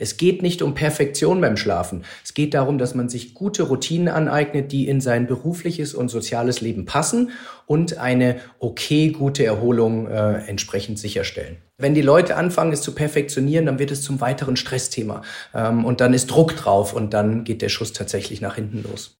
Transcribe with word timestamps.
Es 0.00 0.16
geht 0.16 0.42
nicht 0.42 0.62
um 0.62 0.74
Perfektion 0.74 1.40
beim 1.40 1.58
Schlafen. 1.58 2.04
Es 2.24 2.32
geht 2.32 2.54
darum, 2.54 2.78
dass 2.78 2.94
man 2.94 3.10
sich 3.10 3.34
gute 3.34 3.64
Routinen 3.64 4.08
aneignet, 4.08 4.72
die 4.72 4.88
in 4.88 5.00
sein 5.00 5.26
berufliches 5.26 5.94
und 5.94 6.08
soziales 6.08 6.62
Leben 6.62 6.86
passen 6.86 7.30
und 7.66 7.98
eine 7.98 8.40
okay 8.58 9.10
gute 9.10 9.44
Erholung 9.44 10.08
äh, 10.08 10.38
entsprechend 10.46 10.98
sicherstellen. 10.98 11.58
Wenn 11.76 11.94
die 11.94 12.02
Leute 12.02 12.36
anfangen, 12.36 12.72
es 12.72 12.80
zu 12.80 12.94
perfektionieren, 12.94 13.66
dann 13.66 13.78
wird 13.78 13.90
es 13.90 14.02
zum 14.02 14.20
weiteren 14.20 14.56
Stressthema. 14.56 15.22
Ähm, 15.54 15.84
und 15.84 16.00
dann 16.00 16.14
ist 16.14 16.30
Druck 16.30 16.56
drauf 16.56 16.94
und 16.94 17.12
dann 17.12 17.44
geht 17.44 17.60
der 17.60 17.68
Schuss 17.68 17.92
tatsächlich 17.92 18.40
nach 18.40 18.54
hinten 18.56 18.82
los. 18.82 19.19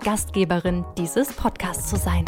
Gastgeberin 0.03 0.83
dieses 0.97 1.31
Podcasts 1.31 1.87
zu 1.87 1.95
sein. 1.95 2.25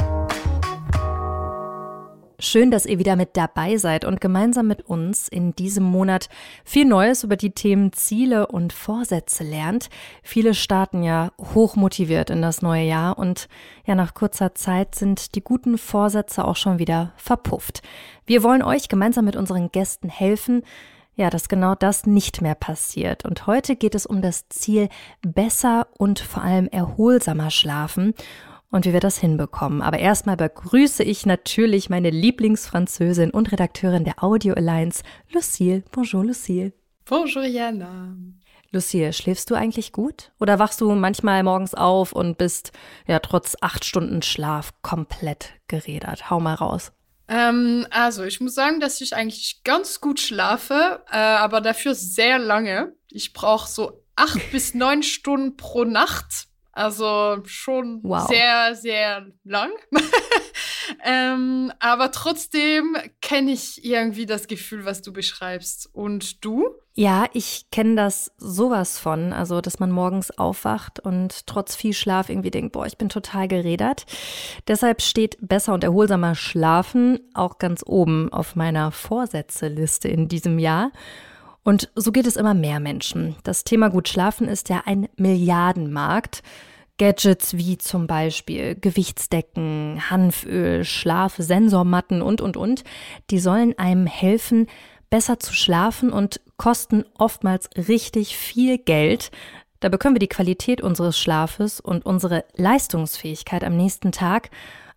Schön, 2.37 2.69
dass 2.69 2.85
ihr 2.85 2.99
wieder 2.99 3.15
mit 3.15 3.35
dabei 3.35 3.77
seid 3.77 4.05
und 4.05 4.21
gemeinsam 4.21 4.67
mit 4.67 4.81
uns 4.81 5.27
in 5.27 5.55
diesem 5.55 5.83
Monat 5.83 6.29
viel 6.63 6.85
Neues 6.85 7.23
über 7.23 7.35
die 7.35 7.51
Themen 7.51 7.91
Ziele 7.91 8.45
und 8.45 8.73
Vorsätze 8.73 9.43
lernt. 9.43 9.89
Viele 10.21 10.53
starten 10.53 11.01
ja 11.01 11.31
hoch 11.55 11.75
motiviert 11.75 12.29
in 12.29 12.43
das 12.43 12.61
neue 12.61 12.83
Jahr 12.83 13.17
und 13.17 13.47
ja, 13.87 13.95
nach 13.95 14.13
kurzer 14.13 14.53
Zeit 14.53 14.93
sind 14.93 15.33
die 15.33 15.43
guten 15.43 15.79
Vorsätze 15.79 16.45
auch 16.45 16.57
schon 16.57 16.77
wieder 16.77 17.13
verpufft. 17.15 17.81
Wir 18.27 18.43
wollen 18.43 18.61
euch 18.61 18.87
gemeinsam 18.87 19.25
mit 19.25 19.35
unseren 19.35 19.71
Gästen 19.71 20.09
helfen, 20.09 20.63
ja, 21.15 21.29
dass 21.29 21.49
genau 21.49 21.75
das 21.75 22.05
nicht 22.05 22.41
mehr 22.41 22.55
passiert. 22.55 23.25
Und 23.25 23.47
heute 23.47 23.75
geht 23.75 23.95
es 23.95 24.05
um 24.05 24.21
das 24.21 24.49
Ziel 24.49 24.89
besser 25.21 25.87
und 25.97 26.19
vor 26.19 26.43
allem 26.43 26.67
erholsamer 26.67 27.51
schlafen 27.51 28.13
und 28.71 28.85
wie 28.85 28.93
wir 28.93 28.99
das 28.99 29.19
hinbekommen. 29.19 29.81
Aber 29.81 29.99
erstmal 29.99 30.35
begrüße 30.35 31.03
ich 31.03 31.25
natürlich 31.25 31.89
meine 31.89 32.09
Lieblingsfranzösin 32.09 33.29
und 33.29 33.51
Redakteurin 33.51 34.03
der 34.03 34.23
Audio 34.23 34.55
Alliance, 34.55 35.03
Lucille. 35.31 35.83
Bonjour, 35.91 36.25
Lucille. 36.25 36.73
Bonjour, 37.05 37.43
Jana. 37.43 38.15
Lucille, 38.71 39.13
schläfst 39.13 39.51
du 39.51 39.55
eigentlich 39.55 39.91
gut? 39.91 40.31
Oder 40.39 40.57
wachst 40.57 40.81
du 40.81 40.91
manchmal 40.95 41.43
morgens 41.43 41.75
auf 41.75 42.11
und 42.11 42.39
bist 42.39 42.71
ja 43.05 43.19
trotz 43.19 43.55
acht 43.61 43.85
Stunden 43.85 44.23
Schlaf 44.23 44.73
komplett 44.81 45.53
gerädert? 45.67 46.31
Hau 46.31 46.39
mal 46.39 46.55
raus. 46.55 46.91
Ähm, 47.33 47.87
also, 47.89 48.23
ich 48.25 48.41
muss 48.41 48.53
sagen, 48.53 48.79
dass 48.79 49.01
ich 49.01 49.15
eigentlich 49.15 49.63
ganz 49.63 49.99
gut 49.99 50.19
schlafe, 50.19 51.03
äh, 51.09 51.17
aber 51.17 51.61
dafür 51.61 51.95
sehr 51.95 52.37
lange. 52.37 52.93
Ich 53.09 53.33
brauche 53.33 53.67
so 53.67 54.05
acht 54.15 54.51
bis 54.51 54.75
neun 54.75 55.01
Stunden 55.01 55.57
pro 55.57 55.83
Nacht. 55.83 56.45
Also 56.73 57.37
schon 57.45 57.99
wow. 58.01 58.27
sehr, 58.27 58.73
sehr 58.73 59.27
lang. 59.43 59.69
ähm, 61.05 61.71
aber 61.79 62.11
trotzdem 62.11 62.97
kenne 63.21 63.51
ich 63.51 63.85
irgendwie 63.85 64.25
das 64.25 64.47
Gefühl, 64.47 64.83
was 64.83 65.03
du 65.03 65.13
beschreibst. 65.13 65.87
Und 65.93 66.43
du? 66.43 66.65
Ja, 66.95 67.27
ich 67.33 67.67
kenne 67.71 67.95
das 67.95 68.31
sowas 68.37 68.97
von. 68.97 69.33
Also, 69.33 69.61
dass 69.61 69.79
man 69.79 69.91
morgens 69.91 70.31
aufwacht 70.31 70.99
und 70.99 71.45
trotz 71.45 71.75
viel 71.75 71.93
Schlaf 71.93 72.29
irgendwie 72.29 72.51
denkt, 72.51 72.71
boah, 72.71 72.87
ich 72.87 72.97
bin 72.97 73.09
total 73.09 73.47
gerädert. 73.47 74.07
Deshalb 74.67 75.03
steht 75.03 75.37
besser 75.41 75.75
und 75.75 75.83
erholsamer 75.83 76.33
Schlafen 76.33 77.19
auch 77.35 77.59
ganz 77.59 77.83
oben 77.85 78.33
auf 78.33 78.55
meiner 78.55 78.91
Vorsätzeliste 78.91 80.07
in 80.07 80.27
diesem 80.27 80.57
Jahr. 80.57 80.91
Und 81.63 81.89
so 81.95 82.11
geht 82.11 82.27
es 82.27 82.35
immer 82.35 82.53
mehr 82.53 82.79
Menschen. 82.79 83.35
Das 83.43 83.63
Thema 83.63 83.89
gut 83.89 84.09
schlafen 84.09 84.47
ist 84.47 84.69
ja 84.69 84.83
ein 84.85 85.07
Milliardenmarkt. 85.15 86.43
Gadgets 86.99 87.57
wie 87.57 87.77
zum 87.77 88.05
Beispiel 88.05 88.75
Gewichtsdecken, 88.75 90.09
Hanföl, 90.09 90.83
Schlafsensormatten 90.83 92.21
und, 92.21 92.39
und, 92.39 92.55
und, 92.55 92.83
die 93.31 93.39
sollen 93.39 93.77
einem 93.79 94.05
helfen, 94.05 94.67
besser 95.09 95.39
zu 95.39 95.53
schlafen 95.53 96.11
und 96.11 96.39
kosten 96.57 97.03
oftmals 97.17 97.69
richtig 97.75 98.37
viel 98.37 98.77
Geld. 98.77 99.31
Dabei 99.79 99.97
können 99.97 100.15
wir 100.15 100.19
die 100.19 100.27
Qualität 100.27 100.81
unseres 100.81 101.19
Schlafes 101.19 101.79
und 101.79 102.05
unsere 102.05 102.45
Leistungsfähigkeit 102.55 103.63
am 103.63 103.75
nächsten 103.75 104.11
Tag 104.11 104.49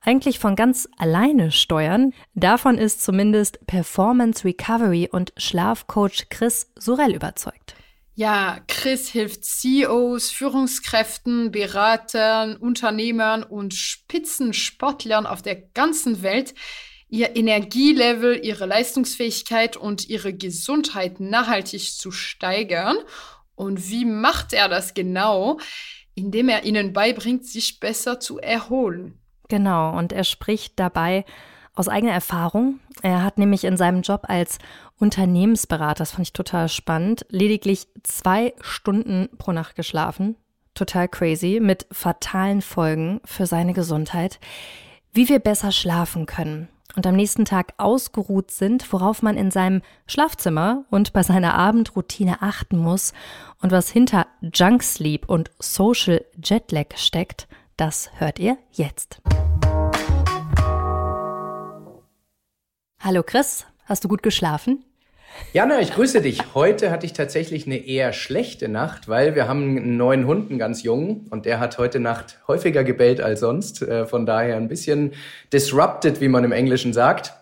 eigentlich 0.07 0.39
von 0.39 0.57
ganz 0.57 0.89
alleine 0.97 1.51
steuern. 1.53 2.15
Davon 2.35 2.79
ist 2.79 3.03
zumindest 3.03 3.67
Performance 3.67 4.45
Recovery 4.45 5.09
und 5.11 5.33
Schlafcoach 5.37 6.29
Chris 6.31 6.73
Sorel 6.77 7.15
überzeugt. 7.15 7.75
Ja, 8.15 8.61
Chris 8.67 9.09
hilft 9.09 9.45
CEOs, 9.45 10.31
Führungskräften, 10.31 11.51
Beratern, 11.51 12.57
Unternehmern 12.57 13.43
und 13.43 13.75
Spitzensportlern 13.75 15.27
auf 15.27 15.43
der 15.43 15.57
ganzen 15.57 16.23
Welt, 16.23 16.55
ihr 17.09 17.37
Energielevel, 17.37 18.43
ihre 18.43 18.65
Leistungsfähigkeit 18.65 19.77
und 19.77 20.09
ihre 20.09 20.33
Gesundheit 20.33 21.21
nachhaltig 21.21 21.93
zu 21.93 22.11
steigern. 22.11 22.97
Und 23.55 23.91
wie 23.91 24.07
macht 24.07 24.55
er 24.55 24.71
das 24.71 24.95
genau? 24.95 25.59
Indem 26.15 26.49
er 26.49 26.65
ihnen 26.65 26.95
beibringt, 26.95 27.45
sich 27.45 27.81
besser 27.81 28.19
zu 28.19 28.39
erholen. 28.39 29.21
Genau, 29.49 29.97
und 29.97 30.13
er 30.13 30.25
spricht 30.25 30.79
dabei 30.79 31.25
aus 31.75 31.89
eigener 31.89 32.13
Erfahrung. 32.13 32.81
Er 33.03 33.23
hat 33.23 33.39
nämlich 33.39 33.65
in 33.65 33.77
seinem 33.77 34.03
Job 34.03 34.23
als 34.25 34.59
Unternehmensberater, 34.99 35.99
das 35.99 36.13
fand 36.13 36.27
ich 36.27 36.33
total 36.33 36.69
spannend, 36.69 37.27
lediglich 37.29 37.87
zwei 38.03 38.55
Stunden 38.61 39.29
pro 39.39 39.53
Nacht 39.53 39.77
geschlafen. 39.77 40.37
Total 40.75 41.09
crazy, 41.09 41.59
mit 41.61 41.87
fatalen 41.93 42.63
Folgen 42.63 43.21
für 43.25 43.47
seine 43.47 43.73
Gesundheit. 43.73 44.41
Wie 45.13 45.29
wir 45.29 45.39
besser 45.39 45.71
schlafen 45.73 46.27
können 46.27 46.69
und 46.97 47.07
am 47.07 47.15
nächsten 47.15 47.45
Tag 47.45 47.75
ausgeruht 47.77 48.51
sind, 48.51 48.93
worauf 48.93 49.23
man 49.23 49.37
in 49.37 49.51
seinem 49.51 49.83
Schlafzimmer 50.07 50.85
und 50.91 51.13
bei 51.13 51.23
seiner 51.23 51.55
Abendroutine 51.55 52.43
achten 52.43 52.79
muss 52.79 53.13
und 53.63 53.71
was 53.71 53.91
hinter 53.91 54.27
Junk 54.41 54.83
Sleep 54.83 55.29
und 55.29 55.51
Social 55.59 56.25
Jetlag 56.43 56.97
steckt, 56.97 57.49
das 57.77 58.11
hört 58.19 58.39
ihr 58.39 58.57
jetzt. 58.73 59.21
Hallo 62.99 63.23
Chris, 63.23 63.67
hast 63.85 64.05
du 64.05 64.09
gut 64.09 64.23
geschlafen? 64.23 64.85
Jana, 65.53 65.81
ich 65.81 65.93
grüße 65.93 66.23
dich. 66.23 66.55
Heute 66.55 66.91
hatte 66.91 67.05
ich 67.05 67.13
tatsächlich 67.13 67.67
eine 67.67 67.77
eher 67.77 68.13
schlechte 68.13 68.69
Nacht, 68.69 69.09
weil 69.09 69.35
wir 69.35 69.49
haben 69.49 69.77
einen 69.77 69.97
neuen 69.97 70.27
Hund, 70.27 70.51
einen 70.51 70.59
ganz 70.59 70.83
jungen, 70.83 71.27
und 71.31 71.45
der 71.45 71.61
hat 71.61 71.79
heute 71.79 72.01
Nacht 72.01 72.41
häufiger 72.49 72.85
gebellt 72.85 73.21
als 73.21 73.41
sonst. 73.41 73.83
Äh, 73.83 74.07
von 74.07 74.25
daher 74.25 74.57
ein 74.57 74.69
bisschen 74.69 75.13
disrupted, 75.53 76.21
wie 76.21 76.29
man 76.29 76.45
im 76.45 76.53
Englischen 76.53 76.93
sagt. 76.93 77.35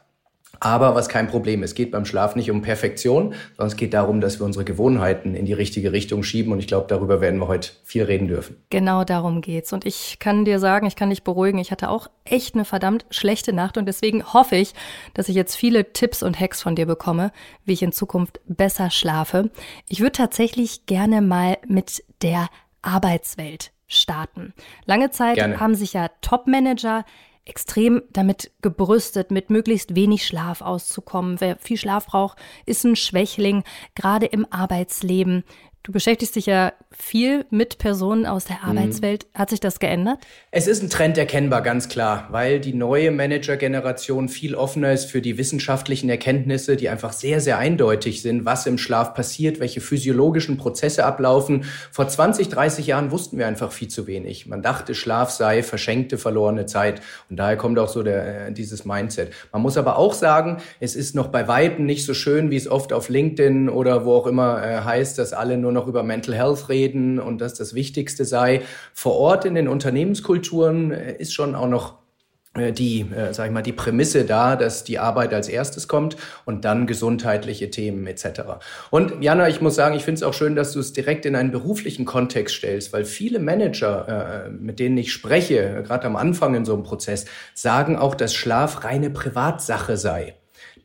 Aber 0.61 0.95
was 0.95 1.09
kein 1.09 1.29
Problem 1.29 1.63
ist, 1.63 1.71
es 1.71 1.75
geht 1.75 1.91
beim 1.91 2.05
Schlaf 2.05 2.37
nicht 2.37 2.51
um 2.51 2.63
Perfektion, 2.63 3.35
sondern 3.57 3.67
es 3.67 3.77
geht 3.77 3.95
darum, 3.95 4.21
dass 4.21 4.39
wir 4.39 4.47
unsere 4.47 4.65
Gewohnheiten 4.65 5.35
in 5.35 5.47
die 5.47 5.53
richtige 5.53 5.93
Richtung 5.93 6.23
schieben. 6.23 6.53
Und 6.53 6.59
ich 6.61 6.67
glaube, 6.67 6.87
darüber 6.89 7.21
werden 7.21 7.41
wir 7.41 7.49
heute 7.49 7.71
viel 7.85 8.05
reden 8.05 8.29
dürfen. 8.29 8.57
Genau 8.71 9.05
darum 9.05 9.41
geht's. 9.41 9.73
Und 9.73 9.85
ich 9.85 10.19
kann 10.21 10.45
dir 10.45 10.59
sagen, 10.59 10.87
ich 10.87 10.97
kann 10.97 11.11
dich 11.11 11.25
beruhigen, 11.25 11.59
ich 11.59 11.71
hatte 11.71 11.91
auch 11.91 12.09
echt 12.25 12.55
eine 12.55 12.65
verdammt 12.65 13.05
schlechte 13.11 13.53
Nacht. 13.53 13.77
Und 13.77 13.87
deswegen 13.87 14.33
hoffe 14.33 14.57
ich, 14.57 14.75
dass 15.15 15.29
ich 15.29 15.35
jetzt 15.35 15.57
viele 15.57 15.93
Tipps 15.93 16.23
und 16.23 16.39
Hacks 16.39 16.63
von 16.63 16.77
dir 16.77 16.87
bekomme, 16.87 17.33
wie 17.65 17.73
ich 17.73 17.83
in 17.83 17.93
Zukunft 17.93 18.41
besser 18.47 18.91
schlafe. 18.91 19.51
Ich 19.89 20.01
würde 20.01 20.13
tatsächlich 20.13 20.87
gerne 20.87 21.21
mal 21.21 21.59
mit 21.67 22.05
der 22.23 22.49
Arbeitswelt 22.83 23.73
starten. 23.87 24.55
Lange 24.87 25.11
Zeit 25.11 25.37
gerne. 25.37 25.61
haben 25.61 25.75
sich 25.75 25.93
ja 25.93 26.09
Top-Manager 26.21 27.05
extrem 27.47 28.03
damit 28.11 28.53
gebrüstet, 28.63 29.31
mit 29.31 29.51
möglichst 29.51 29.95
wenig 29.95 30.27
Schlaf 30.27 30.61
auszukommen. 30.61 31.41
Wer 31.41 31.57
viel 31.57 31.77
Schlaf 31.77 32.07
braucht, 32.07 32.39
ist 32.67 32.85
ein 32.85 32.97
Schwächling, 32.97 33.65
gerade 33.95 34.27
im 34.27 34.47
Arbeitsleben. 34.51 35.45
Du 35.85 35.93
beschäftigst 35.93 36.35
dich 36.35 36.47
ja 36.47 36.73
viel 36.91 37.45
mit 37.51 37.77
Personen 37.77 38.25
aus 38.25 38.47
der 38.47 38.57
mhm. 38.63 38.79
Arbeitswelt. 38.79 39.27
Hat 39.35 39.51
sich 39.51 39.61
das 39.61 39.81
geändert? 39.81 40.17
Es 40.51 40.67
ist 40.67 40.83
ein 40.83 40.89
Trend 40.89 41.19
erkennbar, 41.19 41.61
ganz 41.61 41.91
klar, 41.91 42.27
weil 42.31 42.59
die 42.59 42.73
neue 42.73 43.11
Manager-Generation 43.11 44.31
viel 44.31 44.55
offener 44.55 44.93
ist 44.93 45.11
für 45.11 45.21
die 45.21 45.37
wissenschaftlichen 45.37 46.09
Erkenntnisse, 46.09 46.77
die 46.77 46.89
einfach 46.89 47.13
sehr, 47.13 47.43
sehr 47.43 47.59
eindeutig 47.59 48.23
sind, 48.23 48.47
was 48.47 48.65
im 48.67 48.79
Schlaf 48.79 49.13
passiert, 49.13 49.61
welche 49.61 49.83
physiologischen 49.83 50.57
Prozesse 50.57 51.05
ablaufen. 51.05 51.65
Vor 51.93 52.09
20, 52.09 52.49
30 52.49 52.87
Jahren 52.87 53.11
wussten 53.11 53.37
wir 53.37 53.47
einfach 53.47 53.71
viel 53.71 53.89
zu 53.89 54.07
wenig. 54.07 54.47
Man 54.47 54.63
dachte, 54.63 54.95
Schlaf 54.95 55.33
sei 55.33 55.63
verschenkte, 55.63 56.17
verlorene 56.17 56.65
Zeit. 56.65 57.03
Und 57.29 57.37
daher 57.37 57.59
kommt 57.59 57.79
auch 57.79 57.89
so 57.89 58.03
der, 58.03 58.47
äh, 58.47 58.53
dieses 58.55 58.87
Mindset. 58.87 59.33
Man 59.53 59.61
muss 59.61 59.77
aber 59.77 59.99
auch 59.99 60.15
sagen, 60.15 60.63
es 60.81 60.97
ist 60.97 61.15
noch 61.15 61.27
bei 61.27 61.47
Weitem 61.47 61.85
nicht 61.85 62.07
so 62.07 62.15
schön, 62.15 62.51
wie 62.51 62.57
es 62.57 62.69
oft 62.69 62.95
auf 62.95 63.11
LinkedIn 63.11 63.69
oder 63.69 64.07
wo 64.07 64.15
auch 64.15 64.27
immer 64.27 64.67
äh, 64.67 64.81
heißt, 64.81 65.19
dass 65.19 65.35
alle 65.35 65.59
nur 65.59 65.74
noch 65.75 65.87
über 65.87 66.03
Mental 66.03 66.35
Health 66.35 66.71
reden 66.71 67.19
und 67.19 67.43
dass 67.43 67.53
das 67.53 67.75
Wichtigste 67.75 68.25
sei. 68.25 68.63
Vor 68.95 69.17
Ort 69.17 69.45
in 69.45 69.55
den 69.55 69.69
Unternehmenskulturen 69.69 70.93
äh, 70.93 71.17
ist 71.19 71.35
schon 71.35 71.55
auch 71.55 71.69
noch 71.69 72.05
äh, 72.57 72.73
die, 72.73 73.01
äh, 73.01 73.35
sag 73.35 73.47
ich 73.47 73.53
mal, 73.53 73.63
die 73.63 73.73
Prämisse 73.73 74.25
da, 74.25 74.57
dass 74.57 74.85
die 74.85 74.99
Arbeit 74.99 75.35
als 75.35 75.49
erstes 75.49 75.89
kommt 75.89 76.17
und 76.45 76.65
dann 76.65 76.87
gesundheitliche 76.87 77.71
Themen 77.71 78.07
etc. 78.07 78.43
Und 78.91 79.23
Jana, 79.23 79.49
ich 79.49 79.61
muss 79.61 79.75
sagen, 79.75 79.97
ich 79.97 80.05
finde 80.05 80.19
es 80.19 80.23
auch 80.23 80.35
schön, 80.35 80.55
dass 80.55 80.73
du 80.73 80.81
es 80.81 80.93
direkt 80.93 81.27
in 81.27 81.35
einen 81.35 81.51
beruflichen 81.51 82.05
Kontext 82.05 82.55
stellst, 82.57 82.93
weil 82.93 83.05
viele 83.05 83.41
Manager, 83.41 84.47
äh, 84.47 84.51
mit 84.51 84.79
denen 84.79 84.97
ich 84.99 85.13
spreche, 85.13 85.83
gerade 85.85 86.07
am 86.07 86.17
Anfang 86.17 86.55
in 86.55 86.65
so 86.65 86.75
einem 86.75 86.85
Prozess, 86.85 87.27
sagen 87.55 87.97
auch, 87.97 88.15
dass 88.15 88.35
Schlaf 88.35 88.85
reine 88.85 89.11
Privatsache 89.11 89.97
sei. 89.97 90.37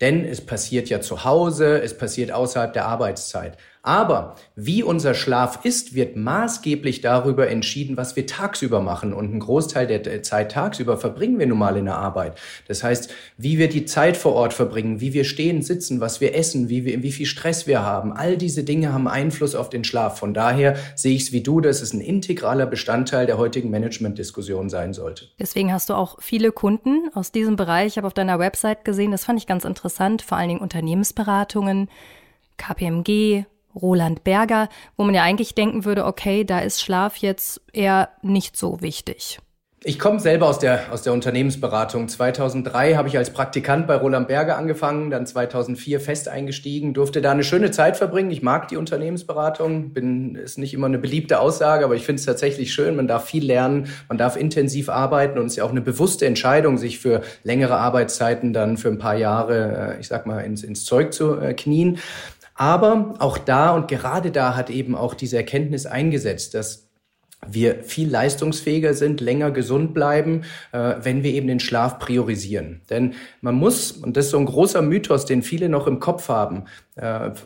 Denn 0.02 0.26
es 0.26 0.42
passiert 0.42 0.90
ja 0.90 1.02
zu 1.02 1.24
Hause, 1.26 1.82
es 1.82 1.98
passiert 1.98 2.32
außerhalb 2.32 2.74
der 2.74 2.86
Arbeitszeit. 2.86 3.58
Aber 3.82 4.36
wie 4.56 4.84
unser 4.84 5.14
Schlaf 5.14 5.64
ist, 5.64 5.96
wird 5.96 6.18
maßgeblich 6.18 7.00
darüber 7.00 7.50
entschieden, 7.50 7.96
was 7.96 8.16
wir 8.18 8.28
tagsüber 8.28 8.82
machen. 8.82 9.14
Und 9.14 9.32
einen 9.32 9.40
Großteil 9.40 9.88
der 9.88 10.22
Zeit 10.22 10.52
tagsüber 10.52 10.98
verbringen 10.98 11.40
wir 11.40 11.48
nun 11.48 11.60
mal 11.60 11.78
in 11.78 11.86
der 11.86 11.96
Arbeit. 11.96 12.38
Das 12.68 12.84
heißt, 12.84 13.10
wie 13.38 13.58
wir 13.58 13.70
die 13.70 13.86
Zeit 13.86 14.18
vor 14.18 14.34
Ort 14.34 14.54
verbringen, 14.54 15.00
wie 15.00 15.14
wir 15.14 15.24
stehen, 15.24 15.62
sitzen, 15.62 16.02
was 16.02 16.20
wir 16.20 16.36
essen, 16.36 16.68
wie, 16.68 16.84
wir, 16.84 17.04
wie 17.04 17.12
viel 17.12 17.26
Stress 17.26 17.68
wir 17.68 17.84
haben, 17.84 18.12
all 18.12 18.36
diese 18.36 18.64
Dinge 18.64 18.92
haben 18.92 19.08
Einfluss 19.08 19.56
auf 19.56 19.70
den 19.70 19.86
Schlaf. 19.86 20.20
Von 20.20 20.34
daher 20.34 20.76
sehe 20.96 21.16
ich 21.16 21.24
es 21.24 21.32
wie 21.32 21.42
du, 21.42 21.62
dass 21.62 21.82
es 21.82 21.94
ein 21.94 22.02
integraler 22.02 22.66
Bestandteil 22.66 23.28
der 23.28 23.38
heutigen 23.38 23.70
Management-Diskussion 23.70 24.70
sein 24.70 24.94
sollte. 24.94 25.28
Deswegen 25.40 25.72
hast 25.72 25.90
du 25.90 25.94
auch 25.94 26.22
viele 26.22 26.52
Kunden 26.52 27.10
aus 27.14 27.32
diesem 27.32 27.56
Bereich. 27.56 27.88
Ich 27.88 27.98
habe 27.98 28.08
auf 28.08 28.14
deiner 28.14 28.40
Website 28.40 28.84
gesehen, 28.84 29.12
das 29.12 29.24
fand 29.24 29.40
ich 29.40 29.48
ganz 29.48 29.64
interessant, 29.64 30.22
vor 30.22 30.38
allen 30.38 30.50
Dingen 30.50 30.62
Unternehmensberatungen, 30.62 31.90
KPMG, 32.58 33.46
Roland 33.76 34.24
Berger, 34.24 34.70
wo 34.98 35.04
man 35.04 35.16
ja 35.16 35.24
eigentlich 35.24 35.56
denken 35.56 35.86
würde, 35.86 36.06
okay, 36.06 36.44
da 36.44 36.60
ist 36.60 36.82
Schlaf 36.82 37.18
jetzt 37.18 37.62
eher 37.74 38.10
nicht 38.22 38.58
so 38.58 38.82
wichtig. 38.82 39.40
Ich 39.86 39.98
komme 39.98 40.20
selber 40.20 40.48
aus 40.48 40.60
der, 40.60 40.92
aus 40.92 41.04
der 41.04 41.14
Unternehmensberatung. 41.14 42.10
2003 42.10 42.96
habe 42.96 43.08
ich 43.08 43.18
als 43.18 43.30
Praktikant 43.30 43.88
bei 43.88 43.96
Roland 43.96 44.28
Berger 44.28 44.58
angefangen, 44.58 45.10
dann 45.10 45.26
2004 45.26 46.02
fest 46.02 46.28
eingestiegen, 46.28 46.94
durfte 46.94 47.22
da 47.22 47.32
eine 47.32 47.46
schöne 47.46 47.72
Zeit 47.72 47.96
verbringen. 47.96 48.30
Ich 48.30 48.42
mag 48.42 48.68
die 48.68 48.76
Unternehmensberatung, 48.76 49.94
bin, 49.94 50.36
ist 50.36 50.58
nicht 50.58 50.74
immer 50.74 50.88
eine 50.88 51.00
beliebte 51.00 51.40
Aussage, 51.40 51.86
aber 51.86 51.96
ich 51.96 52.06
finde 52.06 52.20
es 52.20 52.26
tatsächlich 52.26 52.74
schön. 52.74 52.98
Man 52.98 53.08
darf 53.08 53.24
viel 53.24 53.46
lernen, 53.46 53.88
man 54.10 54.18
darf 54.18 54.36
intensiv 54.36 54.90
arbeiten 54.90 55.40
und 55.40 55.46
es 55.46 55.54
ist 55.54 55.58
ja 55.58 55.64
auch 55.64 55.72
eine 55.72 55.80
bewusste 55.80 56.26
Entscheidung, 56.26 56.78
sich 56.78 57.00
für 57.00 57.22
längere 57.44 57.78
Arbeitszeiten 57.78 58.52
dann 58.52 58.76
für 58.76 58.90
ein 58.90 58.98
paar 58.98 59.16
Jahre, 59.16 59.94
äh, 59.96 60.00
ich 60.02 60.10
sag 60.10 60.26
mal, 60.26 60.42
ins, 60.42 60.62
ins 60.62 60.84
Zeug 60.84 61.14
zu 61.14 61.40
äh, 61.40 61.54
knien. 61.54 62.00
Aber 62.60 63.14
auch 63.20 63.38
da 63.38 63.72
und 63.72 63.88
gerade 63.88 64.32
da 64.32 64.54
hat 64.54 64.70
eben 64.70 64.94
auch 64.94 65.14
diese 65.14 65.38
Erkenntnis 65.38 65.86
eingesetzt, 65.86 66.56
dass 66.56 66.90
wir 67.48 67.86
viel 67.86 68.10
leistungsfähiger 68.10 68.94
sind, 68.94 69.22
länger 69.22 69.52
gesund 69.52 69.94
bleiben, 69.94 70.42
äh, 70.74 70.96
wenn 71.02 71.24
wir 71.24 71.32
eben 71.32 71.48
den 71.48 71.62
Schlaf 71.62 72.00
priorisieren. 72.00 72.82
Denn 72.90 73.14
man 73.40 73.56
muss, 73.56 73.94
und 73.94 74.18
das 74.18 74.26
ist 74.26 74.32
so 74.32 74.40
ein 74.40 74.46
großer 74.46 74.82
Mythos, 74.82 75.26
den 75.26 75.42
viele 75.42 75.70
noch 75.70 75.88
im 75.88 76.02
Kopf 76.02 76.28
haben, 76.28 76.66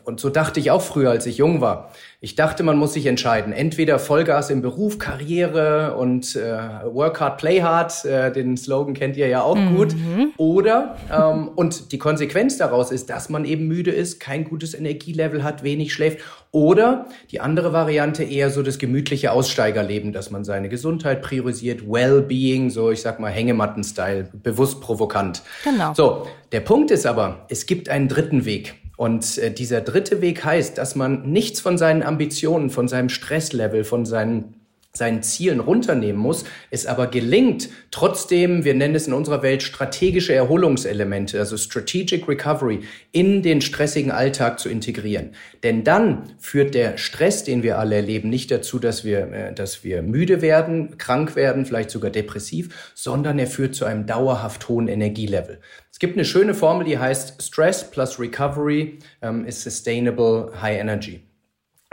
und 0.05 0.19
so 0.19 0.29
dachte 0.29 0.59
ich 0.59 0.71
auch 0.71 0.81
früher, 0.81 1.11
als 1.11 1.25
ich 1.25 1.37
jung 1.37 1.61
war. 1.61 1.91
Ich 2.21 2.35
dachte, 2.35 2.63
man 2.63 2.77
muss 2.77 2.93
sich 2.93 3.05
entscheiden. 3.05 3.51
Entweder 3.51 3.99
Vollgas 3.99 4.49
im 4.49 4.61
Beruf, 4.61 4.97
Karriere 4.97 5.95
und 5.97 6.35
äh, 6.35 6.57
Work 6.91 7.19
hard, 7.19 7.37
play 7.37 7.61
hard, 7.61 8.05
äh, 8.05 8.31
den 8.31 8.55
Slogan 8.55 8.93
kennt 8.93 9.17
ihr 9.17 9.27
ja 9.27 9.41
auch 9.41 9.57
mhm. 9.57 9.75
gut. 9.75 9.95
Oder, 10.37 10.95
ähm, 11.11 11.49
und 11.55 11.91
die 11.91 11.97
Konsequenz 11.97 12.57
daraus 12.57 12.91
ist, 12.91 13.09
dass 13.09 13.29
man 13.29 13.43
eben 13.45 13.67
müde 13.67 13.91
ist, 13.91 14.19
kein 14.19 14.45
gutes 14.45 14.73
Energielevel 14.73 15.43
hat, 15.43 15.63
wenig 15.63 15.93
schläft. 15.93 16.19
Oder 16.51 17.07
die 17.31 17.41
andere 17.41 17.73
Variante 17.73 18.23
eher 18.23 18.49
so 18.49 18.63
das 18.63 18.77
gemütliche 18.77 19.31
Aussteigerleben, 19.31 20.13
dass 20.13 20.31
man 20.31 20.43
seine 20.45 20.69
Gesundheit 20.69 21.21
priorisiert, 21.21 21.87
Wellbeing, 21.87 22.69
so 22.69 22.89
ich 22.89 23.01
sag 23.01 23.19
mal 23.19 23.31
Hängematten-Style, 23.31 24.29
bewusst 24.31 24.79
provokant. 24.79 25.41
Genau. 25.63 25.93
So, 25.93 26.27
der 26.51 26.61
Punkt 26.61 26.89
ist 26.91 27.05
aber, 27.05 27.45
es 27.49 27.65
gibt 27.65 27.89
einen 27.89 28.07
dritten 28.07 28.45
Weg. 28.45 28.75
Und 28.95 29.37
äh, 29.37 29.51
dieser 29.51 29.81
dritte 29.81 30.21
Weg 30.21 30.43
heißt, 30.43 30.77
dass 30.77 30.95
man 30.95 31.31
nichts 31.31 31.59
von 31.59 31.77
seinen 31.77 32.03
Ambitionen, 32.03 32.69
von 32.69 32.87
seinem 32.87 33.09
Stresslevel, 33.09 33.83
von 33.83 34.05
seinen 34.05 34.62
seinen 34.95 35.23
Zielen 35.23 35.59
runternehmen 35.59 36.21
muss, 36.21 36.45
es 36.69 36.85
aber 36.85 37.07
gelingt, 37.07 37.69
trotzdem, 37.89 38.63
wir 38.63 38.75
nennen 38.75 38.93
es 38.93 39.07
in 39.07 39.13
unserer 39.13 39.41
Welt 39.41 39.63
strategische 39.63 40.35
Erholungselemente, 40.35 41.39
also 41.39 41.57
Strategic 41.57 42.27
Recovery, 42.27 42.81
in 43.11 43.41
den 43.41 43.61
stressigen 43.61 44.11
Alltag 44.11 44.59
zu 44.59 44.69
integrieren. 44.69 45.31
Denn 45.63 45.83
dann 45.83 46.35
führt 46.37 46.75
der 46.75 46.99
Stress, 46.99 47.43
den 47.43 47.63
wir 47.63 47.79
alle 47.79 47.95
erleben, 47.95 48.29
nicht 48.29 48.51
dazu, 48.51 48.77
dass 48.77 49.03
wir, 49.03 49.31
äh, 49.31 49.53
dass 49.55 49.83
wir 49.83 50.03
müde 50.03 50.43
werden, 50.43 50.99
krank 50.99 51.35
werden, 51.35 51.65
vielleicht 51.65 51.89
sogar 51.89 52.11
depressiv, 52.11 52.91
sondern 52.93 53.39
er 53.39 53.47
führt 53.47 53.73
zu 53.73 53.85
einem 53.85 54.05
dauerhaft 54.05 54.69
hohen 54.69 54.87
Energielevel. 54.87 55.59
Es 55.91 55.97
gibt 55.97 56.17
eine 56.17 56.25
schöne 56.25 56.53
Formel, 56.53 56.85
die 56.85 56.99
heißt 56.99 57.41
Stress 57.41 57.89
plus 57.89 58.19
Recovery 58.19 58.99
ähm, 59.23 59.45
is 59.45 59.63
Sustainable 59.63 60.51
High 60.61 60.79
Energy. 60.79 61.23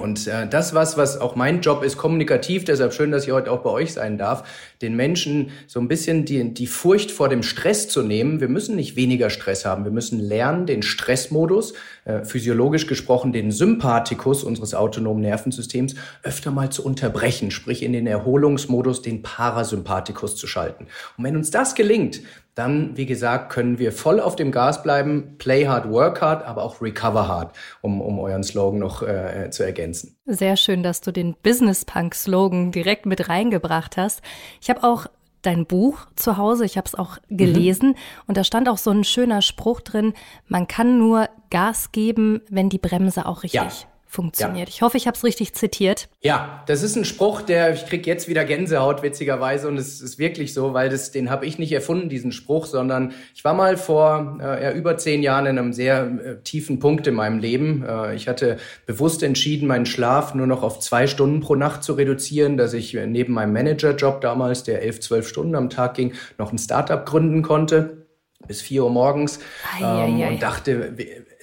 Und 0.00 0.26
äh, 0.26 0.48
das 0.48 0.74
was, 0.74 0.96
was 0.96 1.20
auch 1.20 1.36
mein 1.36 1.60
Job 1.60 1.82
ist, 1.82 1.98
kommunikativ, 1.98 2.64
deshalb 2.64 2.94
schön, 2.94 3.10
dass 3.10 3.24
ich 3.24 3.32
heute 3.32 3.50
auch 3.50 3.60
bei 3.60 3.70
euch 3.70 3.92
sein 3.92 4.16
darf, 4.16 4.48
den 4.80 4.96
Menschen 4.96 5.50
so 5.66 5.78
ein 5.78 5.88
bisschen 5.88 6.24
die, 6.24 6.54
die 6.54 6.66
Furcht 6.66 7.10
vor 7.10 7.28
dem 7.28 7.42
Stress 7.42 7.88
zu 7.88 8.02
nehmen. 8.02 8.40
Wir 8.40 8.48
müssen 8.48 8.76
nicht 8.76 8.96
weniger 8.96 9.28
Stress 9.28 9.64
haben. 9.64 9.84
Wir 9.84 9.92
müssen 9.92 10.18
lernen, 10.18 10.66
den 10.66 10.82
Stressmodus, 10.82 11.74
äh, 12.04 12.24
physiologisch 12.24 12.86
gesprochen 12.86 13.32
den 13.32 13.52
Sympathikus 13.52 14.42
unseres 14.42 14.74
autonomen 14.74 15.20
Nervensystems, 15.20 15.94
öfter 16.22 16.50
mal 16.50 16.70
zu 16.70 16.84
unterbrechen, 16.84 17.50
sprich 17.50 17.82
in 17.82 17.92
den 17.92 18.06
Erholungsmodus 18.06 19.02
den 19.02 19.22
Parasympathikus 19.22 20.36
zu 20.36 20.46
schalten. 20.46 20.86
Und 21.18 21.24
wenn 21.24 21.36
uns 21.36 21.50
das 21.50 21.74
gelingt, 21.74 22.22
dann, 22.60 22.96
wie 22.96 23.06
gesagt, 23.06 23.50
können 23.50 23.78
wir 23.78 23.90
voll 23.90 24.20
auf 24.20 24.36
dem 24.36 24.52
Gas 24.52 24.82
bleiben, 24.82 25.36
play 25.38 25.66
hard, 25.66 25.90
work 25.90 26.20
hard, 26.20 26.44
aber 26.44 26.62
auch 26.62 26.82
recover 26.82 27.26
hard, 27.26 27.56
um, 27.80 28.02
um 28.02 28.18
euren 28.18 28.42
Slogan 28.42 28.78
noch 28.78 29.02
äh, 29.02 29.48
zu 29.50 29.64
ergänzen. 29.64 30.18
Sehr 30.26 30.56
schön, 30.56 30.82
dass 30.82 31.00
du 31.00 31.10
den 31.10 31.34
Business 31.42 31.86
Punk 31.86 32.14
Slogan 32.14 32.70
direkt 32.70 33.06
mit 33.06 33.30
reingebracht 33.30 33.96
hast. 33.96 34.20
Ich 34.60 34.68
habe 34.68 34.84
auch 34.84 35.06
dein 35.40 35.64
Buch 35.64 36.06
zu 36.16 36.36
Hause, 36.36 36.66
ich 36.66 36.76
habe 36.76 36.86
es 36.86 36.94
auch 36.94 37.16
gelesen 37.30 37.88
mhm. 37.88 37.96
und 38.26 38.36
da 38.36 38.44
stand 38.44 38.68
auch 38.68 38.76
so 38.76 38.90
ein 38.90 39.04
schöner 39.04 39.40
Spruch 39.40 39.80
drin, 39.80 40.12
man 40.46 40.68
kann 40.68 40.98
nur 40.98 41.30
Gas 41.48 41.92
geben, 41.92 42.42
wenn 42.50 42.68
die 42.68 42.78
Bremse 42.78 43.24
auch 43.24 43.42
richtig 43.42 43.54
ja 43.54 43.89
funktioniert. 44.10 44.68
Ja. 44.68 44.74
Ich 44.74 44.82
hoffe, 44.82 44.96
ich 44.96 45.06
habe 45.06 45.16
es 45.16 45.22
richtig 45.22 45.54
zitiert. 45.54 46.08
Ja, 46.20 46.64
das 46.66 46.82
ist 46.82 46.96
ein 46.96 47.04
Spruch, 47.04 47.42
der 47.42 47.72
ich 47.72 47.86
krieg 47.86 48.06
jetzt 48.06 48.28
wieder 48.28 48.44
Gänsehaut 48.44 49.02
witzigerweise 49.02 49.68
und 49.68 49.78
es 49.78 50.00
ist 50.00 50.18
wirklich 50.18 50.52
so, 50.52 50.74
weil 50.74 50.88
das 50.90 51.12
den 51.12 51.30
habe 51.30 51.46
ich 51.46 51.58
nicht 51.58 51.70
erfunden 51.70 52.08
diesen 52.08 52.32
Spruch, 52.32 52.66
sondern 52.66 53.12
ich 53.34 53.44
war 53.44 53.54
mal 53.54 53.76
vor 53.76 54.38
äh, 54.42 54.64
ja, 54.64 54.72
über 54.72 54.96
zehn 54.96 55.22
Jahren 55.22 55.46
in 55.46 55.58
einem 55.58 55.72
sehr 55.72 56.02
äh, 56.02 56.42
tiefen 56.42 56.80
Punkt 56.80 57.06
in 57.06 57.14
meinem 57.14 57.38
Leben. 57.38 57.84
Äh, 57.86 58.16
ich 58.16 58.26
hatte 58.26 58.56
bewusst 58.84 59.22
entschieden, 59.22 59.68
meinen 59.68 59.86
Schlaf 59.86 60.34
nur 60.34 60.48
noch 60.48 60.64
auf 60.64 60.80
zwei 60.80 61.06
Stunden 61.06 61.40
pro 61.40 61.54
Nacht 61.54 61.84
zu 61.84 61.92
reduzieren, 61.92 62.56
dass 62.56 62.72
ich 62.72 62.96
äh, 62.96 63.06
neben 63.06 63.32
meinem 63.32 63.52
Managerjob 63.52 64.20
damals, 64.20 64.64
der 64.64 64.82
elf, 64.82 64.98
zwölf 64.98 65.28
Stunden 65.28 65.54
am 65.54 65.70
Tag 65.70 65.94
ging, 65.94 66.14
noch 66.36 66.52
ein 66.52 66.58
Startup 66.58 67.06
gründen 67.06 67.42
konnte 67.42 68.00
bis 68.46 68.62
vier 68.62 68.84
Uhr 68.84 68.90
morgens 68.90 69.38
ähm, 69.80 70.20
und 70.20 70.42
dachte, 70.42 70.94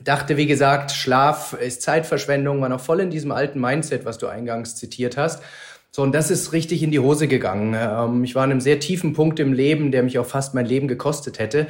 dachte, 0.07 0.37
wie 0.37 0.47
gesagt, 0.47 0.91
Schlaf 0.91 1.53
ist 1.53 1.81
Zeitverschwendung, 1.81 2.61
war 2.61 2.69
noch 2.69 2.79
voll 2.79 2.99
in 3.01 3.09
diesem 3.09 3.31
alten 3.31 3.59
Mindset, 3.59 4.05
was 4.05 4.17
du 4.17 4.27
eingangs 4.27 4.75
zitiert 4.75 5.17
hast. 5.17 5.43
So, 5.91 6.03
und 6.03 6.13
das 6.13 6.29
ist 6.29 6.53
richtig 6.53 6.83
in 6.83 6.91
die 6.91 6.99
Hose 6.99 7.27
gegangen. 7.27 7.75
Ähm, 7.77 8.23
ich 8.23 8.35
war 8.35 8.43
an 8.43 8.51
einem 8.51 8.61
sehr 8.61 8.79
tiefen 8.79 9.13
Punkt 9.13 9.39
im 9.39 9.53
Leben, 9.53 9.91
der 9.91 10.03
mich 10.03 10.19
auch 10.19 10.25
fast 10.25 10.53
mein 10.53 10.65
Leben 10.65 10.87
gekostet 10.87 11.39
hätte. 11.39 11.67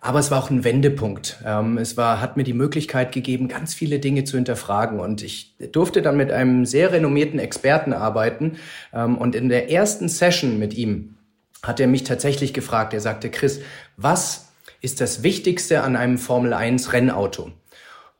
Aber 0.00 0.20
es 0.20 0.30
war 0.30 0.42
auch 0.42 0.50
ein 0.50 0.64
Wendepunkt. 0.64 1.38
Ähm, 1.44 1.78
es 1.78 1.96
war, 1.96 2.20
hat 2.20 2.36
mir 2.36 2.44
die 2.44 2.52
Möglichkeit 2.52 3.12
gegeben, 3.12 3.48
ganz 3.48 3.74
viele 3.74 3.98
Dinge 3.98 4.24
zu 4.24 4.36
hinterfragen. 4.36 5.00
Und 5.00 5.22
ich 5.22 5.56
durfte 5.72 6.02
dann 6.02 6.16
mit 6.16 6.30
einem 6.30 6.66
sehr 6.66 6.92
renommierten 6.92 7.38
Experten 7.38 7.92
arbeiten. 7.92 8.58
Ähm, 8.92 9.18
und 9.18 9.34
in 9.34 9.48
der 9.48 9.70
ersten 9.70 10.08
Session 10.08 10.58
mit 10.58 10.74
ihm 10.74 11.16
hat 11.62 11.80
er 11.80 11.88
mich 11.88 12.04
tatsächlich 12.04 12.52
gefragt. 12.52 12.94
Er 12.94 13.00
sagte, 13.00 13.30
Chris, 13.30 13.60
was 13.96 14.48
ist 14.80 15.00
das 15.00 15.22
Wichtigste 15.22 15.82
an 15.82 15.96
einem 15.96 16.18
Formel 16.18 16.52
1 16.52 16.92
Rennauto? 16.92 17.50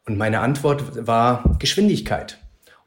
Und 0.08 0.16
meine 0.16 0.40
Antwort 0.40 1.06
war 1.06 1.56
Geschwindigkeit. 1.58 2.38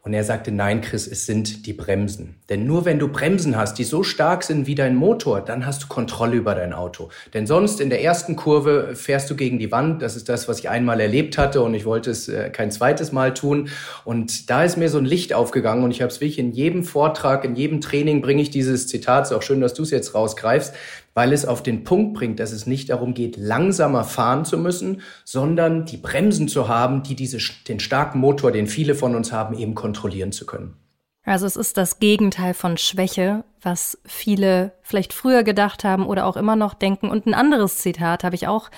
Und 0.03 0.15
er 0.15 0.23
sagte, 0.23 0.51
nein, 0.51 0.81
Chris, 0.81 1.05
es 1.05 1.27
sind 1.27 1.67
die 1.67 1.73
Bremsen. 1.73 2.37
Denn 2.49 2.65
nur 2.65 2.85
wenn 2.85 2.97
du 2.97 3.07
Bremsen 3.07 3.55
hast, 3.55 3.75
die 3.75 3.83
so 3.83 4.01
stark 4.01 4.41
sind 4.41 4.65
wie 4.65 4.73
dein 4.73 4.95
Motor, 4.95 5.41
dann 5.41 5.63
hast 5.63 5.83
du 5.83 5.87
Kontrolle 5.87 6.35
über 6.37 6.55
dein 6.55 6.73
Auto. 6.73 7.09
Denn 7.35 7.45
sonst 7.45 7.79
in 7.79 7.91
der 7.91 8.03
ersten 8.03 8.35
Kurve 8.35 8.95
fährst 8.95 9.29
du 9.29 9.35
gegen 9.35 9.59
die 9.59 9.71
Wand. 9.71 10.01
Das 10.01 10.15
ist 10.15 10.27
das, 10.27 10.47
was 10.47 10.57
ich 10.57 10.69
einmal 10.69 10.99
erlebt 10.99 11.37
hatte 11.37 11.61
und 11.61 11.75
ich 11.75 11.85
wollte 11.85 12.09
es 12.09 12.27
äh, 12.27 12.49
kein 12.49 12.71
zweites 12.71 13.11
Mal 13.11 13.35
tun. 13.35 13.69
Und 14.03 14.49
da 14.49 14.63
ist 14.63 14.75
mir 14.75 14.89
so 14.89 14.97
ein 14.97 15.05
Licht 15.05 15.33
aufgegangen 15.33 15.83
und 15.83 15.91
ich 15.91 16.01
habe 16.01 16.11
es 16.11 16.19
wirklich 16.19 16.39
in 16.39 16.51
jedem 16.51 16.83
Vortrag, 16.83 17.45
in 17.45 17.55
jedem 17.55 17.79
Training 17.79 18.21
bringe 18.21 18.41
ich 18.41 18.49
dieses 18.49 18.87
Zitat. 18.87 19.25
Ist 19.25 19.33
auch 19.33 19.43
schön, 19.43 19.61
dass 19.61 19.75
du 19.75 19.83
es 19.83 19.91
jetzt 19.91 20.15
rausgreifst 20.15 20.73
weil 21.13 21.33
es 21.33 21.45
auf 21.45 21.61
den 21.63 21.83
Punkt 21.83 22.13
bringt, 22.13 22.39
dass 22.39 22.51
es 22.51 22.65
nicht 22.65 22.89
darum 22.89 23.13
geht, 23.13 23.37
langsamer 23.37 24.03
fahren 24.03 24.45
zu 24.45 24.57
müssen, 24.57 25.01
sondern 25.25 25.85
die 25.85 25.97
Bremsen 25.97 26.47
zu 26.47 26.67
haben, 26.67 27.03
die 27.03 27.15
diese, 27.15 27.39
den 27.67 27.79
starken 27.79 28.19
Motor, 28.19 28.51
den 28.51 28.67
viele 28.67 28.95
von 28.95 29.15
uns 29.15 29.31
haben, 29.31 29.57
eben 29.57 29.75
kontrollieren 29.75 30.31
zu 30.31 30.45
können. 30.45 30.75
Also 31.23 31.45
es 31.45 31.55
ist 31.55 31.77
das 31.77 31.99
Gegenteil 31.99 32.53
von 32.53 32.77
Schwäche, 32.77 33.43
was 33.61 33.97
viele 34.05 34.73
vielleicht 34.81 35.13
früher 35.13 35.43
gedacht 35.43 35.83
haben 35.83 36.07
oder 36.07 36.25
auch 36.25 36.35
immer 36.35 36.55
noch 36.55 36.73
denken. 36.73 37.09
Und 37.09 37.27
ein 37.27 37.35
anderes 37.35 37.77
Zitat 37.77 38.23
habe 38.23 38.35
ich 38.35 38.47
auch 38.47 38.71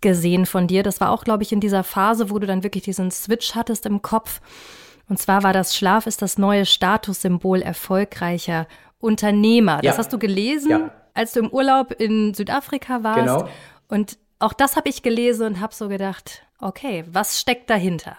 gesehen 0.00 0.46
von 0.46 0.66
dir. 0.68 0.82
Das 0.82 1.00
war 1.00 1.10
auch, 1.10 1.24
glaube 1.24 1.42
ich, 1.42 1.52
in 1.52 1.60
dieser 1.60 1.84
Phase, 1.84 2.30
wo 2.30 2.38
du 2.38 2.46
dann 2.46 2.62
wirklich 2.62 2.84
diesen 2.84 3.10
Switch 3.10 3.54
hattest 3.54 3.84
im 3.84 4.00
Kopf. 4.00 4.40
Und 5.08 5.18
zwar 5.18 5.42
war 5.42 5.52
das 5.52 5.76
Schlaf 5.76 6.06
ist 6.06 6.22
das 6.22 6.38
neue 6.38 6.64
Statussymbol 6.64 7.60
erfolgreicher 7.60 8.66
Unternehmer. 8.98 9.80
Das 9.82 9.98
hast 9.98 10.12
du 10.12 10.18
gelesen? 10.18 10.70
Ja 10.70 10.90
als 11.16 11.32
du 11.32 11.40
im 11.40 11.50
Urlaub 11.50 11.92
in 11.98 12.34
Südafrika 12.34 13.02
warst. 13.02 13.20
Genau. 13.20 13.48
Und 13.88 14.18
auch 14.38 14.52
das 14.52 14.76
habe 14.76 14.88
ich 14.88 15.02
gelesen 15.02 15.46
und 15.46 15.60
habe 15.60 15.74
so 15.74 15.88
gedacht, 15.88 16.42
okay, 16.60 17.04
was 17.10 17.40
steckt 17.40 17.70
dahinter? 17.70 18.16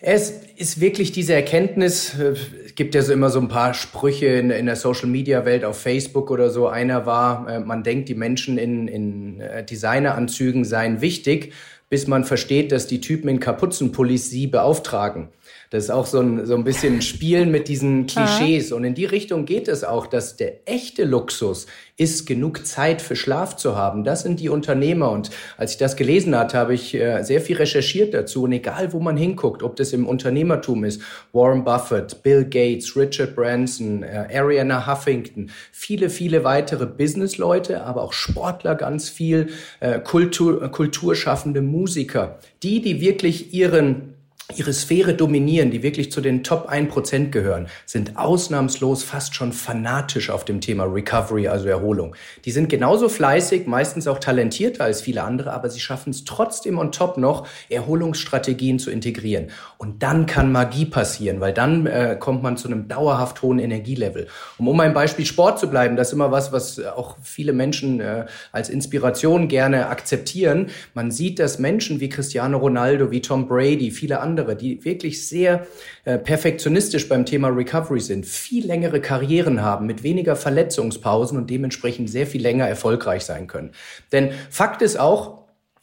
Es 0.00 0.30
ist 0.56 0.80
wirklich 0.80 1.10
diese 1.10 1.34
Erkenntnis, 1.34 2.14
es 2.14 2.76
gibt 2.76 2.94
ja 2.94 3.02
so 3.02 3.12
immer 3.12 3.30
so 3.30 3.40
ein 3.40 3.48
paar 3.48 3.74
Sprüche 3.74 4.26
in, 4.26 4.50
in 4.50 4.66
der 4.66 4.76
Social-Media-Welt 4.76 5.64
auf 5.64 5.80
Facebook 5.80 6.30
oder 6.30 6.50
so. 6.50 6.68
Einer 6.68 7.04
war, 7.04 7.48
äh, 7.48 7.58
man 7.58 7.82
denkt, 7.82 8.08
die 8.08 8.14
Menschen 8.14 8.58
in, 8.58 8.86
in 8.86 9.40
äh, 9.40 9.64
Designeranzügen 9.64 10.64
seien 10.64 11.00
wichtig, 11.00 11.52
bis 11.90 12.06
man 12.06 12.22
versteht, 12.22 12.70
dass 12.70 12.86
die 12.86 13.00
Typen 13.00 13.28
in 13.28 13.40
Kapuzenpullis 13.40 14.30
sie 14.30 14.46
beauftragen. 14.46 15.30
Das 15.70 15.84
ist 15.84 15.90
auch 15.90 16.06
so 16.06 16.20
ein, 16.20 16.46
so 16.46 16.54
ein 16.54 16.64
bisschen 16.64 17.02
Spielen 17.02 17.50
mit 17.50 17.68
diesen 17.68 18.06
Klischees. 18.08 18.72
Und 18.72 18.84
in 18.84 18.94
die 18.94 19.04
Richtung 19.04 19.44
geht 19.44 19.68
es 19.68 19.84
auch, 19.84 20.06
dass 20.06 20.36
der 20.36 20.68
echte 20.68 21.04
Luxus 21.04 21.66
ist, 21.96 22.26
genug 22.26 22.66
Zeit 22.66 23.02
für 23.02 23.16
Schlaf 23.16 23.56
zu 23.56 23.76
haben. 23.76 24.04
Das 24.04 24.22
sind 24.22 24.40
die 24.40 24.48
Unternehmer. 24.48 25.10
Und 25.10 25.30
als 25.56 25.72
ich 25.72 25.78
das 25.78 25.96
gelesen 25.96 26.36
hatte, 26.36 26.56
habe 26.56 26.74
ich 26.74 26.94
äh, 26.94 27.22
sehr 27.22 27.40
viel 27.40 27.56
recherchiert 27.56 28.14
dazu. 28.14 28.44
Und 28.44 28.52
egal, 28.52 28.92
wo 28.92 29.00
man 29.00 29.16
hinguckt, 29.16 29.62
ob 29.62 29.76
das 29.76 29.92
im 29.92 30.06
Unternehmertum 30.06 30.84
ist, 30.84 31.02
Warren 31.32 31.64
Buffett, 31.64 32.22
Bill 32.22 32.44
Gates, 32.44 32.96
Richard 32.96 33.34
Branson, 33.34 34.02
äh, 34.02 34.28
Ariana 34.32 34.86
Huffington, 34.86 35.50
viele, 35.72 36.08
viele 36.08 36.44
weitere 36.44 36.86
Businessleute, 36.86 37.82
aber 37.82 38.02
auch 38.02 38.12
Sportler 38.12 38.74
ganz 38.74 39.08
viel, 39.08 39.48
äh, 39.80 39.98
Kultur, 39.98 40.70
kulturschaffende 40.70 41.62
Musiker, 41.62 42.38
die, 42.62 42.80
die 42.80 43.00
wirklich 43.00 43.52
ihren 43.52 44.17
ihre 44.56 44.72
Sphäre 44.72 45.14
dominieren, 45.14 45.70
die 45.70 45.82
wirklich 45.82 46.10
zu 46.10 46.22
den 46.22 46.42
Top 46.42 46.70
1% 46.70 47.28
gehören, 47.28 47.66
sind 47.84 48.16
ausnahmslos 48.16 49.04
fast 49.04 49.34
schon 49.34 49.52
fanatisch 49.52 50.30
auf 50.30 50.46
dem 50.46 50.62
Thema 50.62 50.84
Recovery, 50.84 51.48
also 51.48 51.68
Erholung. 51.68 52.16
Die 52.46 52.50
sind 52.50 52.70
genauso 52.70 53.10
fleißig, 53.10 53.66
meistens 53.66 54.08
auch 54.08 54.18
talentierter 54.18 54.84
als 54.84 55.02
viele 55.02 55.22
andere, 55.22 55.52
aber 55.52 55.68
sie 55.68 55.80
schaffen 55.80 56.10
es 56.10 56.24
trotzdem 56.24 56.78
on 56.78 56.92
top 56.92 57.18
noch, 57.18 57.46
Erholungsstrategien 57.68 58.78
zu 58.78 58.90
integrieren. 58.90 59.48
Und 59.76 60.02
dann 60.02 60.24
kann 60.24 60.50
Magie 60.50 60.86
passieren, 60.86 61.40
weil 61.40 61.52
dann 61.52 61.86
äh, 61.86 62.16
kommt 62.18 62.42
man 62.42 62.56
zu 62.56 62.68
einem 62.68 62.88
dauerhaft 62.88 63.42
hohen 63.42 63.58
Energielevel. 63.58 64.28
Um 64.56 64.68
um 64.68 64.80
ein 64.80 64.94
Beispiel 64.94 65.26
Sport 65.26 65.58
zu 65.58 65.68
bleiben, 65.68 65.96
das 65.96 66.08
ist 66.08 66.14
immer 66.14 66.30
was, 66.30 66.52
was 66.52 66.82
auch 66.82 67.16
viele 67.22 67.52
Menschen 67.52 68.00
äh, 68.00 68.24
als 68.52 68.70
Inspiration 68.70 69.48
gerne 69.48 69.88
akzeptieren. 69.88 70.68
Man 70.94 71.10
sieht, 71.10 71.38
dass 71.38 71.58
Menschen 71.58 72.00
wie 72.00 72.08
Cristiano 72.08 72.56
Ronaldo, 72.56 73.10
wie 73.10 73.20
Tom 73.20 73.46
Brady, 73.46 73.90
viele 73.90 74.20
andere 74.20 74.37
andere, 74.38 74.56
die 74.56 74.84
wirklich 74.84 75.26
sehr 75.26 75.66
äh, 76.04 76.18
perfektionistisch 76.18 77.08
beim 77.08 77.26
Thema 77.26 77.48
Recovery 77.48 78.00
sind, 78.00 78.26
viel 78.26 78.66
längere 78.66 79.00
Karrieren 79.00 79.62
haben 79.62 79.86
mit 79.86 80.02
weniger 80.02 80.36
Verletzungspausen 80.36 81.36
und 81.36 81.50
dementsprechend 81.50 82.08
sehr 82.08 82.26
viel 82.26 82.42
länger 82.42 82.68
erfolgreich 82.68 83.24
sein 83.24 83.46
können. 83.46 83.72
Denn 84.12 84.30
Fakt 84.50 84.82
ist 84.82 84.98
auch, 84.98 85.38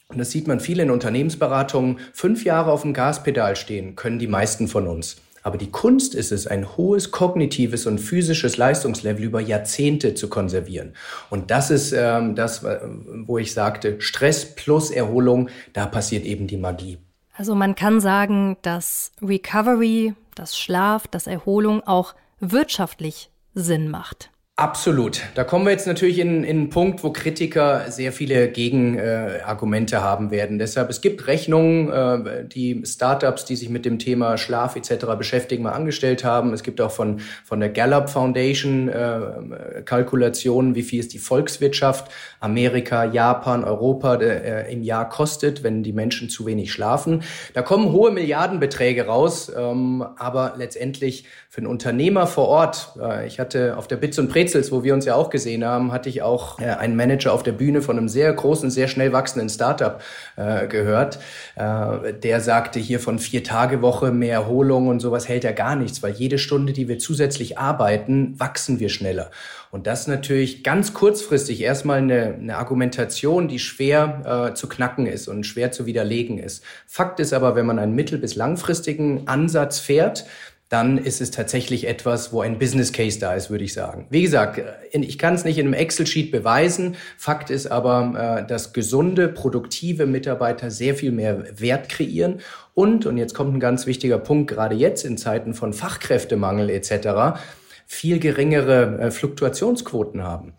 und 0.07 0.19
das 0.19 0.31
sieht 0.31 0.47
man 0.47 0.59
viel 0.59 0.79
in 0.79 0.91
Unternehmensberatungen, 0.91 2.00
fünf 2.13 2.45
Jahre 2.45 2.71
auf 2.71 2.83
dem 2.83 2.93
Gaspedal 2.93 3.55
stehen 3.55 3.95
können 3.95 4.19
die 4.19 4.27
meisten 4.27 4.67
von 4.67 4.88
uns. 4.88 5.17
Aber 5.41 5.59
die 5.59 5.69
Kunst 5.69 6.15
ist 6.15 6.31
es, 6.31 6.47
ein 6.47 6.75
hohes 6.75 7.12
kognitives 7.12 7.85
und 7.85 8.00
physisches 8.00 8.57
Leistungslevel 8.57 9.24
über 9.24 9.39
Jahrzehnte 9.39 10.15
zu 10.15 10.27
konservieren. 10.27 10.93
Und 11.29 11.51
das 11.51 11.69
ist 11.69 11.91
ähm, 11.91 12.33
das, 12.33 12.63
äh, 12.63 12.79
wo 13.27 13.38
ich 13.38 13.53
sagte, 13.53 14.01
Stress 14.01 14.55
plus 14.55 14.89
Erholung, 14.89 15.50
da 15.74 15.85
passiert 15.85 16.25
eben 16.25 16.47
die 16.47 16.57
Magie. 16.57 16.97
Also 17.38 17.54
man 17.54 17.75
kann 17.75 18.00
sagen, 18.00 18.58
dass 18.62 19.12
Recovery, 19.22 20.15
das 20.36 20.58
Schlaf, 20.58 21.08
das 21.08 21.27
Erholung 21.27 21.86
auch 21.86 22.15
wirtschaftlich 22.39 23.30
Sinn 23.54 23.89
macht. 23.89 24.32
Absolut. 24.57 25.21
Da 25.35 25.43
kommen 25.43 25.65
wir 25.65 25.71
jetzt 25.71 25.85
natürlich 25.85 26.17
in, 26.17 26.45
in 26.45 26.57
einen 26.57 26.69
Punkt, 26.69 27.03
wo 27.03 27.12
Kritiker 27.12 27.91
sehr 27.91 28.13
viele 28.13 28.47
Gegenargumente 28.47 29.97
äh, 29.97 30.00
haben 30.00 30.31
werden. 30.31 30.59
Deshalb, 30.59 30.89
es 30.89 31.01
gibt 31.01 31.27
Rechnungen, 31.27 31.91
äh, 31.91 32.47
die 32.47 32.81
Startups, 32.85 33.43
die 33.43 33.57
sich 33.57 33.67
mit 33.67 33.83
dem 33.83 34.00
Thema 34.00 34.38
Schlaf 34.38 34.77
etc. 34.77 35.07
beschäftigen, 35.17 35.63
mal 35.63 35.74
angestellt 35.74 36.24
haben. 36.24 36.53
Es 36.53 36.63
gibt 36.63 36.79
auch 36.79 36.91
von, 36.91 37.19
von 37.43 37.59
der 37.59 37.67
Gallup 37.67 38.09
Foundation 38.09 38.88
äh, 38.88 39.81
Kalkulationen, 39.83 40.74
wie 40.74 40.83
viel 40.83 41.01
ist 41.01 41.12
die 41.12 41.19
Volkswirtschaft 41.19 42.09
Amerika, 42.39 43.03
Japan, 43.03 43.65
Europa 43.65 44.15
äh, 44.21 44.71
im 44.71 44.83
Jahr 44.83 45.09
kostet, 45.09 45.63
wenn 45.63 45.83
die 45.83 45.91
Menschen 45.91 46.29
zu 46.29 46.45
wenig 46.45 46.71
schlafen. 46.71 47.24
Da 47.53 47.62
kommen 47.62 47.91
hohe 47.91 48.12
Milliardenbeträge 48.12 49.07
raus, 49.07 49.51
ähm, 49.53 50.01
aber 50.15 50.53
letztendlich 50.55 51.25
für 51.50 51.59
einen 51.59 51.67
Unternehmer 51.67 52.25
vor 52.25 52.47
Ort, 52.47 52.93
äh, 53.01 53.27
ich 53.27 53.39
hatte 53.39 53.77
auf 53.77 53.88
der 53.88 53.97
Bits 53.97 54.17
und 54.17 54.29
Brezels, 54.45 54.71
wo 54.71 54.83
wir 54.83 54.93
uns 54.93 55.05
ja 55.05 55.15
auch 55.15 55.31
gesehen 55.31 55.65
haben, 55.65 55.91
hatte 55.91 56.07
ich 56.07 56.21
auch 56.21 56.59
äh, 56.59 56.65
einen 56.65 56.95
Manager 56.95 57.33
auf 57.33 57.41
der 57.41 57.51
Bühne 57.51 57.81
von 57.81 57.97
einem 57.97 58.07
sehr 58.07 58.31
großen, 58.31 58.69
sehr 58.69 58.87
schnell 58.87 59.11
wachsenden 59.11 59.49
Startup 59.49 59.99
äh, 60.35 60.67
gehört. 60.67 61.17
Äh, 61.55 62.13
der 62.13 62.41
sagte 62.41 62.79
hier 62.79 62.99
von 62.99 63.17
vier 63.17 63.43
Tage 63.43 63.81
Woche 63.81 64.11
mehr 64.11 64.33
Erholung 64.33 64.87
und 64.87 64.99
sowas 64.99 65.27
hält 65.27 65.45
er 65.45 65.53
gar 65.53 65.75
nichts, 65.75 66.03
weil 66.03 66.13
jede 66.13 66.37
Stunde, 66.37 66.73
die 66.73 66.87
wir 66.87 66.99
zusätzlich 66.99 67.57
arbeiten, 67.57 68.39
wachsen 68.39 68.79
wir 68.79 68.89
schneller. 68.89 69.31
Und 69.71 69.87
das 69.87 70.05
natürlich 70.05 70.63
ganz 70.63 70.93
kurzfristig 70.93 71.61
erstmal 71.61 71.97
eine, 71.97 72.35
eine 72.35 72.57
Argumentation, 72.57 73.47
die 73.47 73.59
schwer 73.59 74.51
äh, 74.51 74.53
zu 74.53 74.69
knacken 74.69 75.07
ist 75.07 75.27
und 75.27 75.43
schwer 75.43 75.71
zu 75.71 75.87
widerlegen 75.87 76.37
ist. 76.37 76.63
Fakt 76.85 77.19
ist 77.19 77.33
aber, 77.33 77.55
wenn 77.55 77.65
man 77.65 77.79
einen 77.79 77.95
mittel- 77.95 78.19
bis 78.19 78.35
langfristigen 78.35 79.27
Ansatz 79.27 79.79
fährt, 79.79 80.25
dann 80.69 80.98
ist 80.98 81.22
es 81.22 81.29
tatsächlich 81.29 81.88
etwas, 81.88 82.34
wo 82.34 82.41
ein 82.41 82.57
Business 82.57 82.91
Case 82.91 83.19
da 83.19 83.36
ist, 83.36 83.50
würde 83.51 83.63
ich 83.63 83.74
sagen. 83.74 84.07
Wie 84.10 84.24
gesagt, 84.24 84.62
ich 84.91 85.19
kann 85.19 85.36
es 85.36 85.45
nicht 85.45 85.60
in 85.60 85.67
einem 85.67 85.74
Excel-Sheet 85.74 86.31
beweisen. 86.31 86.95
Fakt 87.17 87.51
ist 87.51 87.67
aber, 87.67 88.41
äh, 88.43 88.48
dass 88.48 88.74
gesunde, 88.74 89.27
produktive 89.27 90.07
Mitarbeiter 90.07 90.72
sehr 90.72 90.95
viel 90.95 91.12
mehr 91.12 91.45
Wert 91.60 91.89
kreieren 91.89 92.41
und, 92.74 93.05
und 93.05 93.17
jetzt 93.17 93.36
kommt 93.36 93.55
ein 93.55 93.60
ganz 93.60 93.86
wichtiger 93.86 94.17
Punkt, 94.17 94.50
gerade 94.50 94.75
jetzt 94.75 95.05
in 95.05 95.17
Zeiten 95.17 95.53
von 95.53 95.72
Fachkräftemangel 95.72 96.69
etc., 96.69 97.39
viel 97.88 98.19
geringere 98.19 99.00
äh, 99.00 99.12
Fluktuationsquoten 99.12 100.24
haben. 100.24 100.53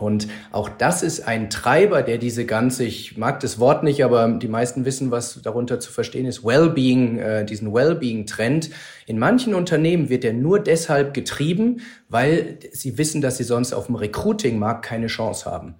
Und 0.00 0.28
auch 0.50 0.68
das 0.68 1.02
ist 1.02 1.28
ein 1.28 1.50
Treiber, 1.50 2.02
der 2.02 2.18
diese 2.18 2.46
ganze, 2.46 2.84
ich 2.84 3.16
mag 3.16 3.40
das 3.40 3.58
Wort 3.58 3.84
nicht, 3.84 4.02
aber 4.02 4.28
die 4.28 4.48
meisten 4.48 4.84
wissen, 4.84 5.10
was 5.10 5.40
darunter 5.42 5.78
zu 5.78 5.92
verstehen 5.92 6.26
ist, 6.26 6.44
Wellbeing, 6.44 7.18
äh, 7.18 7.44
diesen 7.44 7.72
Wellbeing-Trend. 7.72 8.70
In 9.06 9.18
manchen 9.18 9.54
Unternehmen 9.54 10.08
wird 10.08 10.24
er 10.24 10.32
nur 10.32 10.58
deshalb 10.58 11.12
getrieben, 11.12 11.82
weil 12.08 12.58
sie 12.72 12.96
wissen, 12.96 13.20
dass 13.20 13.36
sie 13.36 13.44
sonst 13.44 13.72
auf 13.72 13.86
dem 13.86 13.94
Recruiting-Markt 13.94 14.84
keine 14.84 15.08
Chance 15.08 15.50
haben. 15.50 15.74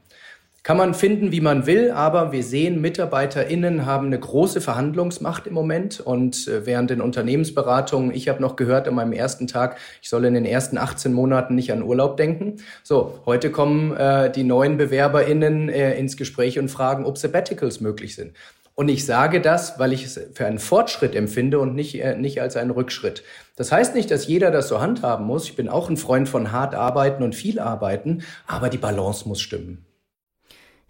Kann 0.62 0.76
man 0.76 0.92
finden, 0.92 1.32
wie 1.32 1.40
man 1.40 1.64
will, 1.64 1.90
aber 1.90 2.32
wir 2.32 2.44
sehen, 2.44 2.82
MitarbeiterInnen 2.82 3.86
haben 3.86 4.08
eine 4.08 4.20
große 4.20 4.60
Verhandlungsmacht 4.60 5.46
im 5.46 5.54
Moment 5.54 6.00
und 6.00 6.46
äh, 6.48 6.66
während 6.66 6.90
den 6.90 7.00
Unternehmensberatungen, 7.00 8.14
ich 8.14 8.28
habe 8.28 8.42
noch 8.42 8.56
gehört 8.56 8.86
an 8.86 8.94
meinem 8.94 9.14
ersten 9.14 9.46
Tag, 9.46 9.78
ich 10.02 10.10
soll 10.10 10.26
in 10.26 10.34
den 10.34 10.44
ersten 10.44 10.76
18 10.76 11.14
Monaten 11.14 11.54
nicht 11.54 11.72
an 11.72 11.82
Urlaub 11.82 12.18
denken. 12.18 12.56
So, 12.82 13.20
heute 13.24 13.50
kommen 13.50 13.96
äh, 13.96 14.30
die 14.30 14.44
neuen 14.44 14.76
BewerberInnen 14.76 15.70
äh, 15.70 15.98
ins 15.98 16.18
Gespräch 16.18 16.58
und 16.58 16.68
fragen, 16.68 17.06
ob 17.06 17.16
Sabbaticals 17.16 17.80
möglich 17.80 18.14
sind. 18.14 18.34
Und 18.74 18.90
ich 18.90 19.06
sage 19.06 19.40
das, 19.40 19.78
weil 19.78 19.94
ich 19.94 20.04
es 20.04 20.20
für 20.34 20.44
einen 20.44 20.58
Fortschritt 20.58 21.14
empfinde 21.14 21.58
und 21.58 21.74
nicht, 21.74 21.98
äh, 22.02 22.16
nicht 22.16 22.42
als 22.42 22.58
einen 22.58 22.70
Rückschritt. 22.70 23.24
Das 23.56 23.72
heißt 23.72 23.94
nicht, 23.94 24.10
dass 24.10 24.26
jeder 24.26 24.50
das 24.50 24.68
so 24.68 24.82
handhaben 24.82 25.24
muss. 25.24 25.44
Ich 25.44 25.56
bin 25.56 25.70
auch 25.70 25.88
ein 25.88 25.96
Freund 25.96 26.28
von 26.28 26.52
hart 26.52 26.74
arbeiten 26.74 27.22
und 27.22 27.34
viel 27.34 27.58
arbeiten, 27.58 28.24
aber 28.46 28.68
die 28.68 28.78
Balance 28.78 29.26
muss 29.26 29.40
stimmen. 29.40 29.86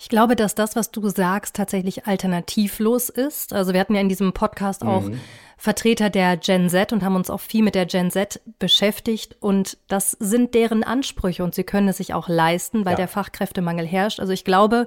Ich 0.02 0.08
glaube, 0.08 0.34
dass 0.34 0.54
das, 0.54 0.76
was 0.76 0.90
du 0.90 1.06
sagst, 1.10 1.54
tatsächlich 1.54 2.06
alternativlos 2.06 3.10
ist. 3.10 3.52
Also 3.52 3.74
wir 3.74 3.80
hatten 3.80 3.94
ja 3.94 4.00
in 4.00 4.08
diesem 4.08 4.32
Podcast 4.32 4.82
auch 4.82 5.02
mhm. 5.02 5.20
Vertreter 5.58 6.08
der 6.08 6.38
Gen 6.38 6.70
Z 6.70 6.94
und 6.94 7.04
haben 7.04 7.16
uns 7.16 7.28
auch 7.28 7.40
viel 7.40 7.62
mit 7.62 7.74
der 7.74 7.84
Gen 7.84 8.10
Z 8.10 8.40
beschäftigt. 8.58 9.36
Und 9.40 9.76
das 9.88 10.12
sind 10.12 10.54
deren 10.54 10.84
Ansprüche 10.84 11.44
und 11.44 11.54
sie 11.54 11.64
können 11.64 11.88
es 11.88 11.98
sich 11.98 12.14
auch 12.14 12.30
leisten, 12.30 12.86
weil 12.86 12.92
ja. 12.92 12.96
der 12.96 13.08
Fachkräftemangel 13.08 13.86
herrscht. 13.86 14.20
Also 14.20 14.32
ich 14.32 14.44
glaube, 14.44 14.86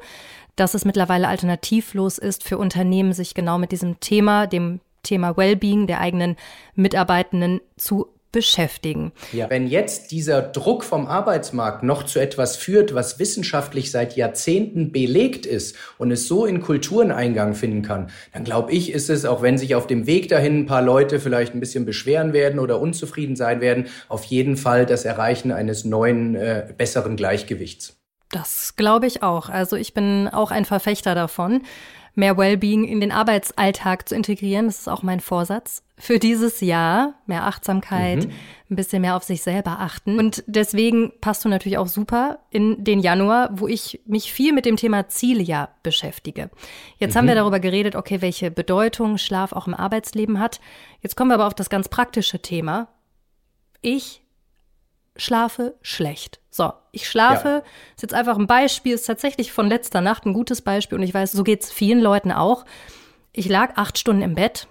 dass 0.55 0.73
es 0.73 0.83
mittlerweile 0.83 1.27
alternativlos 1.27 2.17
ist 2.17 2.43
für 2.43 2.57
Unternehmen, 2.57 3.13
sich 3.13 3.35
genau 3.35 3.59
mit 3.59 3.71
diesem 3.71 3.99
Thema, 3.99 4.47
dem 4.47 4.79
Thema 5.03 5.37
Wellbeing 5.37 5.85
der 5.85 5.99
eigenen 5.99 6.37
Mitarbeitenden 6.73 7.61
zu 7.77 8.07
beschäftigen. 8.33 9.13
Ja. 9.31 9.49
Wenn 9.49 9.67
jetzt 9.67 10.11
dieser 10.11 10.41
Druck 10.41 10.83
vom 10.83 11.07
Arbeitsmarkt 11.07 11.83
noch 11.83 12.03
zu 12.03 12.19
etwas 12.19 12.57
führt, 12.57 12.93
was 12.93 13.19
wissenschaftlich 13.19 13.91
seit 13.91 14.17
Jahrzehnten 14.17 14.91
belegt 14.91 15.45
ist 15.45 15.77
und 15.97 16.11
es 16.11 16.27
so 16.27 16.45
in 16.45 16.59
Kulturen 16.59 17.11
Eingang 17.11 17.53
finden 17.53 17.83
kann, 17.83 18.09
dann 18.33 18.43
glaube 18.43 18.73
ich, 18.73 18.91
ist 18.91 19.09
es, 19.09 19.23
auch 19.23 19.41
wenn 19.41 19.57
sich 19.57 19.75
auf 19.75 19.87
dem 19.87 20.05
Weg 20.07 20.27
dahin 20.27 20.59
ein 20.59 20.65
paar 20.65 20.81
Leute 20.81 21.21
vielleicht 21.21 21.53
ein 21.53 21.61
bisschen 21.61 21.85
beschweren 21.85 22.33
werden 22.33 22.59
oder 22.59 22.81
unzufrieden 22.81 23.37
sein 23.37 23.61
werden, 23.61 23.85
auf 24.09 24.25
jeden 24.25 24.57
Fall 24.57 24.85
das 24.85 25.05
Erreichen 25.05 25.53
eines 25.53 25.85
neuen, 25.85 26.35
äh, 26.35 26.73
besseren 26.75 27.15
Gleichgewichts. 27.15 27.95
Das 28.33 28.75
glaube 28.75 29.05
ich 29.05 29.21
auch. 29.21 29.49
Also 29.49 29.75
ich 29.75 29.93
bin 29.93 30.27
auch 30.27 30.49
ein 30.49 30.65
Verfechter 30.65 31.13
davon 31.13 31.61
mehr 32.15 32.37
Wellbeing 32.37 32.83
in 32.83 33.01
den 33.01 33.11
Arbeitsalltag 33.11 34.07
zu 34.07 34.15
integrieren. 34.15 34.67
Das 34.67 34.79
ist 34.79 34.87
auch 34.87 35.03
mein 35.03 35.19
Vorsatz 35.19 35.83
für 35.97 36.19
dieses 36.19 36.61
Jahr. 36.61 37.15
Mehr 37.25 37.45
Achtsamkeit, 37.45 38.25
mhm. 38.25 38.31
ein 38.69 38.75
bisschen 38.75 39.01
mehr 39.01 39.15
auf 39.15 39.23
sich 39.23 39.41
selber 39.41 39.79
achten. 39.79 40.19
Und 40.19 40.43
deswegen 40.45 41.11
passt 41.21 41.43
du 41.43 41.49
natürlich 41.49 41.77
auch 41.77 41.87
super 41.87 42.39
in 42.49 42.83
den 42.83 42.99
Januar, 42.99 43.49
wo 43.53 43.67
ich 43.67 44.01
mich 44.05 44.31
viel 44.31 44.53
mit 44.53 44.65
dem 44.65 44.77
Thema 44.77 45.07
Zieljahr 45.07 45.69
beschäftige. 45.81 46.49
Jetzt 46.97 47.13
mhm. 47.13 47.19
haben 47.19 47.27
wir 47.27 47.35
darüber 47.35 47.59
geredet, 47.59 47.95
okay, 47.95 48.21
welche 48.21 48.51
Bedeutung 48.51 49.17
Schlaf 49.17 49.53
auch 49.53 49.67
im 49.67 49.73
Arbeitsleben 49.73 50.39
hat. 50.39 50.59
Jetzt 51.01 51.15
kommen 51.15 51.31
wir 51.31 51.35
aber 51.35 51.47
auf 51.47 51.55
das 51.55 51.69
ganz 51.69 51.89
praktische 51.89 52.39
Thema. 52.39 52.89
Ich 53.81 54.22
schlafe 55.15 55.75
schlecht. 55.81 56.39
So, 56.49 56.73
ich 56.91 57.09
schlafe, 57.09 57.47
ja. 57.47 57.57
ist 57.95 58.01
jetzt 58.01 58.13
einfach 58.13 58.37
ein 58.37 58.47
Beispiel, 58.47 58.93
ist 58.93 59.05
tatsächlich 59.05 59.51
von 59.51 59.67
letzter 59.67 60.01
Nacht 60.01 60.25
ein 60.25 60.33
gutes 60.33 60.61
Beispiel 60.61 60.97
und 60.97 61.03
ich 61.03 61.13
weiß, 61.13 61.31
so 61.31 61.43
geht 61.43 61.63
es 61.63 61.71
vielen 61.71 61.99
Leuten 61.99 62.31
auch. 62.31 62.65
Ich 63.31 63.49
lag 63.49 63.77
acht 63.77 63.97
Stunden 63.97 64.21
im 64.21 64.35
Bett 64.35 64.67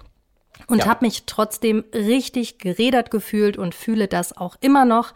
und 0.68 0.78
ja. 0.78 0.87
habe 0.87 1.04
mich 1.04 1.25
trotzdem 1.26 1.84
richtig 1.92 2.58
geredert 2.58 3.11
gefühlt 3.11 3.56
und 3.56 3.75
fühle 3.75 4.08
das 4.08 4.37
auch 4.37 4.56
immer 4.61 4.84
noch. 4.84 5.12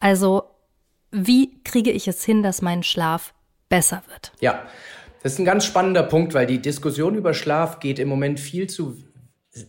Also, 0.00 0.44
wie 1.10 1.62
kriege 1.62 1.90
ich 1.90 2.08
es 2.08 2.24
hin, 2.24 2.42
dass 2.42 2.62
mein 2.62 2.82
Schlaf 2.82 3.34
besser 3.68 4.02
wird? 4.08 4.32
Ja, 4.40 4.62
das 5.22 5.34
ist 5.34 5.38
ein 5.38 5.44
ganz 5.44 5.64
spannender 5.64 6.02
Punkt, 6.02 6.34
weil 6.34 6.46
die 6.46 6.60
Diskussion 6.60 7.14
über 7.14 7.34
Schlaf 7.34 7.80
geht 7.80 7.98
im 7.98 8.08
Moment 8.08 8.40
viel 8.40 8.68
zu 8.68 8.96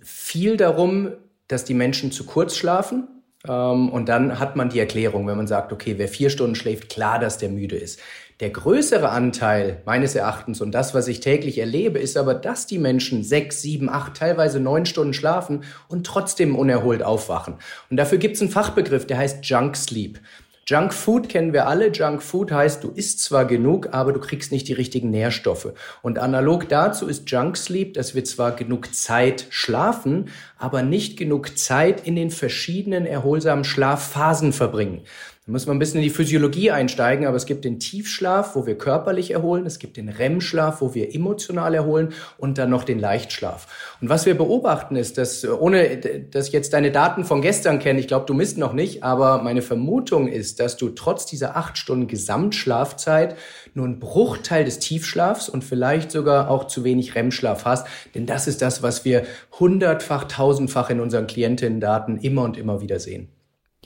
viel 0.04 0.58
darum, 0.58 1.14
dass 1.48 1.64
die 1.64 1.74
Menschen 1.74 2.12
zu 2.12 2.26
kurz 2.26 2.58
schlafen 2.58 3.08
und 3.46 4.06
dann 4.08 4.40
hat 4.40 4.56
man 4.56 4.70
die 4.70 4.80
Erklärung, 4.80 5.28
wenn 5.28 5.38
man 5.38 5.48
sagt, 5.48 5.72
okay, 5.72 5.96
wer 5.98 6.08
vier 6.08 6.30
Stunden 6.30 6.56
schläft, 6.56 6.90
klar, 6.90 7.20
dass 7.20 7.38
der 7.38 7.50
müde 7.50 7.76
ist. 7.76 8.00
Der 8.40 8.52
größere 8.52 9.10
Anteil 9.10 9.82
meines 9.86 10.14
Erachtens 10.14 10.62
und 10.62 10.72
das, 10.72 10.94
was 10.94 11.08
ich 11.08 11.22
täglich 11.22 11.58
erlebe, 11.58 11.98
ist 11.98 12.18
aber, 12.18 12.36
dass 12.36 12.68
die 12.68 12.78
Menschen 12.78 13.24
sechs, 13.24 13.64
sieben, 13.64 13.90
acht, 13.90 14.16
teilweise 14.16 14.60
neun 14.60 14.86
Stunden 14.86 15.14
schlafen 15.14 15.64
und 15.88 16.06
trotzdem 16.06 16.56
unerholt 16.56 17.02
aufwachen. 17.02 17.56
Und 17.90 17.98
dafür 17.98 18.20
gibt 18.20 18.36
es 18.36 18.42
einen 18.42 18.52
Fachbegriff, 18.52 19.08
der 19.08 19.18
heißt 19.18 19.44
Junk 19.44 19.76
Sleep. 19.76 20.20
Junk 20.70 20.94
Food 20.94 21.30
kennen 21.30 21.54
wir 21.54 21.66
alle. 21.68 21.94
Junk 21.94 22.22
Food 22.22 22.52
heißt, 22.52 22.84
du 22.84 22.90
isst 22.90 23.22
zwar 23.22 23.46
genug, 23.46 23.94
aber 23.94 24.12
du 24.12 24.20
kriegst 24.20 24.52
nicht 24.52 24.68
die 24.68 24.74
richtigen 24.74 25.10
Nährstoffe. 25.12 25.72
Und 26.02 26.20
analog 26.20 26.68
dazu 26.68 27.08
ist 27.08 27.32
Junk 27.32 27.56
Sleep, 27.56 27.94
dass 27.94 28.16
wir 28.16 28.26
zwar 28.26 28.52
genug 28.52 28.94
Zeit 28.94 29.48
schlafen, 29.50 30.30
aber 30.58 30.82
nicht 30.82 31.16
genug 31.16 31.58
Zeit 31.58 32.06
in 32.06 32.18
den 32.18 32.32
verschiedenen 32.32 33.06
erholsamen 33.06 33.64
Schlafphasen 33.64 34.52
verbringen. 34.52 35.04
Da 35.48 35.54
müssen 35.54 35.68
wir 35.68 35.74
ein 35.74 35.80
bisschen 35.80 36.02
in 36.02 36.04
die 36.04 36.10
Physiologie 36.10 36.72
einsteigen, 36.72 37.26
aber 37.26 37.38
es 37.38 37.46
gibt 37.46 37.64
den 37.64 37.80
Tiefschlaf, 37.80 38.58
wo 38.58 38.66
wir 38.66 38.78
körperlich 38.78 39.32
erholen, 39.32 39.66
es 39.66 39.80
gibt 39.80 39.96
den 39.96 40.10
REM-Schlaf, 40.10 40.82
wo 40.82 40.94
wir 40.94 41.16
emotional 41.16 41.74
erholen 41.74 42.10
und 42.38 42.58
dann 42.58 42.70
noch 42.70 42.84
den 42.84 43.00
Leichtschlaf. 43.00 43.96
Und 44.02 44.10
was 44.10 44.26
wir 44.26 44.36
beobachten 44.38 44.98
ist, 44.98 45.18
dass 45.18 45.48
ohne 45.48 46.00
dass 46.32 46.48
ich 46.48 46.54
jetzt 46.54 46.74
deine 46.74 46.92
Daten 46.92 47.24
von 47.24 47.42
gestern 47.42 47.80
kenne, 47.80 48.02
ich 48.02 48.10
glaube, 48.10 48.26
du 48.26 48.34
misst 48.34 48.58
noch 48.58 48.74
nicht, 48.74 49.04
aber 49.04 49.42
meine 49.42 49.62
Vermutung 49.62 50.28
ist, 50.28 50.60
dass 50.60 50.76
du 50.76 50.90
trotz 50.90 51.26
dieser 51.26 51.56
acht 51.56 51.78
Stunden 51.78 52.08
Gesamtschlafzeit 52.08 53.38
nur 53.74 53.86
einen 53.86 54.00
Bruchteil 54.00 54.66
des 54.66 54.80
Tiefschlafs 54.80 55.48
und 55.48 55.64
vielleicht 55.64 56.12
sogar 56.12 56.52
auch 56.52 56.68
zu 56.68 56.84
wenig 56.84 57.16
REM-Schlaf 57.16 57.64
hast, 57.64 57.88
denn 58.16 58.26
das 58.26 58.48
ist 58.48 58.62
das, 58.62 58.84
was 58.84 59.06
wir 59.06 59.24
hundertfach, 59.58 60.26
tausendfach 60.26 60.90
in 60.90 61.00
unseren 61.00 61.26
Klientinnen-Daten 61.26 62.18
immer 62.18 62.44
und 62.44 62.58
immer 62.58 62.82
wieder 62.82 63.00
sehen. 63.00 63.30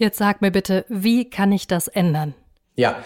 Jetzt 0.01 0.17
sag 0.17 0.41
mir 0.41 0.49
bitte, 0.49 0.83
wie 0.89 1.29
kann 1.29 1.51
ich 1.51 1.67
das 1.67 1.87
ändern? 1.87 2.33
Ja, 2.75 3.03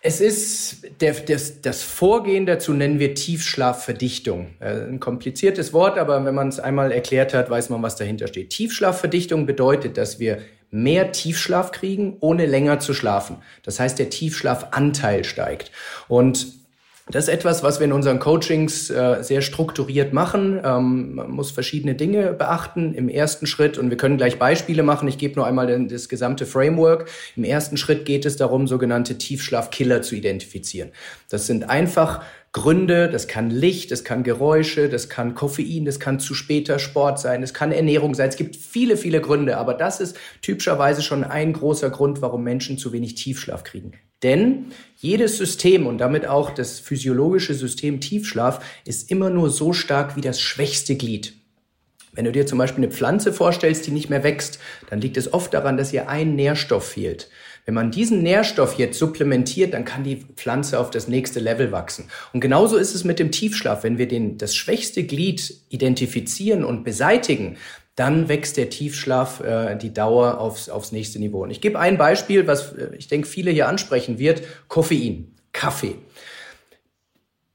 es 0.00 0.22
ist 0.22 1.02
der, 1.02 1.12
das, 1.12 1.60
das 1.60 1.82
Vorgehen 1.82 2.46
dazu 2.46 2.72
nennen 2.72 2.98
wir 2.98 3.14
Tiefschlafverdichtung. 3.14 4.54
Äh, 4.58 4.86
ein 4.86 5.00
kompliziertes 5.00 5.74
Wort, 5.74 5.98
aber 5.98 6.24
wenn 6.24 6.34
man 6.34 6.48
es 6.48 6.58
einmal 6.58 6.92
erklärt 6.92 7.34
hat, 7.34 7.50
weiß 7.50 7.68
man, 7.68 7.82
was 7.82 7.96
dahinter 7.96 8.26
steht. 8.26 8.48
Tiefschlafverdichtung 8.48 9.44
bedeutet, 9.44 9.98
dass 9.98 10.18
wir 10.18 10.38
mehr 10.70 11.12
Tiefschlaf 11.12 11.72
kriegen, 11.72 12.16
ohne 12.20 12.46
länger 12.46 12.80
zu 12.80 12.94
schlafen. 12.94 13.42
Das 13.62 13.78
heißt, 13.78 13.98
der 13.98 14.08
Tiefschlafanteil 14.08 15.24
steigt. 15.24 15.72
Und 16.08 16.63
das 17.06 17.24
ist 17.24 17.34
etwas, 17.34 17.62
was 17.62 17.80
wir 17.80 17.84
in 17.84 17.92
unseren 17.92 18.18
Coachings 18.18 18.88
äh, 18.88 19.18
sehr 19.22 19.42
strukturiert 19.42 20.14
machen. 20.14 20.58
Ähm, 20.64 21.16
man 21.16 21.30
muss 21.30 21.50
verschiedene 21.50 21.94
Dinge 21.94 22.32
beachten 22.32 22.94
im 22.94 23.10
ersten 23.10 23.46
Schritt 23.46 23.76
und 23.76 23.90
wir 23.90 23.98
können 23.98 24.16
gleich 24.16 24.38
Beispiele 24.38 24.82
machen. 24.82 25.06
Ich 25.06 25.18
gebe 25.18 25.34
nur 25.34 25.46
einmal 25.46 25.66
den, 25.66 25.88
das 25.88 26.08
gesamte 26.08 26.46
Framework. 26.46 27.10
Im 27.36 27.44
ersten 27.44 27.76
Schritt 27.76 28.06
geht 28.06 28.24
es 28.24 28.38
darum, 28.38 28.66
sogenannte 28.66 29.18
Tiefschlafkiller 29.18 30.00
zu 30.00 30.14
identifizieren. 30.14 30.92
Das 31.28 31.46
sind 31.46 31.68
einfach 31.68 32.22
Gründe, 32.52 33.10
das 33.10 33.28
kann 33.28 33.50
Licht, 33.50 33.90
das 33.90 34.02
kann 34.04 34.22
Geräusche, 34.22 34.88
das 34.88 35.10
kann 35.10 35.34
Koffein, 35.34 35.84
das 35.84 36.00
kann 36.00 36.20
zu 36.20 36.32
später 36.32 36.78
Sport 36.78 37.18
sein, 37.18 37.42
das 37.42 37.52
kann 37.52 37.70
Ernährung 37.70 38.14
sein. 38.14 38.30
Es 38.30 38.36
gibt 38.36 38.56
viele, 38.56 38.96
viele 38.96 39.20
Gründe, 39.20 39.58
aber 39.58 39.74
das 39.74 40.00
ist 40.00 40.16
typischerweise 40.40 41.02
schon 41.02 41.22
ein 41.22 41.52
großer 41.52 41.90
Grund, 41.90 42.22
warum 42.22 42.44
Menschen 42.44 42.78
zu 42.78 42.92
wenig 42.92 43.16
Tiefschlaf 43.16 43.62
kriegen. 43.62 43.92
Denn 44.24 44.72
jedes 44.96 45.36
System 45.36 45.86
und 45.86 45.98
damit 45.98 46.26
auch 46.26 46.50
das 46.50 46.80
physiologische 46.80 47.54
System 47.54 48.00
Tiefschlaf 48.00 48.64
ist 48.84 49.10
immer 49.10 49.30
nur 49.30 49.50
so 49.50 49.72
stark 49.72 50.16
wie 50.16 50.22
das 50.22 50.40
schwächste 50.40 50.96
Glied. 50.96 51.34
Wenn 52.14 52.24
du 52.24 52.32
dir 52.32 52.46
zum 52.46 52.58
Beispiel 52.58 52.84
eine 52.84 52.92
Pflanze 52.92 53.32
vorstellst, 53.32 53.86
die 53.86 53.90
nicht 53.90 54.08
mehr 54.08 54.24
wächst, 54.24 54.58
dann 54.88 55.00
liegt 55.00 55.16
es 55.16 55.32
oft 55.32 55.52
daran, 55.52 55.76
dass 55.76 55.92
ihr 55.92 56.08
ein 56.08 56.36
Nährstoff 56.36 56.88
fehlt. 56.88 57.28
Wenn 57.66 57.74
man 57.74 57.90
diesen 57.90 58.22
Nährstoff 58.22 58.78
jetzt 58.78 58.98
supplementiert, 58.98 59.74
dann 59.74 59.84
kann 59.84 60.04
die 60.04 60.24
Pflanze 60.36 60.78
auf 60.78 60.90
das 60.90 61.08
nächste 61.08 61.40
Level 61.40 61.72
wachsen. 61.72 62.10
Und 62.32 62.40
genauso 62.40 62.76
ist 62.76 62.94
es 62.94 63.04
mit 63.04 63.18
dem 63.18 63.32
Tiefschlaf. 63.32 63.84
Wenn 63.84 63.98
wir 63.98 64.06
den, 64.06 64.38
das 64.38 64.54
schwächste 64.54 65.04
Glied 65.04 65.54
identifizieren 65.70 66.64
und 66.64 66.84
beseitigen, 66.84 67.56
dann 67.96 68.28
wächst 68.28 68.56
der 68.56 68.70
Tiefschlaf 68.70 69.40
äh, 69.40 69.76
die 69.76 69.92
Dauer 69.92 70.38
aufs, 70.38 70.68
aufs 70.68 70.92
nächste 70.92 71.18
Niveau. 71.18 71.42
Und 71.42 71.50
ich 71.50 71.60
gebe 71.60 71.78
ein 71.78 71.96
Beispiel, 71.96 72.46
was 72.46 72.72
äh, 72.72 72.90
ich 72.96 73.08
denke 73.08 73.28
viele 73.28 73.50
hier 73.50 73.68
ansprechen 73.68 74.18
wird. 74.18 74.42
Koffein, 74.68 75.34
Kaffee. 75.52 75.96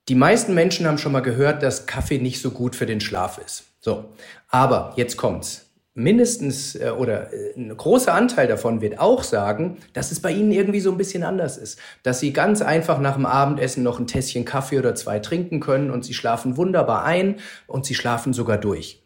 Die 0.07 0.15
meisten 0.15 0.53
Menschen 0.53 0.87
haben 0.87 0.97
schon 0.97 1.11
mal 1.11 1.19
gehört, 1.19 1.61
dass 1.61 1.85
Kaffee 1.85 2.19
nicht 2.19 2.41
so 2.41 2.51
gut 2.51 2.75
für 2.75 2.85
den 2.85 3.01
Schlaf 3.01 3.37
ist. 3.37 3.65
So, 3.79 4.05
aber 4.49 4.93
jetzt 4.95 5.17
kommt's 5.17 5.69
mindestens 5.99 6.75
äh, 6.75 6.91
oder 6.97 7.33
äh, 7.33 7.53
ein 7.57 7.75
großer 7.75 8.13
Anteil 8.13 8.47
davon 8.47 8.81
wird 8.81 8.99
auch 8.99 9.23
sagen, 9.23 9.77
dass 9.93 10.11
es 10.11 10.21
bei 10.21 10.31
ihnen 10.31 10.51
irgendwie 10.51 10.79
so 10.79 10.91
ein 10.91 10.97
bisschen 10.97 11.23
anders 11.23 11.57
ist. 11.57 11.79
Dass 12.03 12.19
sie 12.19 12.33
ganz 12.33 12.61
einfach 12.61 12.99
nach 12.99 13.15
dem 13.15 13.25
Abendessen 13.25 13.83
noch 13.83 13.99
ein 13.99 14.07
Tässchen 14.07 14.45
Kaffee 14.45 14.79
oder 14.79 14.95
zwei 14.95 15.19
trinken 15.19 15.59
können 15.59 15.91
und 15.91 16.05
sie 16.05 16.13
schlafen 16.13 16.57
wunderbar 16.57 17.03
ein 17.03 17.35
und 17.67 17.85
sie 17.85 17.95
schlafen 17.95 18.33
sogar 18.33 18.57
durch. 18.57 19.01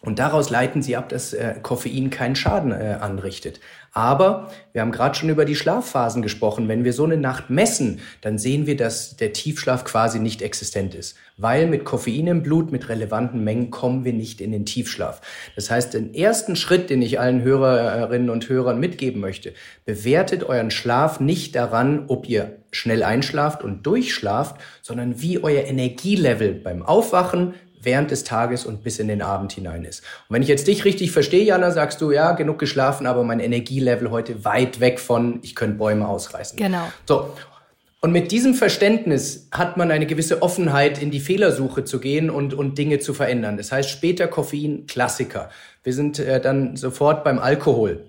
Und 0.00 0.20
daraus 0.20 0.48
leiten 0.48 0.80
sie 0.80 0.96
ab, 0.96 1.08
dass 1.08 1.32
äh, 1.32 1.54
Koffein 1.60 2.10
keinen 2.10 2.36
Schaden 2.36 2.70
äh, 2.70 2.98
anrichtet. 3.00 3.60
Aber 3.92 4.50
wir 4.72 4.82
haben 4.82 4.92
gerade 4.92 5.16
schon 5.16 5.28
über 5.28 5.44
die 5.44 5.56
Schlafphasen 5.56 6.22
gesprochen. 6.22 6.68
Wenn 6.68 6.84
wir 6.84 6.92
so 6.92 7.04
eine 7.04 7.16
Nacht 7.16 7.50
messen, 7.50 7.98
dann 8.20 8.38
sehen 8.38 8.66
wir, 8.66 8.76
dass 8.76 9.16
der 9.16 9.32
Tiefschlaf 9.32 9.84
quasi 9.84 10.20
nicht 10.20 10.40
existent 10.40 10.94
ist. 10.94 11.16
Weil 11.36 11.66
mit 11.66 11.84
Koffein 11.84 12.28
im 12.28 12.42
Blut, 12.44 12.70
mit 12.70 12.88
relevanten 12.88 13.42
Mengen 13.42 13.70
kommen 13.70 14.04
wir 14.04 14.12
nicht 14.12 14.40
in 14.40 14.52
den 14.52 14.66
Tiefschlaf. 14.66 15.20
Das 15.56 15.68
heißt, 15.68 15.94
den 15.94 16.14
ersten 16.14 16.54
Schritt, 16.54 16.90
den 16.90 17.02
ich 17.02 17.18
allen 17.18 17.42
Hörerinnen 17.42 18.30
und 18.30 18.48
Hörern 18.48 18.78
mitgeben 18.78 19.20
möchte, 19.20 19.52
bewertet 19.84 20.44
euren 20.44 20.70
Schlaf 20.70 21.18
nicht 21.18 21.56
daran, 21.56 22.04
ob 22.06 22.28
ihr 22.28 22.58
schnell 22.70 23.02
einschlaft 23.02 23.64
und 23.64 23.84
durchschlaft, 23.84 24.60
sondern 24.82 25.20
wie 25.20 25.42
euer 25.42 25.64
Energielevel 25.64 26.54
beim 26.54 26.82
Aufwachen, 26.82 27.54
während 27.82 28.10
des 28.10 28.24
Tages 28.24 28.66
und 28.66 28.82
bis 28.82 28.98
in 28.98 29.08
den 29.08 29.22
Abend 29.22 29.52
hinein 29.52 29.84
ist. 29.84 30.00
Und 30.28 30.34
wenn 30.34 30.42
ich 30.42 30.48
jetzt 30.48 30.66
dich 30.66 30.84
richtig 30.84 31.12
verstehe, 31.12 31.44
Jana, 31.44 31.70
sagst 31.70 32.00
du, 32.00 32.10
ja, 32.10 32.32
genug 32.32 32.58
geschlafen, 32.58 33.06
aber 33.06 33.24
mein 33.24 33.40
Energielevel 33.40 34.10
heute 34.10 34.44
weit 34.44 34.80
weg 34.80 35.00
von, 35.00 35.38
ich 35.42 35.54
könnte 35.54 35.78
Bäume 35.78 36.08
ausreißen. 36.08 36.56
Genau. 36.56 36.90
So. 37.06 37.32
Und 38.00 38.12
mit 38.12 38.30
diesem 38.30 38.54
Verständnis 38.54 39.48
hat 39.50 39.76
man 39.76 39.90
eine 39.90 40.06
gewisse 40.06 40.40
Offenheit, 40.42 41.02
in 41.02 41.10
die 41.10 41.18
Fehlersuche 41.18 41.82
zu 41.84 41.98
gehen 41.98 42.30
und, 42.30 42.54
und 42.54 42.78
Dinge 42.78 43.00
zu 43.00 43.12
verändern. 43.12 43.56
Das 43.56 43.72
heißt, 43.72 43.90
später 43.90 44.28
Koffein, 44.28 44.86
Klassiker. 44.86 45.50
Wir 45.82 45.92
sind 45.92 46.20
äh, 46.20 46.40
dann 46.40 46.76
sofort 46.76 47.24
beim 47.24 47.40
Alkohol. 47.40 48.04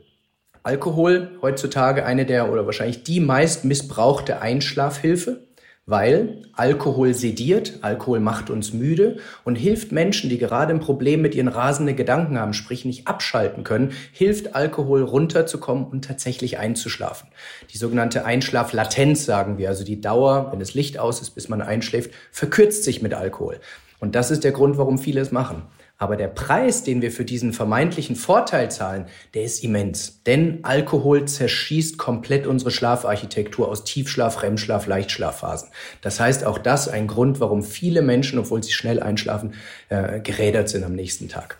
Alkohol 0.61 1.31
heutzutage 1.41 2.05
eine 2.05 2.25
der 2.25 2.51
oder 2.51 2.65
wahrscheinlich 2.65 3.03
die 3.03 3.19
meist 3.19 3.65
missbrauchte 3.65 4.41
Einschlafhilfe 4.41 5.47
weil 5.89 6.43
Alkohol 6.53 7.15
sediert, 7.15 7.79
Alkohol 7.81 8.19
macht 8.19 8.51
uns 8.51 8.73
müde 8.73 9.17
und 9.43 9.55
hilft 9.55 9.91
Menschen, 9.91 10.29
die 10.29 10.37
gerade 10.37 10.71
ein 10.71 10.79
Problem 10.79 11.21
mit 11.21 11.33
ihren 11.33 11.47
rasenden 11.47 11.95
Gedanken 11.95 12.37
haben, 12.37 12.53
sprich 12.53 12.85
nicht 12.85 13.07
abschalten 13.07 13.63
können, 13.63 13.93
hilft 14.11 14.55
Alkohol 14.55 15.01
runterzukommen 15.01 15.85
und 15.85 16.05
tatsächlich 16.05 16.59
einzuschlafen. 16.59 17.29
Die 17.73 17.77
sogenannte 17.79 18.23
Einschlaflatenz 18.23 19.25
sagen 19.25 19.57
wir, 19.57 19.69
also 19.69 19.83
die 19.83 19.99
Dauer, 19.99 20.51
wenn 20.51 20.59
das 20.59 20.75
Licht 20.75 20.99
aus 20.99 21.21
ist, 21.21 21.31
bis 21.31 21.49
man 21.49 21.61
einschläft, 21.61 22.11
verkürzt 22.31 22.83
sich 22.83 23.01
mit 23.01 23.15
Alkohol. 23.15 23.59
Und 23.99 24.13
das 24.13 24.29
ist 24.29 24.43
der 24.43 24.51
Grund, 24.51 24.77
warum 24.77 24.99
viele 24.99 25.21
es 25.21 25.31
machen. 25.31 25.63
Aber 25.99 26.15
der 26.15 26.29
Preis, 26.29 26.83
den 26.83 27.01
wir 27.01 27.11
für 27.11 27.25
diesen 27.25 27.51
vermeintlichen 27.51 28.15
Vorteil 28.15 28.71
zahlen, 28.71 29.05
der 29.33 29.43
ist 29.43 29.65
immens. 29.65 30.23
Denn 30.23 30.59
Alkohol 30.63 31.25
zerschießt 31.25 31.97
komplett 31.97 32.47
unsere 32.47 32.71
Schlafarchitektur 32.71 33.67
aus 33.67 33.83
Tiefschlaf, 33.83 34.41
REM-Schlaf, 34.41 34.87
Leichtschlafphasen. 34.87 35.69
Das 36.01 36.21
heißt, 36.21 36.45
auch 36.45 36.57
das 36.57 36.87
ein 36.87 37.07
Grund, 37.07 37.41
warum 37.41 37.63
viele 37.63 38.01
Menschen, 38.01 38.39
obwohl 38.39 38.63
sie 38.63 38.71
schnell 38.71 39.01
einschlafen, 39.01 39.55
äh, 39.89 40.21
gerädert 40.21 40.69
sind 40.69 40.85
am 40.85 40.93
nächsten 40.93 41.27
Tag. 41.27 41.59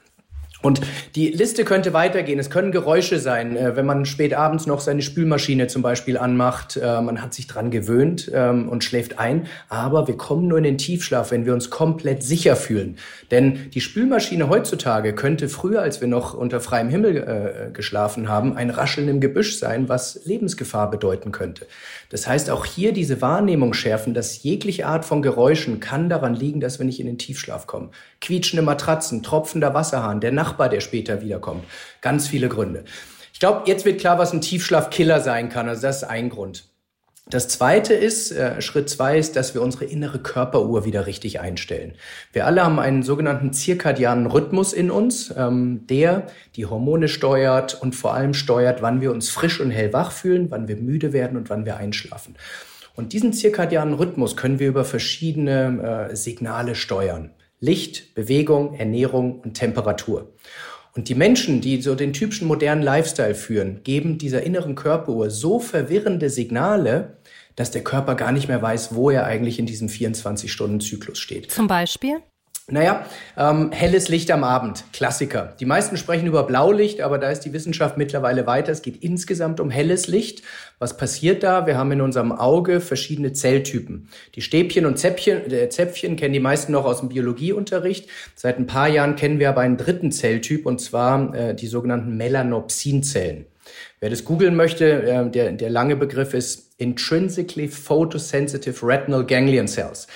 Und 0.62 0.82
die 1.16 1.30
Liste 1.30 1.64
könnte 1.64 1.94
weitergehen. 1.94 2.38
Es 2.38 2.50
können 2.50 2.74
Geräusche 2.74 3.20
sein, 3.20 3.56
äh, 3.56 3.78
wenn 3.78 3.86
man 3.86 4.06
spät 4.06 4.34
abends 4.34 4.66
noch 4.66 4.82
seine 4.82 5.02
Spülmaschine 5.02 5.68
zum 5.68 5.82
Beispiel 5.82 6.18
anmacht. 6.18 6.76
Äh, 6.76 7.02
man 7.02 7.22
hat 7.22 7.34
sich 7.34 7.48
dran 7.48 7.72
gewöhnt 7.72 8.30
ähm, 8.34 8.68
und 8.68 8.84
schläft 8.84 9.20
ein. 9.20 9.48
Aber 9.70 10.08
wir 10.08 10.18
kommen 10.18 10.48
nur 10.48 10.58
in 10.58 10.66
den 10.66 10.78
Tiefschlaf, 10.78 11.32
wenn 11.32 11.46
wir 11.46 11.54
uns 11.54 11.70
komplett 11.70 12.24
sicher 12.24 12.58
fühlen. 12.58 12.98
Denn 13.32 13.70
die 13.74 13.80
Spülmaschine 13.80 14.50
heutzutage 14.50 15.14
könnte 15.14 15.48
früher, 15.48 15.82
als 15.82 16.02
wir 16.02 16.10
noch 16.10 16.34
unter 16.34 16.60
freiem 16.60 16.90
Himmel 16.90 17.18
äh, 17.18 17.72
geschlafen 17.72 18.28
haben, 18.28 18.58
ein 18.58 18.70
Rascheln 18.70 19.08
im 19.08 19.22
Gebüsch 19.22 19.58
sein, 19.58 19.88
was 19.88 20.26
Lebensgefahr 20.26 20.92
bedeuten 20.92 21.32
könnte. 21.32 21.68
Das 22.10 22.28
heißt, 22.28 22.50
auch 22.50 22.66
hier 22.66 22.92
diese 22.92 23.22
Wahrnehmung 23.22 23.74
schärfen, 23.74 24.14
dass 24.14 24.42
jegliche 24.42 24.88
Art 24.88 25.06
von 25.06 25.22
Geräuschen 25.22 25.80
kann 25.80 26.10
daran 26.10 26.34
liegen, 26.34 26.60
dass 26.60 26.80
wir 26.80 26.86
nicht 26.86 27.00
in 27.00 27.06
den 27.06 27.20
Tiefschlaf 27.20 27.68
kommen. 27.68 27.92
Quietschende 28.20 28.64
Matratzen, 28.64 29.22
tropfender 29.22 29.76
Wasserhahn, 29.76 30.20
der 30.20 30.32
Nachbar, 30.50 30.70
der 30.70 30.82
später 30.82 31.22
wiederkommt. 31.22 31.64
Ganz 32.02 32.28
viele 32.28 32.50
Gründe. 32.50 32.84
Ich 33.34 33.40
glaube, 33.40 33.62
jetzt 33.66 33.86
wird 33.86 34.00
klar, 34.00 34.18
was 34.18 34.34
ein 34.34 34.42
Tiefschlafkiller 34.42 35.22
sein 35.22 35.50
kann. 35.50 35.70
Also 35.70 35.84
das 35.84 35.98
ist 35.98 36.04
ein 36.06 36.30
Grund. 36.30 36.66
Das 37.30 37.48
zweite 37.48 37.94
ist, 37.94 38.32
äh, 38.32 38.60
Schritt 38.60 38.90
zwei 38.90 39.20
ist, 39.20 39.36
dass 39.36 39.54
wir 39.54 39.62
unsere 39.62 39.86
innere 39.86 40.18
Körperuhr 40.18 40.84
wieder 40.84 41.06
richtig 41.06 41.40
einstellen. 41.40 41.94
Wir 42.34 42.48
alle 42.48 42.64
haben 42.64 42.80
einen 42.80 43.04
sogenannten 43.04 43.54
zirkadianen 43.54 44.26
Rhythmus 44.26 44.74
in 44.74 44.90
uns, 44.90 45.32
ähm, 45.38 45.86
der 45.86 46.26
die 46.56 46.66
Hormone 46.66 47.08
steuert 47.08 47.80
und 47.80 47.96
vor 47.96 48.16
allem 48.16 48.34
steuert, 48.34 48.82
wann 48.82 49.02
wir 49.02 49.12
uns 49.12 49.30
frisch 49.30 49.60
und 49.62 49.70
hellwach 49.70 50.12
fühlen, 50.12 50.50
wann 50.50 50.68
wir 50.68 50.78
müde 50.78 51.14
werden 51.14 51.38
und 51.38 51.52
wann 51.52 51.68
wir 51.68 51.78
einschlafen. 51.78 52.36
Und 52.96 53.14
diesen 53.14 53.32
zirkadianen 53.32 53.94
Rhythmus 53.94 54.36
können 54.36 54.58
wir 54.58 54.68
über 54.68 54.84
verschiedene 54.84 56.10
äh, 56.10 56.16
Signale 56.16 56.74
steuern. 56.74 57.30
Licht, 57.60 58.16
Bewegung, 58.16 58.74
Ernährung 58.74 59.42
und 59.42 59.54
Temperatur. 59.54 60.34
Und 60.96 61.08
die 61.08 61.16
Menschen, 61.16 61.62
die 61.62 61.82
so 61.82 61.96
den 61.96 62.14
typischen 62.14 62.48
modernen 62.48 62.82
Lifestyle 62.82 63.36
führen, 63.36 63.84
geben 63.84 64.18
dieser 64.18 64.44
inneren 64.44 64.76
Körperuhr 64.76 65.30
so 65.30 65.60
verwirrende 65.60 66.30
Signale, 66.30 67.18
dass 67.56 67.72
der 67.72 67.84
Körper 67.84 68.16
gar 68.16 68.32
nicht 68.32 68.48
mehr 68.48 68.62
weiß, 68.62 68.96
wo 68.96 69.10
er 69.10 69.26
eigentlich 69.26 69.60
in 69.60 69.66
diesem 69.66 69.88
24-Stunden-Zyklus 69.88 71.20
steht. 71.20 71.52
Zum 71.52 71.68
Beispiel? 71.68 72.18
Naja, 72.72 73.06
ähm, 73.38 73.72
helles 73.72 74.10
Licht 74.10 74.32
am 74.32 74.44
Abend, 74.44 74.84
Klassiker. 74.94 75.56
Die 75.60 75.66
meisten 75.66 75.98
sprechen 75.98 76.28
über 76.28 76.44
Blaulicht, 76.44 77.02
aber 77.02 77.18
da 77.18 77.30
ist 77.30 77.42
die 77.42 77.54
Wissenschaft 77.54 77.98
mittlerweile 77.98 78.46
weiter. 78.46 78.72
Es 78.72 78.82
geht 78.82 79.04
insgesamt 79.04 79.60
um 79.60 79.70
helles 79.70 80.08
Licht. 80.08 80.44
Was 80.78 80.96
passiert 80.98 81.44
da? 81.44 81.66
Wir 81.68 81.78
haben 81.78 81.92
in 81.92 82.02
unserem 82.02 82.32
Auge 82.32 82.80
verschiedene 82.80 83.34
Zelltypen. 83.34 84.10
Die 84.36 84.42
Stäbchen 84.42 84.86
und 84.86 84.98
Zäpfchen, 84.98 85.52
äh, 85.52 85.70
Zäpfchen 85.70 86.16
kennen 86.16 86.34
die 86.34 86.40
meisten 86.40 86.72
noch 86.72 86.86
aus 86.86 87.00
dem 87.00 87.10
Biologieunterricht. 87.10 88.10
Seit 88.36 88.60
ein 88.60 88.68
paar 88.68 88.88
Jahren 88.88 89.16
kennen 89.16 89.40
wir 89.40 89.50
aber 89.50 89.62
einen 89.62 89.78
dritten 89.78 90.12
Zelltyp, 90.12 90.66
und 90.66 90.80
zwar 90.80 91.34
äh, 91.34 91.56
die 91.56 91.68
sogenannten 91.68 92.16
Melanopsinzellen. 92.18 93.46
Wer 94.00 94.10
das 94.10 94.24
googeln 94.24 94.56
möchte, 94.56 95.04
äh, 95.04 95.30
der, 95.30 95.52
der 95.52 95.70
lange 95.70 95.96
Begriff 95.96 96.34
ist 96.34 96.70
Intrinsically 96.78 97.68
Photosensitive 97.68 98.86
Retinal 98.86 99.26
Ganglion 99.26 99.68
Cells. 99.68 100.08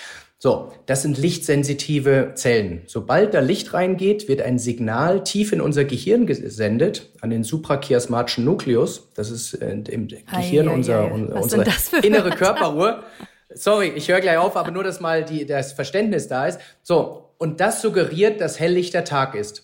So, 0.44 0.74
das 0.88 1.04
sind 1.04 1.18
lichtsensitive 1.18 2.34
Zellen. 2.36 2.82
Sobald 2.86 3.34
da 3.34 3.40
Licht 3.40 3.74
reingeht, 3.74 4.28
wird 4.28 4.42
ein 4.42 4.60
Signal 4.60 5.24
tief 5.24 5.54
in 5.54 5.62
unser 5.62 5.86
Gehirn 5.86 6.26
gesendet, 6.26 7.12
an 7.22 7.30
den 7.30 7.46
suprachiasmatischen 7.46 8.44
Nukleus. 8.44 9.08
Das 9.16 9.32
ist 9.32 9.54
äh, 9.54 9.72
im 9.72 10.10
Gehirn 10.10 10.68
ei, 10.68 10.74
unser, 10.74 11.00
ei, 11.00 11.12
ei. 11.12 11.40
unsere 11.40 11.66
innere 12.02 12.32
Körperuhr. 12.32 13.04
Sorry, 13.54 13.94
ich 13.96 14.10
höre 14.10 14.20
gleich 14.20 14.38
auf, 14.38 14.58
aber 14.58 14.72
nur, 14.72 14.84
dass 14.84 15.00
mal 15.00 15.24
die, 15.24 15.46
das 15.46 15.72
Verständnis 15.72 16.28
da 16.28 16.46
ist. 16.46 16.60
So, 16.82 17.30
und 17.38 17.62
das 17.62 17.82
suggeriert, 17.82 18.42
dass 18.42 18.60
helllichter 18.60 19.06
Tag 19.06 19.36
ist. 19.36 19.63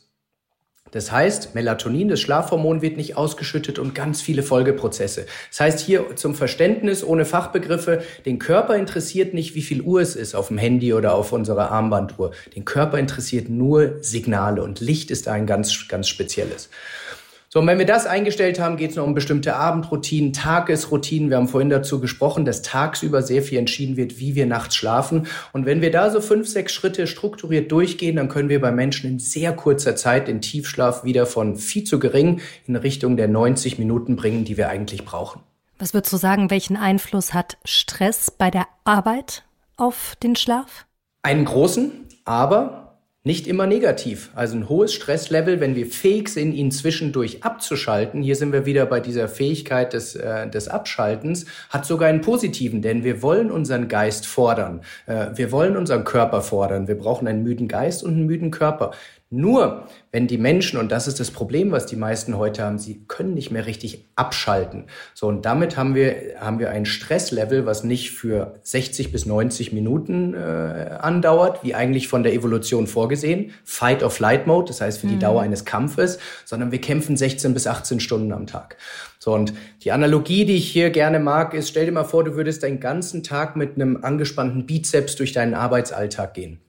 Das 0.91 1.11
heißt, 1.11 1.55
Melatonin, 1.55 2.09
das 2.09 2.19
Schlafhormon, 2.19 2.81
wird 2.81 2.97
nicht 2.97 3.17
ausgeschüttet 3.17 3.79
und 3.79 3.95
ganz 3.95 4.21
viele 4.21 4.43
Folgeprozesse. 4.43 5.25
Das 5.49 5.59
heißt 5.59 5.79
hier 5.79 6.15
zum 6.15 6.35
Verständnis 6.35 7.03
ohne 7.03 7.25
Fachbegriffe, 7.25 8.03
den 8.25 8.39
Körper 8.39 8.75
interessiert 8.75 9.33
nicht, 9.33 9.55
wie 9.55 9.61
viel 9.61 9.81
Uhr 9.81 10.01
es 10.01 10.15
ist 10.15 10.35
auf 10.35 10.47
dem 10.47 10.57
Handy 10.57 10.93
oder 10.93 11.13
auf 11.13 11.31
unserer 11.31 11.71
Armbanduhr. 11.71 12.31
Den 12.55 12.65
Körper 12.65 12.97
interessiert 12.97 13.49
nur 13.49 13.95
Signale 14.01 14.63
und 14.63 14.79
Licht 14.79 15.11
ist 15.11 15.27
ein 15.27 15.45
ganz, 15.45 15.87
ganz 15.87 16.07
spezielles. 16.07 16.69
So, 17.51 17.59
und 17.59 17.65
wenn 17.65 17.79
wir 17.79 17.87
das 17.87 18.05
eingestellt 18.05 18.59
haben, 18.59 18.77
geht 18.77 18.91
es 18.91 18.95
noch 18.95 19.07
um 19.07 19.15
bestimmte 19.15 19.55
Abendroutinen, 19.55 20.33
Tagesroutinen. 20.33 21.31
Wir 21.31 21.37
haben 21.37 21.47
vorhin 21.47 21.71
dazu 21.71 21.99
gesprochen, 21.99 22.45
dass 22.45 22.61
tagsüber 22.61 23.23
sehr 23.23 23.41
viel 23.41 23.57
entschieden 23.57 23.97
wird, 23.97 24.19
wie 24.19 24.35
wir 24.35 24.45
nachts 24.45 24.75
schlafen. 24.75 25.25
Und 25.51 25.65
wenn 25.65 25.81
wir 25.81 25.89
da 25.89 26.11
so 26.11 26.21
fünf, 26.21 26.47
sechs 26.47 26.73
Schritte 26.73 27.07
strukturiert 27.07 27.71
durchgehen, 27.71 28.17
dann 28.17 28.29
können 28.29 28.49
wir 28.49 28.61
bei 28.61 28.71
Menschen 28.71 29.09
in 29.09 29.17
sehr 29.17 29.51
kurzer 29.51 29.95
Zeit 29.95 30.27
den 30.27 30.41
Tiefschlaf 30.41 31.03
wieder 31.03 31.25
von 31.25 31.55
viel 31.55 31.85
zu 31.85 31.97
gering 31.97 32.39
in 32.67 32.75
Richtung 32.75 33.17
der 33.17 33.27
90 33.27 33.79
Minuten 33.79 34.15
bringen, 34.15 34.45
die 34.45 34.55
wir 34.55 34.69
eigentlich 34.69 35.03
brauchen. 35.03 35.41
Was 35.79 35.95
würdest 35.95 36.13
du 36.13 36.17
sagen, 36.17 36.51
welchen 36.51 36.77
Einfluss 36.77 37.33
hat 37.33 37.57
Stress 37.65 38.29
bei 38.29 38.51
der 38.51 38.67
Arbeit 38.83 39.43
auf 39.75 40.15
den 40.21 40.35
Schlaf? 40.35 40.85
Einen 41.23 41.45
großen, 41.45 42.05
aber 42.25 42.88
nicht 43.29 43.45
immer 43.45 43.67
negativ. 43.67 44.31
Also 44.33 44.57
ein 44.57 44.69
hohes 44.69 44.91
Stresslevel, 44.91 45.59
wenn 45.59 45.75
wir 45.75 45.85
fähig 45.85 46.29
sind, 46.29 46.51
ihn 46.51 46.71
zwischendurch 46.71 47.43
abzuschalten, 47.43 48.23
hier 48.23 48.35
sind 48.35 48.51
wir 48.51 48.65
wieder 48.65 48.87
bei 48.87 48.99
dieser 48.99 49.27
Fähigkeit 49.27 49.93
des, 49.93 50.15
äh, 50.15 50.49
des 50.49 50.67
Abschaltens, 50.67 51.45
hat 51.69 51.85
sogar 51.85 52.09
einen 52.09 52.21
positiven, 52.21 52.81
denn 52.81 53.03
wir 53.03 53.21
wollen 53.21 53.51
unseren 53.51 53.87
Geist 53.87 54.25
fordern. 54.25 54.81
Äh, 55.05 55.27
wir 55.35 55.51
wollen 55.51 55.77
unseren 55.77 56.05
Körper 56.05 56.41
fordern. 56.41 56.87
Wir 56.87 56.97
brauchen 56.97 57.27
einen 57.27 57.43
müden 57.43 57.67
Geist 57.67 58.03
und 58.03 58.15
einen 58.15 58.25
müden 58.25 58.49
Körper. 58.49 58.93
Nur 59.31 59.85
wenn 60.11 60.25
die 60.25 60.39
Menschen, 60.39 60.79
und 60.79 60.91
das 60.91 61.07
ist 61.07 61.19
das 61.19 61.29
Problem, 61.29 61.71
was 61.71 61.85
die 61.85 61.95
meisten 61.95 62.35
heute 62.35 62.63
haben, 62.63 62.79
sie 62.79 63.03
können 63.07 63.35
nicht 63.35 63.51
mehr 63.51 63.67
richtig 63.67 64.07
abschalten. 64.15 64.85
So, 65.13 65.27
und 65.27 65.45
damit 65.45 65.77
haben 65.77 65.93
wir, 65.93 66.39
haben 66.39 66.57
wir 66.57 66.71
ein 66.71 66.85
Stresslevel, 66.87 67.67
was 67.67 67.83
nicht 67.83 68.09
für 68.09 68.55
60 68.63 69.11
bis 69.11 69.27
90 69.27 69.71
Minuten 69.71 70.33
äh, 70.33 70.97
andauert, 70.99 71.63
wie 71.63 71.75
eigentlich 71.75 72.07
von 72.07 72.23
der 72.23 72.33
Evolution 72.33 72.87
vorgesehen. 72.87 73.51
Fight 73.63 74.01
or 74.01 74.09
Flight 74.09 74.47
Mode, 74.47 74.69
das 74.69 74.81
heißt 74.81 74.99
für 74.99 75.07
die 75.07 75.15
mhm. 75.15 75.19
Dauer 75.19 75.41
eines 75.43 75.63
Kampfes, 75.63 76.17
sondern 76.43 76.71
wir 76.71 76.81
kämpfen 76.81 77.15
16 77.15 77.53
bis 77.53 77.67
18 77.67 77.99
Stunden 77.99 78.33
am 78.33 78.47
Tag. 78.47 78.77
So, 79.19 79.35
und 79.35 79.53
die 79.83 79.91
Analogie, 79.91 80.45
die 80.45 80.55
ich 80.55 80.71
hier 80.71 80.89
gerne 80.89 81.19
mag, 81.19 81.53
ist, 81.53 81.69
stell 81.69 81.85
dir 81.85 81.91
mal 81.91 82.03
vor, 82.03 82.23
du 82.23 82.35
würdest 82.35 82.63
deinen 82.63 82.79
ganzen 82.79 83.21
Tag 83.21 83.55
mit 83.55 83.75
einem 83.75 84.03
angespannten 84.03 84.65
Bizeps 84.65 85.15
durch 85.17 85.33
deinen 85.33 85.53
Arbeitsalltag 85.53 86.33
gehen. 86.33 86.59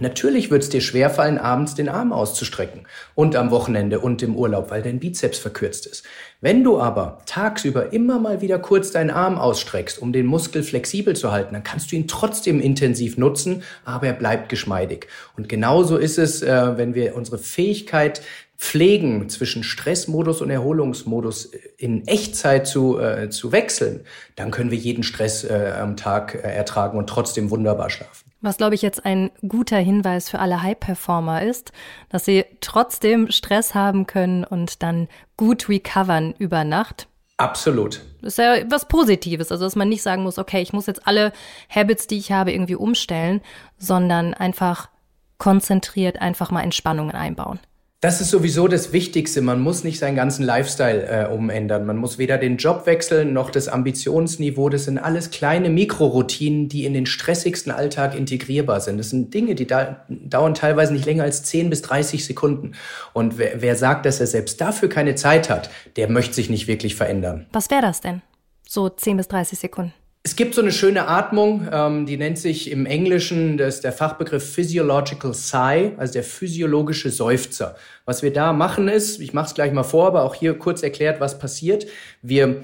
Natürlich 0.00 0.50
wird 0.50 0.64
es 0.64 0.68
dir 0.70 0.80
schwerfallen, 0.80 1.38
abends 1.38 1.76
den 1.76 1.88
Arm 1.88 2.12
auszustrecken 2.12 2.82
und 3.14 3.36
am 3.36 3.52
Wochenende 3.52 4.00
und 4.00 4.24
im 4.24 4.34
Urlaub, 4.34 4.72
weil 4.72 4.82
dein 4.82 4.98
Bizeps 4.98 5.38
verkürzt 5.38 5.86
ist. 5.86 6.04
Wenn 6.40 6.64
du 6.64 6.80
aber 6.80 7.18
tagsüber 7.26 7.92
immer 7.92 8.18
mal 8.18 8.40
wieder 8.40 8.58
kurz 8.58 8.90
deinen 8.90 9.10
Arm 9.10 9.38
ausstreckst, 9.38 10.02
um 10.02 10.12
den 10.12 10.26
Muskel 10.26 10.64
flexibel 10.64 11.14
zu 11.14 11.30
halten, 11.30 11.54
dann 11.54 11.62
kannst 11.62 11.92
du 11.92 11.96
ihn 11.96 12.08
trotzdem 12.08 12.60
intensiv 12.60 13.18
nutzen, 13.18 13.62
aber 13.84 14.08
er 14.08 14.14
bleibt 14.14 14.48
geschmeidig. 14.48 15.06
Und 15.36 15.48
genauso 15.48 15.96
ist 15.96 16.18
es, 16.18 16.42
äh, 16.42 16.76
wenn 16.76 16.96
wir 16.96 17.14
unsere 17.14 17.38
Fähigkeit 17.38 18.20
pflegen, 18.56 19.28
zwischen 19.28 19.62
Stressmodus 19.62 20.40
und 20.40 20.50
Erholungsmodus 20.50 21.52
in 21.76 22.04
Echtzeit 22.08 22.66
zu, 22.66 22.98
äh, 22.98 23.30
zu 23.30 23.52
wechseln, 23.52 24.00
dann 24.34 24.50
können 24.50 24.72
wir 24.72 24.78
jeden 24.78 25.04
Stress 25.04 25.44
äh, 25.44 25.72
am 25.80 25.96
Tag 25.96 26.34
äh, 26.34 26.38
ertragen 26.38 26.98
und 26.98 27.08
trotzdem 27.08 27.50
wunderbar 27.50 27.90
schlafen. 27.90 28.23
Was, 28.44 28.58
glaube 28.58 28.74
ich, 28.74 28.82
jetzt 28.82 29.06
ein 29.06 29.30
guter 29.48 29.78
Hinweis 29.78 30.28
für 30.28 30.38
alle 30.38 30.62
High-Performer 30.62 31.40
ist, 31.40 31.72
dass 32.10 32.26
sie 32.26 32.44
trotzdem 32.60 33.30
Stress 33.30 33.74
haben 33.74 34.06
können 34.06 34.44
und 34.44 34.82
dann 34.82 35.08
gut 35.38 35.70
recovern 35.70 36.34
über 36.36 36.62
Nacht. 36.62 37.08
Absolut. 37.38 38.02
Das 38.20 38.34
ist 38.34 38.38
ja 38.38 38.70
was 38.70 38.86
Positives, 38.86 39.50
also 39.50 39.64
dass 39.64 39.76
man 39.76 39.88
nicht 39.88 40.02
sagen 40.02 40.24
muss, 40.24 40.36
okay, 40.36 40.60
ich 40.60 40.74
muss 40.74 40.84
jetzt 40.84 41.06
alle 41.06 41.32
Habits, 41.70 42.06
die 42.06 42.18
ich 42.18 42.32
habe, 42.32 42.52
irgendwie 42.52 42.74
umstellen, 42.74 43.40
sondern 43.78 44.34
einfach 44.34 44.90
konzentriert 45.38 46.20
einfach 46.20 46.50
mal 46.50 46.64
Entspannungen 46.64 47.14
einbauen. 47.14 47.60
Das 48.04 48.20
ist 48.20 48.28
sowieso 48.28 48.68
das 48.68 48.92
Wichtigste. 48.92 49.40
Man 49.40 49.62
muss 49.62 49.82
nicht 49.82 49.98
seinen 49.98 50.14
ganzen 50.14 50.42
Lifestyle 50.42 51.06
äh, 51.06 51.32
umändern. 51.32 51.86
Man 51.86 51.96
muss 51.96 52.18
weder 52.18 52.36
den 52.36 52.58
Job 52.58 52.84
wechseln 52.84 53.32
noch 53.32 53.48
das 53.48 53.66
Ambitionsniveau. 53.66 54.68
Das 54.68 54.84
sind 54.84 54.98
alles 54.98 55.30
kleine 55.30 55.70
Mikroroutinen, 55.70 56.68
die 56.68 56.84
in 56.84 56.92
den 56.92 57.06
stressigsten 57.06 57.72
Alltag 57.72 58.14
integrierbar 58.14 58.82
sind. 58.82 58.98
Das 58.98 59.08
sind 59.08 59.32
Dinge, 59.32 59.54
die 59.54 59.66
da, 59.66 60.04
dauern 60.10 60.52
teilweise 60.52 60.92
nicht 60.92 61.06
länger 61.06 61.22
als 61.22 61.44
10 61.44 61.70
bis 61.70 61.80
30 61.80 62.26
Sekunden. 62.26 62.72
Und 63.14 63.38
wer, 63.38 63.62
wer 63.62 63.74
sagt, 63.74 64.04
dass 64.04 64.20
er 64.20 64.26
selbst 64.26 64.60
dafür 64.60 64.90
keine 64.90 65.14
Zeit 65.14 65.48
hat, 65.48 65.70
der 65.96 66.10
möchte 66.10 66.34
sich 66.34 66.50
nicht 66.50 66.66
wirklich 66.66 66.96
verändern. 66.96 67.46
Was 67.54 67.70
wäre 67.70 67.80
das 67.80 68.02
denn? 68.02 68.20
So 68.68 68.90
10 68.90 69.16
bis 69.16 69.28
30 69.28 69.58
Sekunden. 69.58 69.94
Es 70.26 70.36
gibt 70.36 70.54
so 70.54 70.62
eine 70.62 70.72
schöne 70.72 71.06
Atmung, 71.06 71.68
ähm, 71.70 72.06
die 72.06 72.16
nennt 72.16 72.38
sich 72.38 72.70
im 72.70 72.86
Englischen, 72.86 73.58
das 73.58 73.74
ist 73.74 73.84
der 73.84 73.92
Fachbegriff 73.92 74.54
Physiological 74.54 75.34
Sigh, 75.34 75.92
also 75.98 76.14
der 76.14 76.24
physiologische 76.24 77.10
Seufzer. 77.10 77.76
Was 78.06 78.22
wir 78.22 78.32
da 78.32 78.54
machen 78.54 78.88
ist, 78.88 79.20
ich 79.20 79.34
mache 79.34 79.48
es 79.48 79.54
gleich 79.54 79.70
mal 79.72 79.82
vor, 79.82 80.06
aber 80.06 80.22
auch 80.22 80.34
hier 80.34 80.58
kurz 80.58 80.82
erklärt, 80.82 81.20
was 81.20 81.38
passiert. 81.38 81.86
Wir 82.22 82.62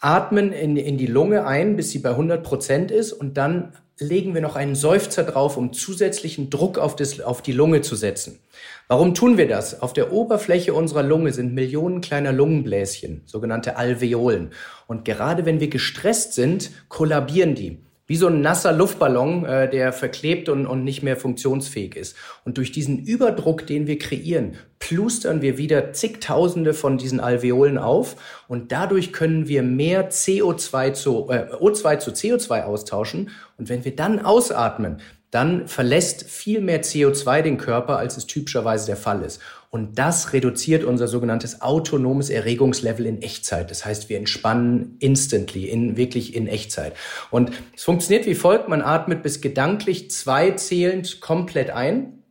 atmen 0.00 0.50
in, 0.50 0.78
in 0.78 0.96
die 0.96 1.06
Lunge 1.06 1.46
ein, 1.46 1.76
bis 1.76 1.90
sie 1.90 1.98
bei 1.98 2.08
100 2.08 2.42
Prozent 2.42 2.90
ist 2.90 3.12
und 3.12 3.36
dann 3.36 3.74
legen 3.98 4.34
wir 4.34 4.40
noch 4.40 4.56
einen 4.56 4.74
Seufzer 4.74 5.22
drauf, 5.22 5.56
um 5.56 5.72
zusätzlichen 5.72 6.50
Druck 6.50 6.78
auf, 6.78 6.96
das, 6.96 7.20
auf 7.20 7.42
die 7.42 7.52
Lunge 7.52 7.80
zu 7.80 7.94
setzen. 7.94 8.40
Warum 8.88 9.14
tun 9.14 9.38
wir 9.38 9.46
das? 9.46 9.80
Auf 9.82 9.92
der 9.92 10.12
Oberfläche 10.12 10.74
unserer 10.74 11.02
Lunge 11.02 11.32
sind 11.32 11.54
Millionen 11.54 12.00
kleiner 12.00 12.32
Lungenbläschen, 12.32 13.22
sogenannte 13.24 13.76
Alveolen. 13.76 14.50
Und 14.86 15.04
gerade 15.04 15.46
wenn 15.46 15.60
wir 15.60 15.68
gestresst 15.68 16.34
sind, 16.34 16.70
kollabieren 16.88 17.54
die. 17.54 17.78
Wie 18.06 18.16
so 18.16 18.26
ein 18.26 18.42
nasser 18.42 18.72
Luftballon, 18.72 19.46
äh, 19.46 19.70
der 19.70 19.92
verklebt 19.92 20.50
und, 20.50 20.66
und 20.66 20.84
nicht 20.84 21.02
mehr 21.02 21.16
funktionsfähig 21.16 21.96
ist. 21.96 22.16
Und 22.44 22.58
durch 22.58 22.70
diesen 22.70 22.98
Überdruck, 22.98 23.66
den 23.66 23.86
wir 23.86 23.98
kreieren, 23.98 24.56
plustern 24.78 25.40
wir 25.40 25.56
wieder 25.56 25.94
zigtausende 25.94 26.74
von 26.74 26.98
diesen 26.98 27.18
Alveolen 27.18 27.78
auf 27.78 28.16
und 28.46 28.72
dadurch 28.72 29.12
können 29.14 29.48
wir 29.48 29.62
mehr 29.62 30.10
CO2 30.10 30.92
zu, 30.92 31.30
äh, 31.30 31.46
O2 31.54 31.98
zu 31.98 32.10
CO2 32.10 32.64
austauschen. 32.64 33.30
Und 33.56 33.70
wenn 33.70 33.84
wir 33.86 33.96
dann 33.96 34.18
ausatmen, 34.18 34.98
dann 35.30 35.66
verlässt 35.66 36.24
viel 36.30 36.60
mehr 36.60 36.82
CO2 36.84 37.42
den 37.42 37.58
Körper, 37.58 37.98
als 37.98 38.16
es 38.16 38.26
typischerweise 38.26 38.86
der 38.86 38.96
Fall 38.96 39.22
ist. 39.22 39.40
Und 39.74 39.98
das 39.98 40.32
reduziert 40.32 40.84
unser 40.84 41.08
sogenanntes 41.08 41.60
autonomes 41.60 42.30
Erregungslevel 42.30 43.06
in 43.06 43.22
Echtzeit. 43.22 43.72
Das 43.72 43.84
heißt, 43.84 44.08
wir 44.08 44.18
entspannen 44.18 44.94
instantly, 45.00 45.64
in, 45.64 45.96
wirklich 45.96 46.36
in 46.36 46.46
Echtzeit. 46.46 46.92
Und 47.32 47.50
es 47.74 47.82
funktioniert 47.82 48.24
wie 48.26 48.36
folgt. 48.36 48.68
Man 48.68 48.82
atmet 48.82 49.24
bis 49.24 49.40
gedanklich 49.40 50.12
zwei 50.12 50.52
zählend 50.52 51.20
komplett 51.20 51.70
ein. 51.70 52.22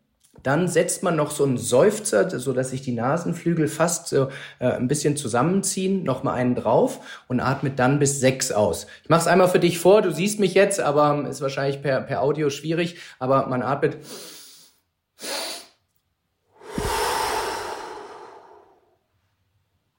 Dann 0.42 0.70
setzt 0.70 1.04
man 1.04 1.18
noch 1.18 1.32
so 1.32 1.44
einen 1.44 1.58
Seufzer, 1.58 2.30
so 2.40 2.54
dass 2.54 2.70
sich 2.70 2.82
die 2.82 2.94
Nasenflügel 2.94 3.68
fast 3.68 4.08
so 4.08 4.30
äh, 4.60 4.68
ein 4.68 4.88
bisschen 4.88 5.18
zusammenziehen, 5.18 6.04
noch 6.04 6.24
mal 6.24 6.36
einen 6.36 6.56
drauf 6.56 7.02
und 7.28 7.42
atmet 7.42 7.78
dann 7.78 8.00
bis 8.00 8.22
sechs 8.22 8.54
aus. 8.54 8.88
Ich 9.04 9.10
mache 9.10 9.20
es 9.20 9.28
einmal 9.28 9.50
für 9.50 9.60
dich 9.60 9.80
vor. 9.80 10.02
Du 10.02 10.14
siehst 10.14 10.40
mich 10.40 10.54
jetzt, 10.54 10.80
aber 10.80 11.28
ist 11.30 11.42
wahrscheinlich 11.42 11.82
per, 11.82 12.00
per 12.00 12.22
Audio 12.22 12.50
schwierig. 12.50 12.96
Aber 13.20 13.48
man 13.48 13.64
atmet 13.64 13.98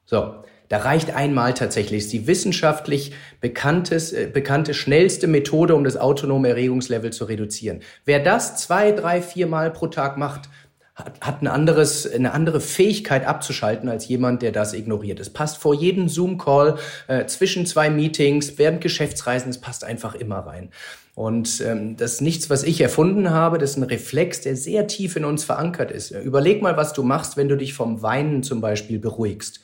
So, 0.06 0.34
da 0.68 0.78
reicht 0.78 1.14
einmal 1.14 1.54
tatsächlich. 1.54 2.08
Die 2.08 2.26
wissenschaftlich 2.26 3.12
bekanntes, 3.40 4.12
äh, 4.12 4.28
bekannte 4.32 4.74
schnellste 4.74 5.26
Methode, 5.26 5.74
um 5.74 5.84
das 5.84 5.96
autonome 5.96 6.48
Erregungslevel 6.48 7.12
zu 7.12 7.24
reduzieren. 7.26 7.80
Wer 8.04 8.20
das 8.20 8.56
zwei, 8.56 8.92
drei, 8.92 9.20
vier 9.22 9.46
Mal 9.46 9.70
pro 9.70 9.88
Tag 9.88 10.16
macht, 10.16 10.48
hat, 10.94 11.20
hat 11.20 11.42
ein 11.42 11.48
anderes, 11.48 12.10
eine 12.10 12.32
andere 12.32 12.60
Fähigkeit 12.60 13.26
abzuschalten 13.26 13.88
als 13.88 14.08
jemand, 14.08 14.42
der 14.42 14.52
das 14.52 14.74
ignoriert. 14.74 15.20
Es 15.20 15.30
passt 15.30 15.58
vor 15.58 15.74
jedem 15.74 16.08
Zoom-Call, 16.08 16.78
äh, 17.08 17.26
zwischen 17.26 17.66
zwei 17.66 17.90
Meetings, 17.90 18.58
während 18.58 18.80
Geschäftsreisen, 18.80 19.50
es 19.50 19.60
passt 19.60 19.84
einfach 19.84 20.14
immer 20.14 20.38
rein. 20.38 20.70
Und 21.16 21.60
ähm, 21.60 21.96
das 21.96 22.14
ist 22.14 22.20
nichts, 22.22 22.50
was 22.50 22.62
ich 22.64 22.80
erfunden 22.80 23.30
habe, 23.30 23.58
das 23.58 23.70
ist 23.70 23.76
ein 23.76 23.84
Reflex, 23.84 24.40
der 24.40 24.56
sehr 24.56 24.86
tief 24.86 25.14
in 25.14 25.24
uns 25.24 25.44
verankert 25.44 25.90
ist. 25.90 26.10
Überleg 26.10 26.62
mal, 26.62 26.76
was 26.76 26.92
du 26.92 27.02
machst, 27.02 27.36
wenn 27.36 27.48
du 27.48 27.56
dich 27.56 27.74
vom 27.74 28.02
Weinen 28.02 28.42
zum 28.42 28.60
Beispiel 28.60 28.98
beruhigst 28.98 29.60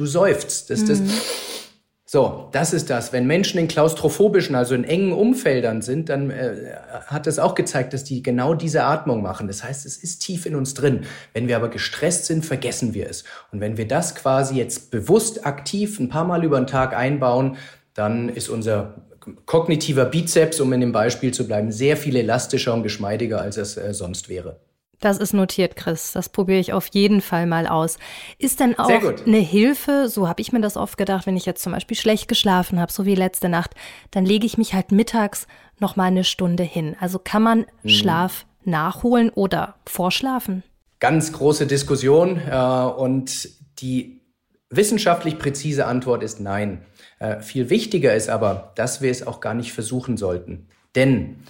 du 0.00 0.06
seufzt. 0.06 0.70
Das, 0.70 0.84
das, 0.84 1.00
mhm. 1.00 1.10
So, 2.12 2.48
das 2.50 2.72
ist 2.72 2.90
das. 2.90 3.12
Wenn 3.12 3.28
Menschen 3.28 3.60
in 3.60 3.68
klaustrophobischen, 3.68 4.56
also 4.56 4.74
in 4.74 4.82
engen 4.82 5.12
Umfeldern 5.12 5.80
sind, 5.80 6.08
dann 6.08 6.30
äh, 6.30 6.74
hat 7.06 7.28
es 7.28 7.38
auch 7.38 7.54
gezeigt, 7.54 7.92
dass 7.92 8.02
die 8.02 8.20
genau 8.20 8.54
diese 8.54 8.82
Atmung 8.82 9.22
machen. 9.22 9.46
Das 9.46 9.62
heißt, 9.62 9.86
es 9.86 9.96
ist 9.96 10.18
tief 10.18 10.44
in 10.44 10.56
uns 10.56 10.74
drin. 10.74 11.02
Wenn 11.34 11.46
wir 11.46 11.54
aber 11.54 11.68
gestresst 11.68 12.24
sind, 12.24 12.44
vergessen 12.44 12.94
wir 12.94 13.08
es. 13.08 13.22
Und 13.52 13.60
wenn 13.60 13.76
wir 13.76 13.86
das 13.86 14.16
quasi 14.16 14.56
jetzt 14.56 14.90
bewusst 14.90 15.46
aktiv 15.46 16.00
ein 16.00 16.08
paar 16.08 16.24
Mal 16.24 16.42
über 16.42 16.58
den 16.58 16.66
Tag 16.66 16.96
einbauen, 16.96 17.58
dann 17.94 18.28
ist 18.28 18.48
unser 18.48 18.94
kognitiver 19.46 20.06
Bizeps, 20.06 20.58
um 20.58 20.72
in 20.72 20.80
dem 20.80 20.90
Beispiel 20.90 21.32
zu 21.32 21.46
bleiben, 21.46 21.70
sehr 21.70 21.96
viel 21.96 22.16
elastischer 22.16 22.74
und 22.74 22.82
geschmeidiger, 22.82 23.40
als 23.40 23.56
es 23.56 23.76
äh, 23.76 23.94
sonst 23.94 24.28
wäre. 24.28 24.58
Das 25.00 25.16
ist 25.16 25.32
notiert, 25.32 25.76
Chris. 25.76 26.12
Das 26.12 26.28
probiere 26.28 26.58
ich 26.58 26.74
auf 26.74 26.88
jeden 26.92 27.22
Fall 27.22 27.46
mal 27.46 27.66
aus. 27.66 27.98
Ist 28.38 28.60
denn 28.60 28.78
auch 28.78 28.90
eine 29.26 29.38
Hilfe, 29.38 30.08
so 30.08 30.28
habe 30.28 30.42
ich 30.42 30.52
mir 30.52 30.60
das 30.60 30.76
oft 30.76 30.98
gedacht, 30.98 31.26
wenn 31.26 31.38
ich 31.38 31.46
jetzt 31.46 31.62
zum 31.62 31.72
Beispiel 31.72 31.96
schlecht 31.96 32.28
geschlafen 32.28 32.78
habe, 32.78 32.92
so 32.92 33.06
wie 33.06 33.14
letzte 33.14 33.48
Nacht, 33.48 33.74
dann 34.10 34.26
lege 34.26 34.44
ich 34.46 34.58
mich 34.58 34.74
halt 34.74 34.92
mittags 34.92 35.46
noch 35.78 35.96
mal 35.96 36.04
eine 36.04 36.24
Stunde 36.24 36.62
hin. 36.62 36.96
Also 37.00 37.18
kann 37.18 37.42
man 37.42 37.66
mhm. 37.82 37.88
Schlaf 37.88 38.46
nachholen 38.64 39.30
oder 39.30 39.76
vorschlafen? 39.86 40.62
Ganz 40.98 41.32
große 41.32 41.66
Diskussion 41.66 42.38
äh, 42.46 42.54
und 42.54 43.48
die 43.78 44.20
wissenschaftlich 44.68 45.38
präzise 45.38 45.86
Antwort 45.86 46.22
ist 46.22 46.40
nein. 46.40 46.84
Äh, 47.18 47.40
viel 47.40 47.70
wichtiger 47.70 48.14
ist 48.14 48.28
aber, 48.28 48.72
dass 48.76 49.00
wir 49.00 49.10
es 49.10 49.26
auch 49.26 49.40
gar 49.40 49.54
nicht 49.54 49.72
versuchen 49.72 50.18
sollten. 50.18 50.68
Denn 50.94 51.42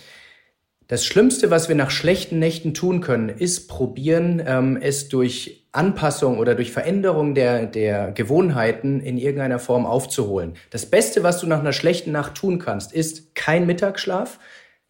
das 0.90 1.04
Schlimmste, 1.04 1.52
was 1.52 1.68
wir 1.68 1.76
nach 1.76 1.92
schlechten 1.92 2.40
Nächten 2.40 2.74
tun 2.74 3.00
können, 3.00 3.28
ist 3.28 3.68
probieren, 3.68 4.42
ähm, 4.44 4.76
es 4.76 5.08
durch 5.08 5.64
Anpassung 5.70 6.36
oder 6.38 6.56
durch 6.56 6.72
Veränderung 6.72 7.36
der, 7.36 7.66
der 7.66 8.10
Gewohnheiten 8.10 8.98
in 8.98 9.16
irgendeiner 9.16 9.60
Form 9.60 9.86
aufzuholen. 9.86 10.54
Das 10.70 10.86
Beste, 10.86 11.22
was 11.22 11.38
du 11.38 11.46
nach 11.46 11.60
einer 11.60 11.72
schlechten 11.72 12.10
Nacht 12.10 12.34
tun 12.34 12.58
kannst, 12.58 12.92
ist 12.92 13.36
kein 13.36 13.66
Mittagsschlaf, 13.66 14.40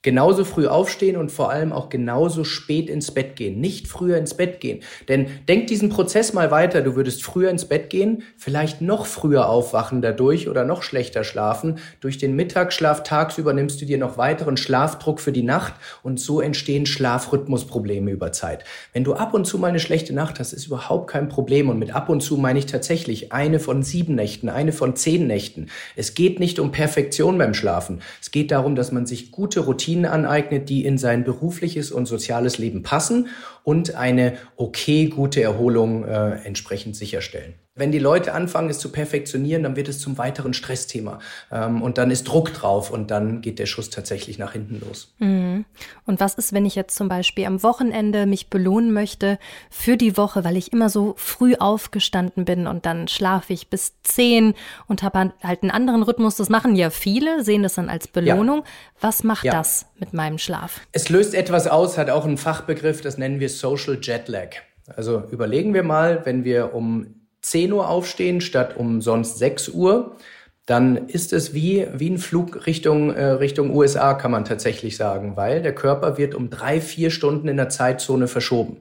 genauso 0.02 0.44
früh 0.44 0.66
aufstehen 0.66 1.16
und 1.16 1.30
vor 1.30 1.50
allem 1.50 1.72
auch 1.72 1.90
genauso 1.90 2.44
spät 2.44 2.88
ins 2.88 3.10
Bett 3.10 3.36
gehen. 3.36 3.60
Nicht 3.60 3.86
früher 3.86 4.16
ins 4.16 4.34
Bett 4.34 4.60
gehen. 4.60 4.80
Denn 5.08 5.26
denk 5.46 5.66
diesen 5.66 5.90
Prozess 5.90 6.32
mal 6.32 6.50
weiter. 6.50 6.80
Du 6.80 6.96
würdest 6.96 7.22
früher 7.22 7.50
ins 7.50 7.66
Bett 7.66 7.90
gehen, 7.90 8.22
vielleicht 8.38 8.80
noch 8.80 9.04
früher 9.04 9.48
aufwachen 9.48 10.00
dadurch 10.00 10.48
oder 10.48 10.64
noch 10.64 10.82
schlechter 10.82 11.22
schlafen. 11.22 11.78
Durch 12.00 12.16
den 12.16 12.34
Mittagsschlaf 12.34 13.02
tagsüber 13.02 13.52
nimmst 13.52 13.80
du 13.82 13.84
dir 13.84 13.98
noch 13.98 14.16
weiteren 14.16 14.56
Schlafdruck 14.56 15.20
für 15.20 15.32
die 15.32 15.42
Nacht 15.42 15.74
und 16.02 16.18
so 16.18 16.40
entstehen 16.40 16.86
Schlafrhythmusprobleme 16.86 18.10
über 18.10 18.32
Zeit. 18.32 18.64
Wenn 18.94 19.04
du 19.04 19.14
ab 19.14 19.34
und 19.34 19.46
zu 19.46 19.58
mal 19.58 19.68
eine 19.68 19.80
schlechte 19.80 20.14
Nacht 20.14 20.40
hast, 20.40 20.54
ist 20.54 20.66
überhaupt 20.66 21.10
kein 21.10 21.28
Problem. 21.28 21.68
Und 21.68 21.78
mit 21.78 21.94
ab 21.94 22.08
und 22.08 22.22
zu 22.22 22.38
meine 22.38 22.58
ich 22.58 22.66
tatsächlich 22.66 23.32
eine 23.32 23.60
von 23.60 23.82
sieben 23.82 24.14
Nächten, 24.14 24.48
eine 24.48 24.72
von 24.72 24.96
zehn 24.96 25.26
Nächten. 25.26 25.66
Es 25.94 26.14
geht 26.14 26.40
nicht 26.40 26.58
um 26.58 26.72
Perfektion 26.72 27.36
beim 27.36 27.52
Schlafen. 27.52 28.00
Es 28.22 28.30
geht 28.30 28.50
darum, 28.50 28.74
dass 28.74 28.92
man 28.92 29.04
sich 29.04 29.30
gute 29.30 29.60
Routinen 29.60 29.89
Routinen 29.90 30.07
aneignet, 30.07 30.68
die 30.68 30.85
in 30.85 30.98
sein 30.98 31.24
berufliches 31.24 31.90
und 31.90 32.07
soziales 32.07 32.59
Leben 32.59 32.83
passen 32.83 33.29
und 33.70 33.94
eine 33.94 34.37
okay 34.56 35.06
gute 35.06 35.40
Erholung 35.40 36.04
äh, 36.04 36.40
entsprechend 36.44 36.96
sicherstellen. 36.96 37.54
Wenn 37.76 37.92
die 37.92 38.00
Leute 38.00 38.35
anfangen, 38.35 38.68
es 38.68 38.80
zu 38.80 38.90
perfektionieren, 38.90 39.62
dann 39.62 39.76
wird 39.76 39.88
es 39.88 40.00
zum 40.00 40.18
weiteren 40.18 40.54
Stressthema. 40.54 41.20
Ähm, 41.52 41.83
und 41.83 41.98
dann 41.98 42.11
ist 42.11 42.24
Druck 42.24 42.52
drauf 42.52 42.90
und 42.90 43.12
dann 43.12 43.42
geht 43.42 43.61
der 43.61 43.66
Schuss 43.66 43.90
tatsächlich 43.90 44.38
nach 44.38 44.52
hinten 44.52 44.80
los. 44.87 45.14
Mhm. 45.18 45.64
Und 46.04 46.18
was 46.18 46.35
ist, 46.35 46.52
wenn 46.52 46.66
ich 46.66 46.74
jetzt 46.74 46.96
zum 46.96 47.09
Beispiel 47.09 47.46
am 47.46 47.62
Wochenende 47.62 48.26
mich 48.26 48.50
belohnen 48.50 48.92
möchte 48.92 49.38
für 49.70 49.96
die 49.96 50.16
Woche, 50.16 50.42
weil 50.42 50.56
ich 50.56 50.72
immer 50.72 50.90
so 50.90 51.14
früh 51.16 51.54
aufgestanden 51.54 52.44
bin 52.44 52.66
und 52.66 52.87
dann 52.87 53.06
schlafe 53.06 53.52
ich 53.52 53.68
bis 53.68 53.94
zehn 54.02 54.54
und 54.88 55.04
habe 55.04 55.33
halt 55.42 55.62
einen 55.62 55.70
anderen 55.70 56.02
Rhythmus. 56.02 56.35
Das 56.35 56.48
machen 56.48 56.74
ja 56.74 56.90
viele, 56.90 57.44
sehen 57.44 57.62
das 57.62 57.74
dann 57.74 57.88
als 57.88 58.09
Belohnung. 58.09 58.59
Ja. 58.59 58.70
Was 59.00 59.22
macht 59.22 59.44
ja. 59.44 59.52
das 59.52 59.87
mit 59.98 60.12
meinem 60.12 60.38
Schlaf? 60.38 60.80
Es 60.90 61.09
löst 61.09 61.35
etwas 61.35 61.68
aus, 61.68 61.96
hat 61.96 62.11
auch 62.11 62.24
einen 62.24 62.37
Fachbegriff, 62.37 63.00
das 63.00 63.16
nennen 63.16 63.38
wir 63.38 63.48
Social 63.61 63.99
Jet 64.01 64.29
Lag. 64.29 64.57
Also 64.96 65.23
überlegen 65.31 65.75
wir 65.75 65.83
mal, 65.83 66.23
wenn 66.25 66.44
wir 66.44 66.75
um 66.75 67.14
10 67.42 67.73
Uhr 67.73 67.88
aufstehen 67.88 68.40
statt 68.40 68.77
um 68.77 69.01
sonst 69.01 69.38
6 69.38 69.70
Uhr, 69.70 70.16
dann 70.66 71.09
ist 71.09 71.33
es 71.33 71.53
wie, 71.53 71.87
wie 71.94 72.11
ein 72.11 72.18
Flug 72.18 72.66
Richtung, 72.66 73.12
äh, 73.12 73.25
Richtung 73.25 73.75
USA, 73.75 74.14
kann 74.14 74.31
man 74.31 74.44
tatsächlich 74.44 74.96
sagen, 74.96 75.37
weil 75.37 75.62
der 75.62 75.75
Körper 75.75 76.16
wird 76.16 76.35
um 76.35 76.51
drei, 76.51 76.81
vier 76.81 77.11
Stunden 77.11 77.49
in 77.49 77.57
der 77.57 77.70
Zeitzone 77.70 78.29
verschoben. 78.29 78.79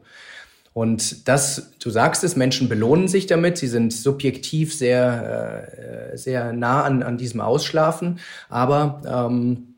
Und 0.73 1.27
das, 1.27 1.71
du 1.79 1.89
sagst 1.89 2.23
es, 2.23 2.35
Menschen 2.35 2.69
belohnen 2.69 3.07
sich 3.07 3.25
damit. 3.25 3.57
Sie 3.57 3.67
sind 3.67 3.91
subjektiv 3.91 4.73
sehr, 4.73 6.11
äh, 6.13 6.17
sehr 6.17 6.53
nah 6.53 6.83
an, 6.83 7.01
an 7.01 7.17
diesem 7.17 7.41
Ausschlafen. 7.41 8.19
Aber 8.49 9.01
ähm, 9.07 9.68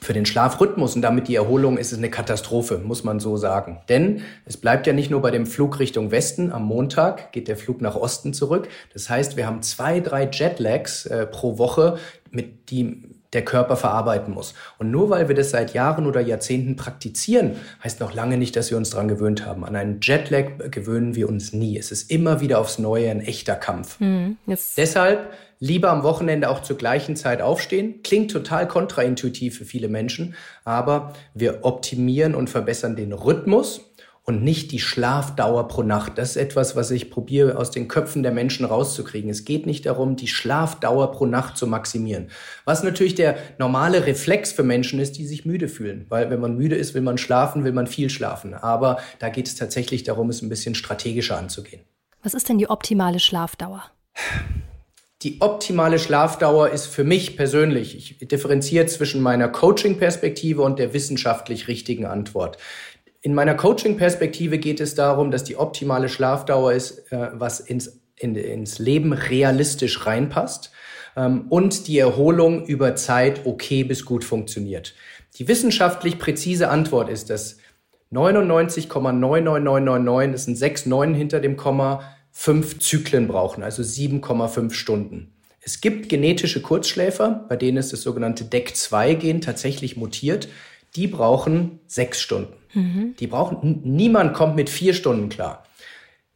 für 0.00 0.12
den 0.12 0.26
Schlafrhythmus 0.26 0.94
und 0.94 1.02
damit 1.02 1.26
die 1.26 1.34
Erholung 1.34 1.76
ist 1.76 1.92
es 1.92 1.98
eine 1.98 2.10
Katastrophe, 2.10 2.78
muss 2.78 3.02
man 3.02 3.18
so 3.18 3.36
sagen. 3.36 3.80
Denn 3.88 4.22
es 4.44 4.56
bleibt 4.56 4.86
ja 4.86 4.92
nicht 4.92 5.10
nur 5.10 5.20
bei 5.20 5.32
dem 5.32 5.44
Flug 5.44 5.80
Richtung 5.80 6.12
Westen. 6.12 6.52
Am 6.52 6.64
Montag 6.64 7.32
geht 7.32 7.48
der 7.48 7.56
Flug 7.56 7.80
nach 7.80 7.96
Osten 7.96 8.32
zurück. 8.32 8.68
Das 8.92 9.10
heißt, 9.10 9.36
wir 9.36 9.46
haben 9.46 9.62
zwei, 9.62 9.98
drei 9.98 10.28
Jetlags 10.30 11.06
äh, 11.06 11.26
pro 11.26 11.58
Woche, 11.58 11.98
mit 12.30 12.70
die 12.70 13.02
der 13.32 13.44
Körper 13.44 13.76
verarbeiten 13.76 14.32
muss. 14.32 14.54
Und 14.78 14.90
nur 14.90 15.10
weil 15.10 15.28
wir 15.28 15.34
das 15.34 15.50
seit 15.50 15.74
Jahren 15.74 16.06
oder 16.06 16.20
Jahrzehnten 16.20 16.76
praktizieren, 16.76 17.56
heißt 17.84 18.00
noch 18.00 18.14
lange 18.14 18.38
nicht, 18.38 18.56
dass 18.56 18.70
wir 18.70 18.78
uns 18.78 18.90
daran 18.90 19.08
gewöhnt 19.08 19.44
haben. 19.44 19.64
An 19.64 19.76
einen 19.76 20.00
Jetlag 20.00 20.70
gewöhnen 20.70 21.14
wir 21.14 21.28
uns 21.28 21.52
nie. 21.52 21.76
Es 21.76 21.92
ist 21.92 22.10
immer 22.10 22.40
wieder 22.40 22.58
aufs 22.58 22.78
Neue 22.78 23.10
ein 23.10 23.20
echter 23.20 23.54
Kampf. 23.54 24.00
Mhm, 24.00 24.38
Deshalb 24.78 25.30
lieber 25.60 25.90
am 25.90 26.02
Wochenende 26.02 26.50
auch 26.50 26.62
zur 26.62 26.76
gleichen 26.76 27.16
Zeit 27.16 27.42
aufstehen. 27.42 28.02
Klingt 28.02 28.30
total 28.30 28.68
kontraintuitiv 28.68 29.58
für 29.58 29.64
viele 29.64 29.88
Menschen, 29.88 30.34
aber 30.64 31.12
wir 31.34 31.64
optimieren 31.64 32.34
und 32.34 32.50
verbessern 32.50 32.96
den 32.96 33.12
Rhythmus 33.12 33.88
und 34.28 34.42
nicht 34.42 34.72
die 34.72 34.78
Schlafdauer 34.78 35.68
pro 35.68 35.82
Nacht. 35.82 36.18
Das 36.18 36.30
ist 36.30 36.36
etwas, 36.36 36.76
was 36.76 36.90
ich 36.90 37.10
probiere 37.10 37.56
aus 37.56 37.70
den 37.70 37.88
Köpfen 37.88 38.22
der 38.22 38.30
Menschen 38.30 38.66
rauszukriegen. 38.66 39.30
Es 39.30 39.46
geht 39.46 39.64
nicht 39.64 39.86
darum, 39.86 40.16
die 40.16 40.28
Schlafdauer 40.28 41.12
pro 41.12 41.24
Nacht 41.24 41.56
zu 41.56 41.66
maximieren. 41.66 42.28
Was 42.66 42.82
natürlich 42.82 43.14
der 43.14 43.38
normale 43.56 44.04
Reflex 44.04 44.52
für 44.52 44.64
Menschen 44.64 45.00
ist, 45.00 45.16
die 45.16 45.26
sich 45.26 45.46
müde 45.46 45.66
fühlen. 45.66 46.04
Weil 46.10 46.28
wenn 46.28 46.40
man 46.40 46.58
müde 46.58 46.76
ist, 46.76 46.92
will 46.92 47.00
man 47.00 47.16
schlafen, 47.16 47.64
will 47.64 47.72
man 47.72 47.86
viel 47.86 48.10
schlafen. 48.10 48.52
Aber 48.52 48.98
da 49.18 49.30
geht 49.30 49.46
es 49.46 49.54
tatsächlich 49.54 50.02
darum, 50.02 50.28
es 50.28 50.42
ein 50.42 50.50
bisschen 50.50 50.74
strategischer 50.74 51.38
anzugehen. 51.38 51.80
Was 52.22 52.34
ist 52.34 52.50
denn 52.50 52.58
die 52.58 52.68
optimale 52.68 53.20
Schlafdauer? 53.20 53.84
Die 55.22 55.40
optimale 55.40 55.98
Schlafdauer 55.98 56.70
ist 56.70 56.86
für 56.86 57.02
mich 57.02 57.36
persönlich, 57.36 57.96
ich 57.96 58.18
differenziere 58.28 58.86
zwischen 58.86 59.20
meiner 59.20 59.48
Coaching-Perspektive 59.48 60.62
und 60.62 60.78
der 60.78 60.94
wissenschaftlich 60.94 61.66
richtigen 61.66 62.06
Antwort. 62.06 62.56
In 63.20 63.34
meiner 63.34 63.56
Coaching-Perspektive 63.56 64.58
geht 64.58 64.78
es 64.80 64.94
darum, 64.94 65.32
dass 65.32 65.42
die 65.42 65.56
optimale 65.56 66.08
Schlafdauer 66.08 66.72
ist, 66.72 67.10
äh, 67.10 67.30
was 67.32 67.58
ins, 67.58 68.00
in, 68.16 68.36
ins 68.36 68.78
Leben 68.78 69.12
realistisch 69.12 70.06
reinpasst 70.06 70.70
ähm, 71.16 71.46
und 71.48 71.88
die 71.88 71.98
Erholung 71.98 72.64
über 72.66 72.94
Zeit 72.94 73.44
okay 73.44 73.82
bis 73.82 74.04
gut 74.04 74.22
funktioniert. 74.22 74.94
Die 75.36 75.48
wissenschaftlich 75.48 76.20
präzise 76.20 76.70
Antwort 76.70 77.10
ist, 77.10 77.28
dass 77.28 77.58
99,99999, 78.12 80.32
das 80.32 80.44
sind 80.44 80.56
sechs 80.56 80.86
Neunen 80.86 81.14
hinter 81.14 81.40
dem 81.40 81.56
Komma, 81.56 82.04
fünf 82.40 82.78
Zyklen 82.78 83.26
brauchen, 83.26 83.64
also 83.64 83.82
7,5 83.82 84.72
Stunden. 84.72 85.32
Es 85.60 85.80
gibt 85.80 86.08
genetische 86.08 86.62
Kurzschläfer, 86.62 87.44
bei 87.48 87.56
denen 87.56 87.78
ist 87.78 87.92
das 87.92 88.02
sogenannte 88.02 88.44
DEC2-Gen 88.44 89.40
tatsächlich 89.40 89.96
mutiert. 89.96 90.48
Die 90.94 91.08
brauchen 91.08 91.80
sechs 91.88 92.20
Stunden. 92.20 92.52
Mhm. 92.74 93.16
Die 93.18 93.26
brauchen, 93.26 93.80
niemand 93.82 94.34
kommt 94.34 94.54
mit 94.54 94.70
vier 94.70 94.94
Stunden 94.94 95.30
klar. 95.30 95.64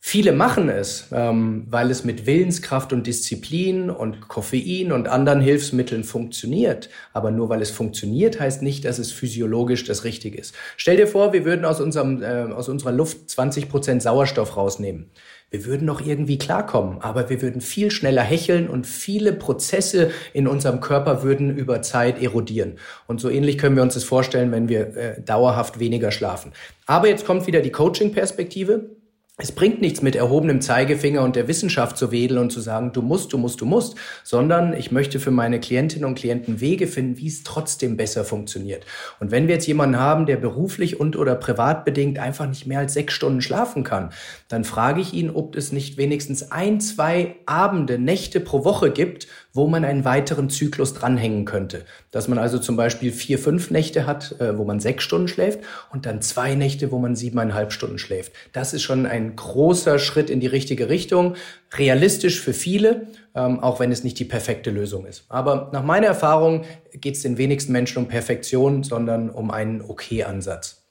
Viele 0.00 0.32
machen 0.32 0.68
es, 0.68 1.06
ähm, 1.12 1.66
weil 1.70 1.88
es 1.88 2.02
mit 2.02 2.26
Willenskraft 2.26 2.92
und 2.92 3.06
Disziplin 3.06 3.88
und 3.88 4.26
Koffein 4.26 4.90
und 4.90 5.06
anderen 5.06 5.40
Hilfsmitteln 5.40 6.02
funktioniert. 6.02 6.90
Aber 7.12 7.30
nur 7.30 7.48
weil 7.48 7.62
es 7.62 7.70
funktioniert, 7.70 8.40
heißt 8.40 8.60
nicht, 8.62 8.84
dass 8.84 8.98
es 8.98 9.12
physiologisch 9.12 9.84
das 9.84 10.02
Richtige 10.02 10.36
ist. 10.36 10.56
Stell 10.76 10.96
dir 10.96 11.06
vor, 11.06 11.32
wir 11.32 11.44
würden 11.44 11.64
aus, 11.64 11.80
unserem, 11.80 12.20
äh, 12.24 12.52
aus 12.52 12.68
unserer 12.68 12.90
Luft 12.90 13.30
20 13.30 13.68
Prozent 13.68 14.02
Sauerstoff 14.02 14.56
rausnehmen. 14.56 15.12
Wir 15.52 15.66
würden 15.66 15.84
noch 15.84 16.00
irgendwie 16.00 16.38
klarkommen, 16.38 17.02
aber 17.02 17.28
wir 17.28 17.42
würden 17.42 17.60
viel 17.60 17.90
schneller 17.90 18.22
hecheln 18.22 18.68
und 18.68 18.86
viele 18.86 19.34
Prozesse 19.34 20.10
in 20.32 20.48
unserem 20.48 20.80
Körper 20.80 21.22
würden 21.22 21.54
über 21.54 21.82
Zeit 21.82 22.22
erodieren. 22.22 22.78
Und 23.06 23.20
so 23.20 23.28
ähnlich 23.28 23.58
können 23.58 23.76
wir 23.76 23.82
uns 23.82 23.92
das 23.92 24.04
vorstellen, 24.04 24.50
wenn 24.50 24.70
wir 24.70 24.96
äh, 24.96 25.20
dauerhaft 25.20 25.78
weniger 25.78 26.10
schlafen. 26.10 26.52
Aber 26.86 27.06
jetzt 27.06 27.26
kommt 27.26 27.46
wieder 27.46 27.60
die 27.60 27.70
Coaching-Perspektive. 27.70 29.01
Es 29.38 29.50
bringt 29.50 29.80
nichts 29.80 30.02
mit 30.02 30.14
erhobenem 30.14 30.60
Zeigefinger 30.60 31.22
und 31.22 31.36
der 31.36 31.48
Wissenschaft 31.48 31.96
zu 31.96 32.12
wedeln 32.12 32.38
und 32.38 32.52
zu 32.52 32.60
sagen, 32.60 32.92
du 32.92 33.00
musst, 33.00 33.32
du 33.32 33.38
musst, 33.38 33.62
du 33.62 33.64
musst, 33.64 33.96
sondern 34.24 34.74
ich 34.74 34.92
möchte 34.92 35.18
für 35.18 35.30
meine 35.30 35.58
Klientinnen 35.58 36.04
und 36.04 36.16
Klienten 36.16 36.60
Wege 36.60 36.86
finden, 36.86 37.16
wie 37.16 37.28
es 37.28 37.42
trotzdem 37.42 37.96
besser 37.96 38.26
funktioniert. 38.26 38.84
Und 39.20 39.30
wenn 39.30 39.48
wir 39.48 39.54
jetzt 39.54 39.66
jemanden 39.66 39.98
haben, 39.98 40.26
der 40.26 40.36
beruflich 40.36 41.00
und 41.00 41.16
oder 41.16 41.34
privat 41.34 41.86
bedingt 41.86 42.18
einfach 42.18 42.46
nicht 42.46 42.66
mehr 42.66 42.80
als 42.80 42.92
sechs 42.92 43.14
Stunden 43.14 43.40
schlafen 43.40 43.84
kann, 43.84 44.10
dann 44.48 44.64
frage 44.64 45.00
ich 45.00 45.14
ihn, 45.14 45.30
ob 45.30 45.56
es 45.56 45.72
nicht 45.72 45.96
wenigstens 45.96 46.52
ein, 46.52 46.78
zwei 46.82 47.36
Abende, 47.46 47.98
Nächte 47.98 48.38
pro 48.38 48.66
Woche 48.66 48.90
gibt, 48.90 49.28
wo 49.54 49.66
man 49.66 49.84
einen 49.84 50.04
weiteren 50.04 50.50
Zyklus 50.50 50.94
dranhängen 50.94 51.46
könnte. 51.46 51.84
Dass 52.10 52.28
man 52.28 52.38
also 52.38 52.58
zum 52.58 52.76
Beispiel 52.76 53.12
vier, 53.12 53.38
fünf 53.38 53.70
Nächte 53.70 54.06
hat, 54.06 54.40
äh, 54.40 54.56
wo 54.56 54.64
man 54.64 54.80
sechs 54.80 55.04
Stunden 55.04 55.28
schläft 55.28 55.60
und 55.90 56.06
dann 56.06 56.22
zwei 56.22 56.54
Nächte, 56.54 56.90
wo 56.90 56.98
man 56.98 57.16
siebeneinhalb 57.16 57.72
Stunden 57.72 57.98
schläft. 57.98 58.32
Das 58.52 58.74
ist 58.74 58.82
schon 58.82 59.06
ein 59.06 59.21
großer 59.36 59.98
Schritt 59.98 60.30
in 60.30 60.40
die 60.40 60.46
richtige 60.46 60.88
Richtung. 60.88 61.34
Realistisch 61.74 62.40
für 62.40 62.52
viele, 62.52 63.06
ähm, 63.34 63.60
auch 63.60 63.80
wenn 63.80 63.92
es 63.92 64.04
nicht 64.04 64.18
die 64.18 64.24
perfekte 64.24 64.70
Lösung 64.70 65.06
ist. 65.06 65.24
Aber 65.28 65.70
nach 65.72 65.84
meiner 65.84 66.06
Erfahrung 66.06 66.64
geht 66.92 67.16
es 67.16 67.22
den 67.22 67.38
wenigsten 67.38 67.72
Menschen 67.72 67.98
um 67.98 68.08
Perfektion, 68.08 68.82
sondern 68.82 69.30
um 69.30 69.50
einen 69.50 69.80
Okay-Ansatz. 69.80 70.84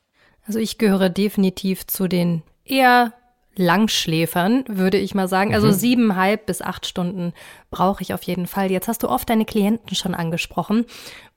Also 0.47 0.59
ich 0.59 0.77
gehöre 0.77 1.09
definitiv 1.09 1.85
zu 1.87 2.07
den 2.07 2.41
eher 2.65 3.13
Langschläfern, 3.55 4.63
würde 4.67 4.97
ich 4.97 5.13
mal 5.13 5.27
sagen. 5.27 5.53
Also 5.53 5.67
mhm. 5.67 5.73
siebeneinhalb 5.73 6.45
bis 6.45 6.61
acht 6.61 6.85
Stunden 6.85 7.33
brauche 7.69 8.01
ich 8.01 8.13
auf 8.13 8.23
jeden 8.23 8.47
Fall. 8.47 8.71
Jetzt 8.71 8.87
hast 8.87 9.03
du 9.03 9.09
oft 9.09 9.29
deine 9.29 9.45
Klienten 9.45 9.95
schon 9.95 10.15
angesprochen. 10.15 10.85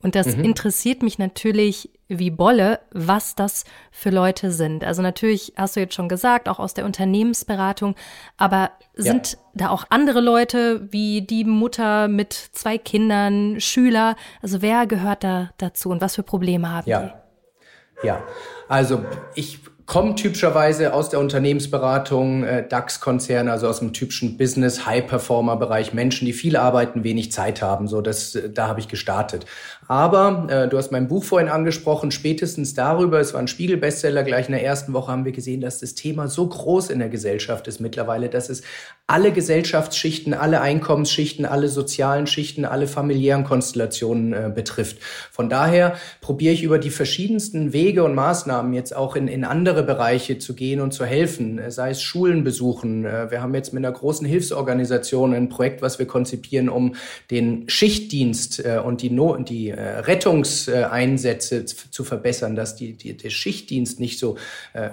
Und 0.01 0.15
das 0.15 0.37
mhm. 0.37 0.45
interessiert 0.45 1.03
mich 1.03 1.19
natürlich 1.19 1.91
wie 2.09 2.31
Bolle, 2.31 2.81
was 2.93 3.35
das 3.35 3.65
für 3.91 4.11
Leute 4.11 4.51
sind. 4.51 4.85
Also 4.85 5.03
natürlich 5.03 5.55
hast 5.57 5.77
du 5.77 5.81
jetzt 5.81 5.95
schon 5.95 6.09
gesagt, 6.09 6.49
auch 6.49 6.59
aus 6.59 6.75
der 6.75 6.85
Unternehmensberatung. 6.85 7.95
Aber 8.37 8.73
sind 8.95 9.33
ja. 9.33 9.39
da 9.55 9.71
auch 9.71 9.85
andere 9.91 10.21
Leute 10.21 10.93
wie 10.93 11.23
die 11.23 11.45
Mutter 11.45 12.09
mit 12.09 12.33
zwei 12.33 12.79
Kindern, 12.79 13.61
Schüler? 13.61 14.17
Also 14.43 14.63
wer 14.63 14.87
gehört 14.87 15.25
da 15.25 15.51
dazu 15.59 15.91
und 15.91 16.01
was 16.01 16.15
für 16.15 16.23
Probleme 16.23 16.71
haben 16.71 16.89
ja. 16.89 17.01
die? 17.03 18.07
Ja, 18.07 18.23
also 18.69 19.05
ich 19.35 19.61
kommen 19.87 20.17
typischerweise 20.17 20.95
aus 20.95 21.11
der 21.11 21.21
Unternehmensberatung, 21.21 22.43
äh, 22.45 22.67
DAX-Konzerne, 22.67 23.53
also 23.53 23.69
aus 23.69 23.81
dem 23.81 23.93
typischen 23.93 24.39
Business, 24.39 24.87
High-Performer-Bereich, 24.87 25.93
Menschen, 25.93 26.25
die 26.25 26.33
viel 26.33 26.57
arbeiten, 26.57 27.05
wenig 27.05 27.33
Zeit 27.33 27.61
haben. 27.61 27.87
So, 27.87 28.01
das, 28.01 28.35
äh, 28.35 28.51
da 28.51 28.67
habe 28.69 28.81
ich 28.81 28.89
gestartet. 28.89 29.45
Aber 29.89 30.47
äh, 30.49 30.69
du 30.69 30.79
hast 30.79 30.93
mein 30.93 31.09
Buch 31.09 31.25
vorhin 31.25 31.49
angesprochen, 31.49 32.11
spätestens 32.11 32.75
darüber, 32.75 33.21
es 33.21 33.35
war 33.35 33.41
ein 33.41 33.49
Spiegel-Bestseller, 33.49 34.23
gleich 34.23 34.47
in 34.47 34.53
der 34.53 34.65
ersten 34.65 34.93
Woche 34.93 35.13
haben 35.13 35.25
wir 35.25 35.33
gesehen, 35.33 35.61
dass 35.61 35.81
das 35.81 35.95
Thema 35.95 36.29
so 36.29 36.47
groß 36.47 36.91
in 36.91 36.99
der 36.99 37.09
Gesellschaft 37.09 37.69
ist 37.69 37.81
mittlerweile, 37.81 38.29
dass 38.29 38.49
es 38.49 38.63
alle 39.07 39.33
Gesellschaftsschichten, 39.33 40.33
alle 40.33 40.63
Einkommensschichten, 40.63 41.45
alle 41.45 41.69
sozialen 41.69 42.27
Schichten, 42.27 42.65
alle 42.65 42.87
familiären 42.87 43.45
Konstellationen 43.45 44.33
äh, 44.33 44.51
betrifft. 44.55 44.97
Von 45.31 45.51
daher 45.51 45.97
probiere 46.23 46.55
ich 46.55 46.63
über 46.63 46.79
die 46.79 46.89
verschiedensten 46.89 47.75
Wege 47.75 48.03
und 48.03 48.15
Maßnahmen 48.15 48.73
jetzt 48.73 48.97
auch 48.97 49.15
in, 49.15 49.29
in 49.29 49.45
andere 49.45 49.83
Bereiche 49.83 50.39
zu 50.39 50.55
gehen 50.55 50.81
und 50.81 50.93
zu 50.93 51.05
helfen, 51.05 51.59
äh, 51.59 51.71
sei 51.71 51.91
es 51.91 52.01
Schulen 52.01 52.45
besuchen. 52.45 53.05
Äh, 53.05 53.31
wir 53.31 53.43
haben 53.43 53.55
jetzt 53.55 53.75
mit 53.75 53.85
einer 53.85 53.95
großen 53.95 54.27
Hilfsorganisation 54.27 55.35
ein 55.35 55.51
Projekt, 55.51 55.83
was 55.83 55.99
wir 55.99 56.07
konzipieren, 56.07 56.71
um 56.71 56.95
den 57.31 57.69
Schichtdienst 57.69 58.65
äh, 58.65 58.81
und 58.83 59.03
die, 59.03 59.11
no 59.11 59.37
die 59.37 59.74
Rettungseinsätze 59.77 61.65
zu 61.65 62.05
verbessern, 62.05 62.57
dass 62.57 62.77
die, 62.77 62.93
die, 62.95 63.17
der 63.17 63.31
Schichtdienst 63.31 64.01
nicht 64.01 64.19
so 64.19 64.37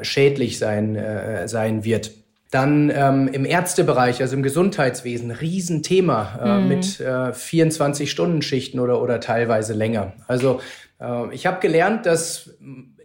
schädlich 0.02 0.58
sein, 0.58 1.48
sein 1.48 1.84
wird. 1.84 2.12
Dann 2.52 2.92
ähm, 2.94 3.30
im 3.30 3.46
Ärztebereich, 3.46 4.22
also 4.22 4.36
im 4.36 4.44
Gesundheitswesen, 4.44 5.32
Riesenthema 5.32 6.40
äh, 6.44 6.60
mhm. 6.60 6.68
mit 6.68 7.00
äh, 7.00 7.04
24-Stunden-Schichten 7.04 8.82
oder, 8.82 9.02
oder 9.02 9.22
teilweise 9.22 9.74
länger. 9.74 10.14
Also 10.28 10.60
äh, 11.00 11.34
ich 11.34 11.46
habe 11.46 11.62
gelernt, 11.62 12.06
dass 12.06 12.50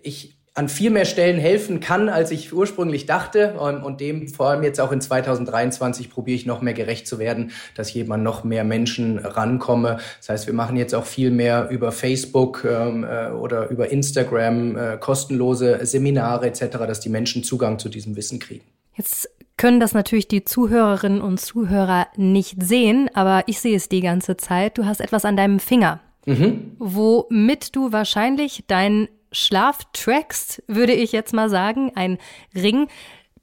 ich 0.02 0.35
an 0.56 0.70
viel 0.70 0.90
mehr 0.90 1.04
Stellen 1.04 1.38
helfen 1.38 1.80
kann, 1.80 2.08
als 2.08 2.30
ich 2.30 2.52
ursprünglich 2.52 3.04
dachte. 3.04 3.52
Und, 3.58 4.00
dem 4.00 4.26
vor 4.28 4.48
allem 4.48 4.62
jetzt 4.62 4.80
auch 4.80 4.90
in 4.90 5.02
2023 5.02 6.10
probiere 6.10 6.34
ich 6.34 6.46
noch 6.46 6.62
mehr 6.62 6.72
gerecht 6.72 7.06
zu 7.06 7.18
werden, 7.18 7.52
dass 7.74 7.92
jemand 7.92 8.24
noch 8.24 8.42
mehr 8.42 8.64
Menschen 8.64 9.18
rankomme. 9.18 9.98
Das 10.18 10.30
heißt, 10.30 10.46
wir 10.46 10.54
machen 10.54 10.76
jetzt 10.76 10.94
auch 10.94 11.04
viel 11.04 11.30
mehr 11.30 11.68
über 11.68 11.92
Facebook 11.92 12.64
ähm, 12.64 13.04
äh, 13.04 13.30
oder 13.32 13.68
über 13.68 13.90
Instagram 13.90 14.76
äh, 14.76 14.96
kostenlose 14.96 15.84
Seminare 15.84 16.46
etc., 16.46 16.78
dass 16.86 17.00
die 17.00 17.10
Menschen 17.10 17.44
Zugang 17.44 17.78
zu 17.78 17.90
diesem 17.90 18.16
Wissen 18.16 18.38
kriegen. 18.38 18.64
Jetzt 18.94 19.28
können 19.58 19.78
das 19.78 19.92
natürlich 19.92 20.26
die 20.26 20.44
Zuhörerinnen 20.44 21.20
und 21.20 21.38
Zuhörer 21.38 22.06
nicht 22.16 22.62
sehen, 22.62 23.10
aber 23.12 23.44
ich 23.46 23.60
sehe 23.60 23.76
es 23.76 23.90
die 23.90 24.00
ganze 24.00 24.38
Zeit. 24.38 24.78
Du 24.78 24.86
hast 24.86 25.00
etwas 25.00 25.26
an 25.26 25.36
deinem 25.36 25.60
Finger, 25.60 26.00
mhm. 26.24 26.72
womit 26.78 27.76
du 27.76 27.92
wahrscheinlich 27.92 28.64
deinen 28.66 29.08
Schlaf 29.36 29.80
trackst, 29.92 30.62
würde 30.66 30.92
ich 30.92 31.12
jetzt 31.12 31.34
mal 31.34 31.50
sagen. 31.50 31.92
Ein 31.94 32.18
Ring. 32.54 32.88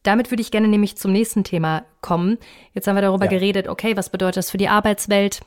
damit 0.04 0.32
würde 0.32 0.42
ich 0.42 0.52
gerne 0.52 0.68
nämlich 0.68 0.98
zum 0.98 1.14
nächsten 1.14 1.46
Thema 1.46 1.86
kommen. 2.02 2.38
Jetzt 2.74 2.88
haben 2.88 2.96
wir 2.96 3.02
darüber 3.02 3.26
ja. 3.26 3.32
geredet, 3.32 3.70
okay, 3.70 3.96
was 3.96 4.10
bedeutet 4.10 4.38
das 4.38 4.52
für 4.52 4.58
die 4.58 4.68
Arbeitswelt? 4.68 5.40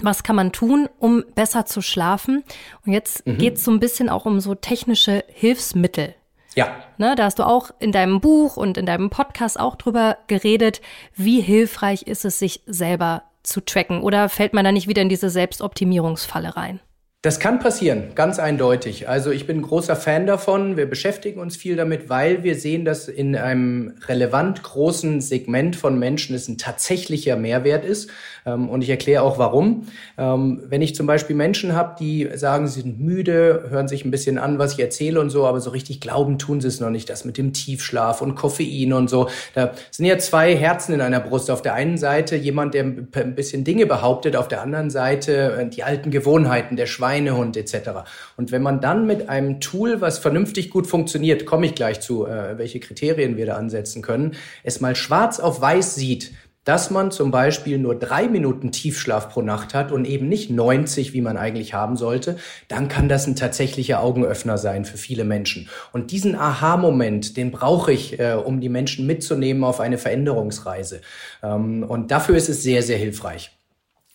Was 0.00 0.22
kann 0.22 0.36
man 0.36 0.52
tun, 0.52 0.88
um 0.98 1.24
besser 1.34 1.66
zu 1.66 1.82
schlafen? 1.82 2.44
Und 2.84 2.92
jetzt 2.92 3.26
mhm. 3.26 3.38
geht 3.38 3.54
es 3.54 3.64
so 3.64 3.72
ein 3.72 3.80
bisschen 3.80 4.08
auch 4.08 4.26
um 4.26 4.38
so 4.38 4.54
technische 4.54 5.24
Hilfsmittel. 5.28 6.14
Ja. 6.54 6.76
Ne, 6.98 7.14
da 7.16 7.24
hast 7.24 7.38
du 7.38 7.42
auch 7.42 7.70
in 7.80 7.92
deinem 7.92 8.20
Buch 8.20 8.56
und 8.56 8.78
in 8.78 8.86
deinem 8.86 9.10
Podcast 9.10 9.58
auch 9.58 9.74
drüber 9.76 10.18
geredet, 10.26 10.80
wie 11.14 11.40
hilfreich 11.40 12.02
ist 12.02 12.24
es, 12.24 12.38
sich 12.38 12.62
selber 12.66 13.24
zu 13.42 13.60
tracken? 13.60 14.02
Oder 14.02 14.28
fällt 14.28 14.52
man 14.52 14.64
da 14.64 14.72
nicht 14.72 14.88
wieder 14.88 15.02
in 15.02 15.08
diese 15.08 15.30
Selbstoptimierungsfalle 15.30 16.56
rein? 16.56 16.80
Das 17.26 17.40
kann 17.40 17.58
passieren, 17.58 18.14
ganz 18.14 18.38
eindeutig. 18.38 19.08
Also 19.08 19.32
ich 19.32 19.48
bin 19.48 19.56
ein 19.58 19.62
großer 19.62 19.96
Fan 19.96 20.28
davon. 20.28 20.76
Wir 20.76 20.88
beschäftigen 20.88 21.40
uns 21.40 21.56
viel 21.56 21.74
damit, 21.74 22.08
weil 22.08 22.44
wir 22.44 22.54
sehen, 22.54 22.84
dass 22.84 23.08
in 23.08 23.34
einem 23.34 23.94
relevant 24.06 24.62
großen 24.62 25.20
Segment 25.20 25.74
von 25.74 25.98
Menschen 25.98 26.36
es 26.36 26.46
ein 26.46 26.56
tatsächlicher 26.56 27.34
Mehrwert 27.34 27.84
ist. 27.84 28.10
Ähm, 28.46 28.68
und 28.68 28.82
ich 28.82 28.90
erkläre 28.90 29.22
auch 29.22 29.38
warum. 29.38 29.88
Ähm, 30.16 30.62
wenn 30.68 30.80
ich 30.80 30.94
zum 30.94 31.06
Beispiel 31.06 31.36
Menschen 31.36 31.74
habe, 31.74 31.96
die 31.98 32.28
sagen, 32.34 32.68
sie 32.68 32.82
sind 32.82 33.00
müde, 33.00 33.66
hören 33.68 33.88
sich 33.88 34.04
ein 34.04 34.10
bisschen 34.10 34.38
an, 34.38 34.58
was 34.58 34.74
ich 34.74 34.80
erzähle 34.80 35.20
und 35.20 35.30
so, 35.30 35.46
aber 35.46 35.60
so 35.60 35.70
richtig 35.70 36.00
glauben 36.00 36.38
tun 36.38 36.60
sie 36.60 36.68
es 36.68 36.80
noch 36.80 36.90
nicht. 36.90 37.10
Das 37.10 37.24
mit 37.24 37.38
dem 37.38 37.52
Tiefschlaf 37.52 38.22
und 38.22 38.36
Koffein 38.36 38.92
und 38.92 39.10
so. 39.10 39.28
Da 39.54 39.72
sind 39.90 40.06
ja 40.06 40.16
zwei 40.18 40.56
Herzen 40.56 40.94
in 40.94 41.00
einer 41.00 41.20
Brust. 41.20 41.50
Auf 41.50 41.62
der 41.62 41.74
einen 41.74 41.98
Seite 41.98 42.36
jemand, 42.36 42.74
der 42.74 42.84
ein 42.84 43.34
bisschen 43.34 43.64
Dinge 43.64 43.86
behauptet, 43.86 44.36
auf 44.36 44.48
der 44.48 44.62
anderen 44.62 44.90
Seite 44.90 45.56
äh, 45.58 45.68
die 45.68 45.82
alten 45.82 46.10
Gewohnheiten, 46.10 46.76
der 46.76 46.86
Schwein 46.86 47.16
Schweinehund 47.16 47.56
etc. 47.56 47.90
Und 48.36 48.52
wenn 48.52 48.62
man 48.62 48.80
dann 48.80 49.06
mit 49.06 49.28
einem 49.28 49.60
Tool, 49.60 50.00
was 50.00 50.18
vernünftig 50.18 50.70
gut 50.70 50.86
funktioniert, 50.86 51.46
komme 51.46 51.66
ich 51.66 51.74
gleich 51.74 52.00
zu, 52.00 52.26
äh, 52.26 52.58
welche 52.58 52.80
Kriterien 52.80 53.36
wir 53.36 53.46
da 53.46 53.54
ansetzen 53.54 54.02
können, 54.02 54.32
es 54.62 54.80
mal 54.80 54.96
schwarz 54.96 55.40
auf 55.40 55.60
weiß 55.60 55.94
sieht, 55.94 56.32
dass 56.66 56.90
man 56.90 57.10
zum 57.10 57.30
Beispiel 57.30 57.78
nur 57.78 57.94
drei 57.94 58.28
Minuten 58.28 58.72
Tiefschlaf 58.72 59.30
pro 59.30 59.40
Nacht 59.40 59.72
hat 59.72 59.92
und 59.92 60.04
eben 60.04 60.28
nicht 60.28 60.50
90, 60.50 61.14
wie 61.14 61.20
man 61.22 61.38
eigentlich 61.38 61.72
haben 61.72 61.96
sollte, 61.96 62.36
dann 62.68 62.88
kann 62.88 63.08
das 63.08 63.26
ein 63.26 63.36
tatsächlicher 63.36 64.02
Augenöffner 64.02 64.58
sein 64.58 64.84
für 64.84 64.98
viele 64.98 65.24
Menschen. 65.24 65.68
Und 65.92 66.10
diesen 66.10 66.34
Aha-Moment, 66.34 67.36
den 67.36 67.52
brauche 67.52 67.92
ich, 67.92 68.18
äh, 68.18 68.34
um 68.34 68.60
die 68.60 68.68
Menschen 68.68 69.06
mitzunehmen 69.06 69.62
auf 69.62 69.78
eine 69.78 69.96
Veränderungsreise. 69.96 71.00
Ähm, 71.42 71.84
und 71.84 72.10
dafür 72.10 72.36
ist 72.36 72.48
es 72.48 72.64
sehr, 72.64 72.82
sehr 72.82 72.98
hilfreich. 72.98 73.52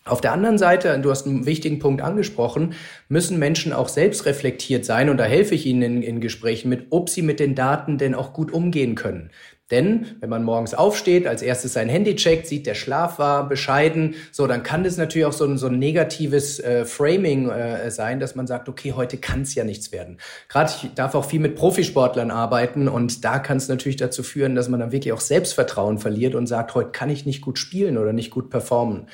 Auf 0.04 0.20
der 0.20 0.32
anderen 0.32 0.58
Seite, 0.58 0.98
du 0.98 1.10
hast 1.10 1.28
einen 1.28 1.46
wichtigen 1.46 1.78
Punkt 1.78 2.02
angesprochen, 2.02 2.74
müssen 3.08 3.38
Menschen 3.38 3.72
auch 3.72 3.88
selbst 3.88 4.26
reflektiert 4.26 4.84
sein 4.84 5.08
und 5.08 5.16
da 5.16 5.24
helfe 5.24 5.54
ich 5.54 5.64
ihnen 5.64 5.82
in, 5.82 6.02
in, 6.02 6.20
Gesprächen 6.20 6.70
mit, 6.70 6.88
ob 6.90 7.08
sie 7.08 7.22
mit 7.22 7.38
den 7.38 7.54
Daten 7.54 7.98
denn 7.98 8.16
auch 8.16 8.32
gut 8.32 8.52
umgehen 8.52 8.96
können. 8.96 9.30
Denn 9.72 10.16
wenn 10.20 10.28
man 10.28 10.44
morgens 10.44 10.74
aufsteht, 10.74 11.26
als 11.26 11.40
erstes 11.40 11.72
sein 11.72 11.88
Handy 11.88 12.14
checkt, 12.14 12.46
sieht, 12.46 12.66
der 12.66 12.74
Schlaf 12.74 13.18
war 13.18 13.48
bescheiden, 13.48 14.16
so, 14.30 14.46
dann 14.46 14.62
kann 14.62 14.84
das 14.84 14.98
natürlich 14.98 15.24
auch 15.24 15.32
so 15.32 15.46
ein, 15.46 15.56
so 15.56 15.66
ein 15.66 15.78
negatives 15.78 16.60
äh, 16.60 16.84
Framing 16.84 17.48
äh, 17.48 17.90
sein, 17.90 18.20
dass 18.20 18.34
man 18.34 18.46
sagt, 18.46 18.68
okay, 18.68 18.92
heute 18.92 19.16
kann 19.16 19.42
es 19.42 19.54
ja 19.54 19.64
nichts 19.64 19.90
werden. 19.90 20.18
Gerade 20.48 20.70
ich 20.70 20.90
darf 20.94 21.14
auch 21.14 21.24
viel 21.24 21.40
mit 21.40 21.56
Profisportlern 21.56 22.30
arbeiten 22.30 22.86
und 22.86 23.24
da 23.24 23.38
kann 23.38 23.56
es 23.56 23.68
natürlich 23.68 23.96
dazu 23.96 24.22
führen, 24.22 24.54
dass 24.54 24.68
man 24.68 24.78
dann 24.78 24.92
wirklich 24.92 25.14
auch 25.14 25.20
Selbstvertrauen 25.20 25.96
verliert 25.98 26.34
und 26.34 26.46
sagt, 26.46 26.74
heute 26.74 26.90
kann 26.90 27.08
ich 27.08 27.24
nicht 27.24 27.40
gut 27.40 27.58
spielen 27.58 27.96
oder 27.96 28.12
nicht 28.12 28.30
gut 28.30 28.50
performen. 28.50 29.08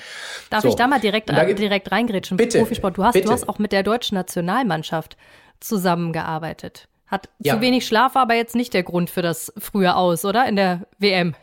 Darf 0.50 0.62
so. 0.62 0.70
ich 0.70 0.74
da 0.74 0.88
mal 0.88 0.98
direkt, 0.98 1.30
da, 1.30 1.44
direkt 1.44 1.92
reingrätschen? 1.92 2.36
Bitte. 2.36 2.58
Profisport, 2.58 2.98
du 2.98 3.04
hast, 3.04 3.12
bitte. 3.12 3.26
du 3.26 3.32
hast 3.32 3.48
auch 3.48 3.60
mit 3.60 3.70
der 3.70 3.84
deutschen 3.84 4.16
Nationalmannschaft 4.16 5.16
zusammengearbeitet. 5.60 6.88
Hat 7.08 7.28
ja. 7.38 7.54
zu 7.54 7.60
wenig 7.60 7.86
Schlaf 7.86 8.14
war 8.14 8.22
aber 8.22 8.34
jetzt 8.34 8.54
nicht 8.54 8.74
der 8.74 8.82
Grund 8.82 9.10
für 9.10 9.22
das 9.22 9.52
frühe 9.58 9.96
Aus, 9.96 10.24
oder? 10.24 10.46
In 10.46 10.56
der 10.56 10.86
WM. 10.98 11.34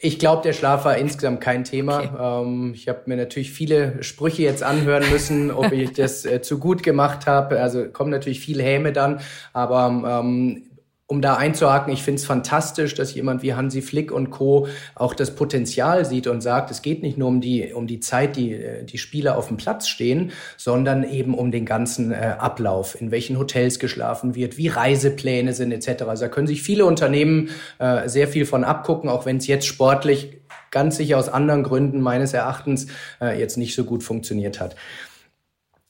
Ich 0.00 0.18
glaube, 0.18 0.42
der 0.42 0.52
Schlaf 0.52 0.84
war 0.84 0.96
insgesamt 0.96 1.40
kein 1.40 1.64
Thema. 1.64 1.98
Okay. 1.98 2.10
Ähm, 2.20 2.72
ich 2.74 2.88
habe 2.88 3.02
mir 3.06 3.16
natürlich 3.16 3.52
viele 3.52 4.02
Sprüche 4.02 4.42
jetzt 4.42 4.62
anhören 4.62 5.10
müssen, 5.10 5.50
ob 5.50 5.72
ich 5.72 5.92
das 5.92 6.24
äh, 6.24 6.40
zu 6.40 6.58
gut 6.58 6.82
gemacht 6.82 7.26
habe. 7.26 7.60
Also 7.60 7.86
kommen 7.86 8.10
natürlich 8.10 8.40
viel 8.40 8.62
Häme 8.62 8.92
dann, 8.92 9.20
aber 9.52 10.20
ähm, 10.22 10.67
um 11.10 11.22
da 11.22 11.36
einzuhaken, 11.36 11.90
ich 11.90 12.02
finde 12.02 12.20
es 12.20 12.26
fantastisch, 12.26 12.94
dass 12.94 13.14
jemand 13.14 13.42
wie 13.42 13.54
Hansi 13.54 13.80
Flick 13.80 14.12
und 14.12 14.28
Co. 14.28 14.68
auch 14.94 15.14
das 15.14 15.34
Potenzial 15.34 16.04
sieht 16.04 16.26
und 16.26 16.42
sagt, 16.42 16.70
es 16.70 16.82
geht 16.82 17.02
nicht 17.02 17.16
nur 17.16 17.28
um 17.28 17.40
die, 17.40 17.72
um 17.72 17.86
die 17.86 17.98
Zeit, 17.98 18.36
die 18.36 18.52
äh, 18.52 18.84
die 18.84 18.98
Spieler 18.98 19.38
auf 19.38 19.48
dem 19.48 19.56
Platz 19.56 19.88
stehen, 19.88 20.32
sondern 20.58 21.04
eben 21.04 21.34
um 21.34 21.50
den 21.50 21.64
ganzen 21.64 22.12
äh, 22.12 22.36
Ablauf, 22.38 23.00
in 23.00 23.10
welchen 23.10 23.38
Hotels 23.38 23.78
geschlafen 23.78 24.34
wird, 24.34 24.58
wie 24.58 24.68
Reisepläne 24.68 25.54
sind 25.54 25.72
etc. 25.72 26.02
Also 26.02 26.26
da 26.26 26.28
können 26.28 26.46
sich 26.46 26.62
viele 26.62 26.84
Unternehmen 26.84 27.48
äh, 27.78 28.06
sehr 28.06 28.28
viel 28.28 28.44
von 28.44 28.62
abgucken, 28.62 29.08
auch 29.08 29.24
wenn 29.24 29.38
es 29.38 29.46
jetzt 29.46 29.66
sportlich 29.66 30.38
ganz 30.70 30.98
sicher 30.98 31.16
aus 31.16 31.30
anderen 31.30 31.62
Gründen 31.62 32.02
meines 32.02 32.34
Erachtens 32.34 32.88
äh, 33.20 33.40
jetzt 33.40 33.56
nicht 33.56 33.74
so 33.74 33.84
gut 33.84 34.02
funktioniert 34.02 34.60
hat. 34.60 34.76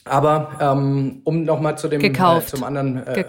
Aber 0.08 0.50
ähm, 0.60 1.20
um 1.24 1.44
nochmal 1.44 1.78
zu 1.78 1.88
dem 1.88 2.00
äh, 2.02 2.40
zum 2.44 2.64
anderen 2.64 3.06
äh. 3.06 3.20
Äh, 3.20 3.24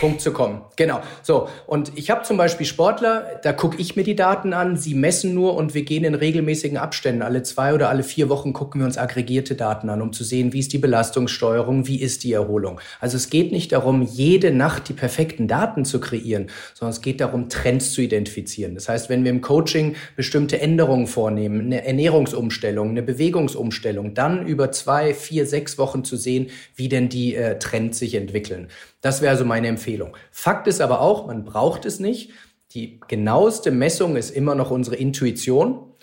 Punkt 0.00 0.20
zu 0.20 0.32
kommen. 0.32 0.62
Genau. 0.76 1.00
So, 1.22 1.48
und 1.66 1.92
ich 1.96 2.10
habe 2.10 2.22
zum 2.22 2.36
Beispiel 2.36 2.66
Sportler, 2.66 3.40
da 3.42 3.52
gucke 3.52 3.76
ich 3.78 3.96
mir 3.96 4.04
die 4.04 4.16
Daten 4.16 4.52
an, 4.52 4.76
sie 4.76 4.94
messen 4.94 5.34
nur 5.34 5.54
und 5.56 5.74
wir 5.74 5.82
gehen 5.82 6.04
in 6.04 6.14
regelmäßigen 6.14 6.76
Abständen. 6.76 7.22
Alle 7.22 7.42
zwei 7.42 7.74
oder 7.74 7.88
alle 7.88 8.02
vier 8.02 8.28
Wochen 8.28 8.52
gucken 8.52 8.80
wir 8.80 8.86
uns 8.86 8.98
aggregierte 8.98 9.54
Daten 9.54 9.88
an, 9.88 10.02
um 10.02 10.12
zu 10.12 10.24
sehen, 10.24 10.52
wie 10.52 10.60
ist 10.60 10.72
die 10.72 10.78
Belastungssteuerung, 10.78 11.86
wie 11.86 12.00
ist 12.00 12.24
die 12.24 12.32
Erholung. 12.32 12.80
Also 13.00 13.16
es 13.16 13.30
geht 13.30 13.52
nicht 13.52 13.72
darum, 13.72 14.02
jede 14.02 14.50
Nacht 14.50 14.88
die 14.88 14.92
perfekten 14.92 15.48
Daten 15.48 15.84
zu 15.84 16.00
kreieren, 16.00 16.46
sondern 16.74 16.92
es 16.92 17.00
geht 17.00 17.20
darum, 17.20 17.48
Trends 17.48 17.92
zu 17.92 18.00
identifizieren. 18.00 18.74
Das 18.74 18.88
heißt, 18.88 19.08
wenn 19.08 19.24
wir 19.24 19.30
im 19.30 19.40
Coaching 19.40 19.96
bestimmte 20.16 20.60
Änderungen 20.60 21.06
vornehmen, 21.06 21.60
eine 21.62 21.84
Ernährungsumstellung, 21.84 22.90
eine 22.90 23.02
Bewegungsumstellung, 23.02 24.14
dann 24.14 24.46
über 24.46 24.70
zwei, 24.72 25.14
vier, 25.14 25.46
sechs 25.46 25.78
Wochen 25.78 26.03
zu 26.04 26.16
sehen, 26.16 26.50
wie 26.76 26.88
denn 26.88 27.08
die 27.08 27.34
äh, 27.34 27.58
Trends 27.58 27.98
sich 27.98 28.14
entwickeln. 28.14 28.68
Das 29.00 29.20
wäre 29.22 29.30
also 29.30 29.44
meine 29.44 29.68
Empfehlung. 29.68 30.16
Fakt 30.30 30.66
ist 30.66 30.80
aber 30.80 31.00
auch, 31.00 31.26
man 31.26 31.44
braucht 31.44 31.84
es 31.84 32.00
nicht. 32.00 32.30
Die 32.72 33.00
genaueste 33.08 33.70
Messung 33.70 34.16
ist 34.16 34.30
immer 34.30 34.54
noch 34.54 34.70
unsere 34.70 34.96
Intuition. 34.96 35.94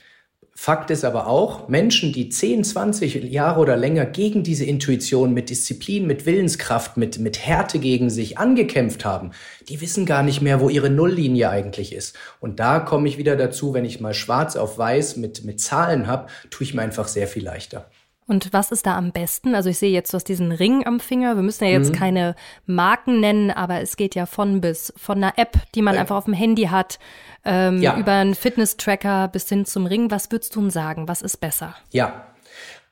Fakt 0.54 0.92
ist 0.92 1.06
aber 1.06 1.28
auch, 1.28 1.70
Menschen, 1.70 2.14
die 2.14 2.30
10, 2.30 2.64
20 2.64 3.32
Jahre 3.32 3.62
oder 3.62 3.78
länger 3.78 4.06
gegen 4.06 4.44
diese 4.44 4.66
Intuition 4.66 5.34
mit 5.34 5.50
Disziplin, 5.50 6.06
mit 6.06 6.26
Willenskraft, 6.26 6.98
mit, 6.98 7.20
mit 7.20 7.40
Härte 7.40 7.80
gegen 7.80 8.10
sich 8.10 8.38
angekämpft 8.38 9.04
haben, 9.04 9.32
die 9.70 9.82
wissen 9.82 10.06
gar 10.06 10.24
nicht 10.24 10.42
mehr, 10.42 10.60
wo 10.60 10.70
ihre 10.70 10.90
Nulllinie 10.90 11.50
eigentlich 11.50 11.96
ist. 11.96 12.18
Und 12.40 12.60
da 12.60 12.80
komme 12.80 13.08
ich 13.08 13.18
wieder 13.18 13.36
dazu, 13.36 13.74
wenn 13.74 13.86
ich 13.86 14.02
mal 14.02 14.14
schwarz 14.14 14.56
auf 14.56 14.78
weiß 14.78 15.16
mit, 15.18 15.46
mit 15.46 15.60
Zahlen 15.60 16.06
habe, 16.06 16.28
tue 16.50 16.66
ich 16.66 16.74
mir 16.74 16.82
einfach 16.82 17.08
sehr 17.08 17.28
viel 17.28 17.44
leichter. 17.44 17.90
Und 18.32 18.54
was 18.54 18.72
ist 18.72 18.86
da 18.86 18.96
am 18.96 19.12
besten? 19.12 19.56
Also 19.56 19.70
ich 19.70 19.78
sehe 19.78 19.92
jetzt, 19.92 20.14
du 20.14 20.16
hast 20.16 20.24
diesen 20.24 20.54
Ring 20.54 20.86
am 20.88 21.02
Finger. 21.02 21.36
Wir 21.36 21.44
müssen 21.44 21.66
ja 21.66 21.72
jetzt 21.72 21.92
mhm. 21.92 21.98
keine 21.98 22.36
Marken 22.66 23.20
nennen, 23.20 23.52
aber 23.52 23.82
es 23.82 23.98
geht 23.98 24.16
ja 24.16 24.26
von 24.26 24.62
bis. 24.62 24.94
Von 24.96 25.18
einer 25.18 25.38
App, 25.38 25.58
die 25.76 25.82
man 25.82 25.96
ja. 25.96 26.00
einfach 26.00 26.16
auf 26.16 26.24
dem 26.24 26.34
Handy 26.34 26.64
hat, 26.64 26.98
ähm, 27.44 27.82
ja. 27.82 27.98
über 27.98 28.14
einen 28.14 28.34
Fitness-Tracker 28.34 29.28
bis 29.28 29.50
hin 29.50 29.66
zum 29.66 29.86
Ring. 29.86 30.12
Was 30.12 30.32
würdest 30.32 30.56
du 30.56 30.62
denn 30.62 30.70
sagen? 30.70 31.10
Was 31.10 31.22
ist 31.22 31.42
besser? 31.42 31.76
Ja, 31.92 32.32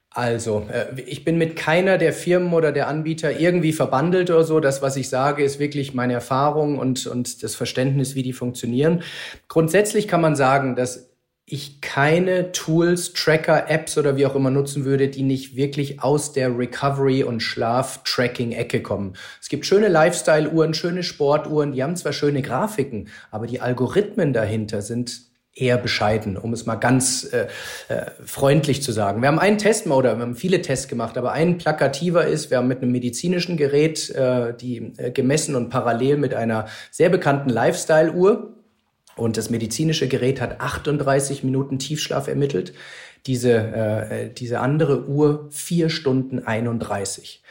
also, 0.09 0.67
äh, 0.69 0.99
ich 1.03 1.23
bin 1.23 1.37
mit 1.37 1.55
keiner 1.55 1.97
der 1.97 2.11
Firmen 2.11 2.51
oder 2.51 2.73
der 2.73 2.89
Anbieter 2.89 3.39
irgendwie 3.39 3.71
verbandelt 3.71 4.29
oder 4.29 4.43
so. 4.43 4.59
Das, 4.59 4.81
was 4.81 4.97
ich 4.97 5.07
sage, 5.07 5.41
ist 5.41 5.57
wirklich 5.57 5.93
meine 5.93 6.11
Erfahrung 6.11 6.77
und, 6.77 7.07
und 7.07 7.43
das 7.43 7.55
Verständnis, 7.55 8.13
wie 8.13 8.23
die 8.23 8.33
funktionieren. 8.33 9.03
Grundsätzlich 9.47 10.09
kann 10.09 10.19
man 10.19 10.35
sagen, 10.35 10.75
dass 10.75 11.08
ich 11.51 11.81
keine 11.81 12.51
Tools, 12.51 13.13
Tracker, 13.13 13.69
Apps 13.69 13.97
oder 13.97 14.15
wie 14.15 14.25
auch 14.25 14.35
immer 14.35 14.51
nutzen 14.51 14.85
würde, 14.85 15.07
die 15.07 15.23
nicht 15.23 15.55
wirklich 15.55 16.01
aus 16.01 16.31
der 16.31 16.55
Recovery- 16.57 17.23
und 17.23 17.41
Schlaf-Tracking-Ecke 17.41 18.81
kommen. 18.81 19.13
Es 19.41 19.49
gibt 19.49 19.65
schöne 19.65 19.87
Lifestyle-Uhren, 19.87 20.73
schöne 20.73 21.03
Sportuhren, 21.03 21.71
die 21.71 21.83
haben 21.83 21.95
zwar 21.95 22.13
schöne 22.13 22.41
Grafiken, 22.41 23.09
aber 23.31 23.47
die 23.47 23.61
Algorithmen 23.61 24.31
dahinter 24.31 24.81
sind 24.81 25.21
eher 25.55 25.77
bescheiden, 25.77 26.37
um 26.37 26.53
es 26.53 26.65
mal 26.65 26.75
ganz 26.75 27.23
äh, 27.33 27.47
äh, 27.89 28.11
freundlich 28.23 28.83
zu 28.83 28.91
sagen. 28.91 29.21
Wir 29.21 29.27
haben 29.27 29.39
einen 29.39 29.57
Test 29.57 29.87
oder 29.87 30.15
wir 30.15 30.21
haben 30.21 30.35
viele 30.35 30.61
Tests 30.61 30.87
gemacht, 30.87 31.17
aber 31.17 31.31
ein 31.31 31.57
plakativer 31.57 32.25
ist, 32.27 32.51
wir 32.51 32.57
haben 32.57 32.67
mit 32.67 32.81
einem 32.81 32.91
medizinischen 32.91 33.57
Gerät 33.57 34.09
äh, 34.11 34.53
die 34.55 34.93
äh, 34.97 35.11
gemessen 35.11 35.55
und 35.55 35.69
parallel 35.69 36.17
mit 36.17 36.33
einer 36.33 36.67
sehr 36.91 37.09
bekannten 37.09 37.49
Lifestyle-Uhr 37.49 38.58
und 39.19 39.37
das 39.37 39.49
medizinische 39.49 40.07
Gerät 40.07 40.41
hat 40.41 40.61
38 40.61 41.43
Minuten 41.43 41.79
Tiefschlaf 41.79 42.27
ermittelt. 42.27 42.73
Diese, 43.25 43.53
äh, 43.53 44.33
diese 44.33 44.59
andere 44.59 45.07
Uhr 45.07 45.49
vier 45.51 45.89
Stunden 45.89 46.39
31. 46.39 47.43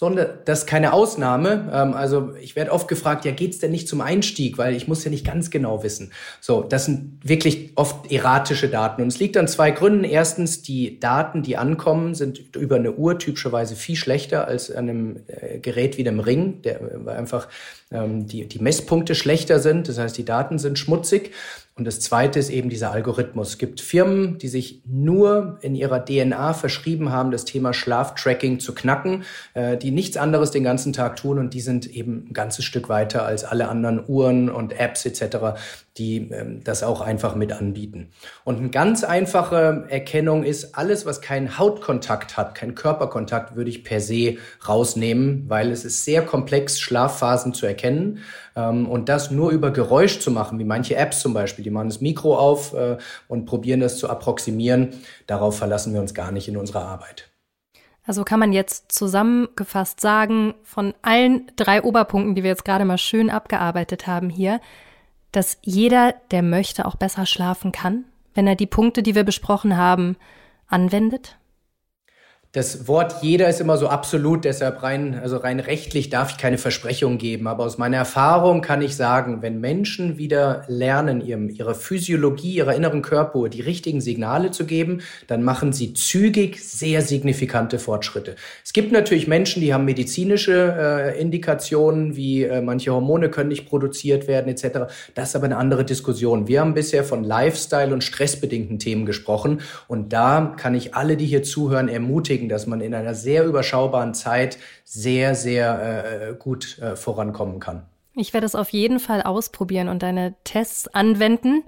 sondern 0.00 0.28
das 0.46 0.60
ist 0.60 0.66
keine 0.66 0.94
Ausnahme. 0.94 1.70
Ähm, 1.70 1.92
also 1.92 2.34
ich 2.40 2.56
werde 2.56 2.72
oft 2.72 2.88
gefragt, 2.88 3.26
ja, 3.26 3.32
geht's 3.32 3.58
denn 3.58 3.70
nicht 3.70 3.86
zum 3.86 4.00
Einstieg, 4.00 4.56
weil 4.56 4.74
ich 4.74 4.88
muss 4.88 5.04
ja 5.04 5.10
nicht 5.10 5.26
ganz 5.26 5.50
genau 5.50 5.82
wissen. 5.82 6.10
So, 6.40 6.62
das 6.62 6.86
sind 6.86 7.18
wirklich 7.22 7.72
oft 7.74 8.10
erratische 8.10 8.70
Daten. 8.70 9.02
Und 9.02 9.08
es 9.08 9.18
liegt 9.18 9.36
an 9.36 9.46
zwei 9.46 9.72
Gründen. 9.72 10.04
Erstens, 10.04 10.62
die 10.62 10.98
Daten, 10.98 11.42
die 11.42 11.58
ankommen, 11.58 12.14
sind 12.14 12.56
über 12.56 12.76
eine 12.76 12.92
Uhr 12.92 13.18
typischerweise 13.18 13.76
viel 13.76 13.94
schlechter 13.94 14.48
als 14.48 14.70
an 14.70 14.88
einem 14.88 15.16
äh, 15.26 15.58
Gerät 15.58 15.98
wie 15.98 16.04
dem 16.04 16.20
Ring, 16.20 16.62
der 16.62 16.80
weil 16.80 17.18
einfach 17.18 17.48
ähm, 17.92 18.26
die, 18.26 18.48
die 18.48 18.58
Messpunkte 18.58 19.14
schlechter 19.14 19.58
sind. 19.58 19.86
Das 19.86 19.98
heißt, 19.98 20.16
die 20.16 20.24
Daten 20.24 20.58
sind 20.58 20.78
schmutzig. 20.78 21.32
Und 21.80 21.86
das 21.86 21.98
zweite 21.98 22.38
ist 22.38 22.50
eben 22.50 22.68
dieser 22.68 22.90
Algorithmus. 22.90 23.48
Es 23.48 23.58
gibt 23.58 23.80
Firmen, 23.80 24.36
die 24.36 24.48
sich 24.48 24.82
nur 24.84 25.56
in 25.62 25.74
ihrer 25.74 26.04
DNA 26.04 26.52
verschrieben 26.52 27.10
haben, 27.10 27.30
das 27.30 27.46
Thema 27.46 27.72
Schlaftracking 27.72 28.60
zu 28.60 28.74
knacken, 28.74 29.24
äh, 29.54 29.78
die 29.78 29.90
nichts 29.90 30.18
anderes 30.18 30.50
den 30.50 30.62
ganzen 30.62 30.92
Tag 30.92 31.16
tun 31.16 31.38
und 31.38 31.54
die 31.54 31.62
sind 31.62 31.86
eben 31.86 32.26
ein 32.28 32.32
ganzes 32.34 32.66
Stück 32.66 32.90
weiter 32.90 33.24
als 33.24 33.44
alle 33.44 33.68
anderen 33.68 34.04
Uhren 34.06 34.50
und 34.50 34.78
Apps 34.78 35.06
etc., 35.06 35.58
die 35.96 36.28
ähm, 36.30 36.62
das 36.62 36.82
auch 36.82 37.00
einfach 37.00 37.34
mit 37.34 37.50
anbieten. 37.50 38.10
Und 38.44 38.58
eine 38.58 38.68
ganz 38.68 39.02
einfache 39.02 39.86
Erkennung 39.88 40.44
ist, 40.44 40.74
alles, 40.76 41.06
was 41.06 41.22
keinen 41.22 41.58
Hautkontakt 41.58 42.36
hat, 42.36 42.54
keinen 42.54 42.74
Körperkontakt, 42.74 43.56
würde 43.56 43.70
ich 43.70 43.84
per 43.84 44.02
se 44.02 44.36
rausnehmen, 44.68 45.46
weil 45.48 45.70
es 45.70 45.86
ist 45.86 46.04
sehr 46.04 46.20
komplex, 46.22 46.78
Schlafphasen 46.78 47.54
zu 47.54 47.64
erkennen. 47.64 48.18
Ähm, 48.56 48.88
und 48.88 49.08
das 49.08 49.30
nur 49.30 49.50
über 49.50 49.70
Geräusch 49.70 50.20
zu 50.20 50.30
machen, 50.30 50.58
wie 50.58 50.64
manche 50.64 50.96
Apps 50.96 51.20
zum 51.20 51.34
Beispiel, 51.34 51.64
die 51.64 51.70
machen 51.70 51.88
das 51.88 52.00
Mikro 52.00 52.36
auf 52.38 52.74
äh, 52.74 52.98
und 53.28 53.46
probieren 53.46 53.80
das 53.80 53.98
zu 53.98 54.08
approximieren, 54.08 54.90
darauf 55.26 55.58
verlassen 55.58 55.92
wir 55.92 56.00
uns 56.00 56.14
gar 56.14 56.32
nicht 56.32 56.48
in 56.48 56.56
unserer 56.56 56.84
Arbeit. 56.84 57.30
Also 58.06 58.24
kann 58.24 58.40
man 58.40 58.52
jetzt 58.52 58.92
zusammengefasst 58.92 60.00
sagen, 60.00 60.54
von 60.64 60.94
allen 61.02 61.50
drei 61.56 61.82
Oberpunkten, 61.82 62.34
die 62.34 62.42
wir 62.42 62.50
jetzt 62.50 62.64
gerade 62.64 62.84
mal 62.84 62.98
schön 62.98 63.30
abgearbeitet 63.30 64.06
haben 64.06 64.30
hier, 64.30 64.60
dass 65.32 65.58
jeder, 65.62 66.14
der 66.30 66.42
möchte, 66.42 66.86
auch 66.86 66.96
besser 66.96 67.26
schlafen 67.26 67.72
kann, 67.72 68.04
wenn 68.34 68.46
er 68.46 68.56
die 68.56 68.66
Punkte, 68.66 69.02
die 69.02 69.14
wir 69.14 69.24
besprochen 69.24 69.76
haben, 69.76 70.16
anwendet? 70.66 71.36
Das 72.52 72.88
Wort 72.88 73.22
jeder 73.22 73.48
ist 73.48 73.60
immer 73.60 73.76
so 73.76 73.86
absolut, 73.86 74.44
deshalb 74.44 74.82
rein, 74.82 75.16
also 75.22 75.36
rein 75.36 75.60
rechtlich 75.60 76.10
darf 76.10 76.32
ich 76.32 76.36
keine 76.36 76.58
Versprechung 76.58 77.16
geben. 77.16 77.46
Aber 77.46 77.62
aus 77.62 77.78
meiner 77.78 77.98
Erfahrung 77.98 78.60
kann 78.60 78.82
ich 78.82 78.96
sagen, 78.96 79.40
wenn 79.40 79.60
Menschen 79.60 80.18
wieder 80.18 80.64
lernen, 80.66 81.20
ihrem, 81.20 81.48
ihrer 81.48 81.76
Physiologie, 81.76 82.54
ihrer 82.54 82.74
inneren 82.74 83.02
Körperuhr 83.02 83.50
die 83.50 83.60
richtigen 83.60 84.00
Signale 84.00 84.50
zu 84.50 84.66
geben, 84.66 85.00
dann 85.28 85.44
machen 85.44 85.72
sie 85.72 85.94
zügig 85.94 86.60
sehr 86.60 87.02
signifikante 87.02 87.78
Fortschritte. 87.78 88.34
Es 88.64 88.72
gibt 88.72 88.90
natürlich 88.90 89.28
Menschen, 89.28 89.62
die 89.62 89.72
haben 89.72 89.84
medizinische 89.84 90.74
äh, 90.76 91.20
Indikationen, 91.20 92.16
wie 92.16 92.42
äh, 92.42 92.60
manche 92.62 92.92
Hormone 92.92 93.30
können 93.30 93.50
nicht 93.50 93.68
produziert 93.68 94.26
werden, 94.26 94.48
etc. 94.48 94.92
Das 95.14 95.28
ist 95.28 95.36
aber 95.36 95.44
eine 95.44 95.56
andere 95.56 95.84
Diskussion. 95.84 96.48
Wir 96.48 96.62
haben 96.62 96.74
bisher 96.74 97.04
von 97.04 97.22
Lifestyle 97.22 97.94
und 97.94 98.02
stressbedingten 98.02 98.80
Themen 98.80 99.06
gesprochen. 99.06 99.60
Und 99.86 100.12
da 100.12 100.52
kann 100.56 100.74
ich 100.74 100.96
alle, 100.96 101.16
die 101.16 101.26
hier 101.26 101.44
zuhören, 101.44 101.86
ermutigen, 101.86 102.39
bestätigen, 102.40 102.48
dass 102.48 102.66
man 102.66 102.80
in 102.80 102.94
einer 102.94 103.14
sehr 103.14 103.44
überschaubaren 103.44 104.14
Zeit 104.14 104.58
sehr, 104.84 105.34
sehr 105.34 106.30
äh, 106.30 106.34
gut 106.34 106.78
äh, 106.78 106.96
vorankommen 106.96 107.60
kann. 107.60 107.82
Ich 108.14 108.32
werde 108.32 108.46
es 108.46 108.54
auf 108.54 108.70
jeden 108.70 108.98
Fall 108.98 109.22
ausprobieren 109.22 109.88
und 109.88 110.02
deine 110.02 110.34
Tests 110.44 110.88
anwenden 110.88 111.62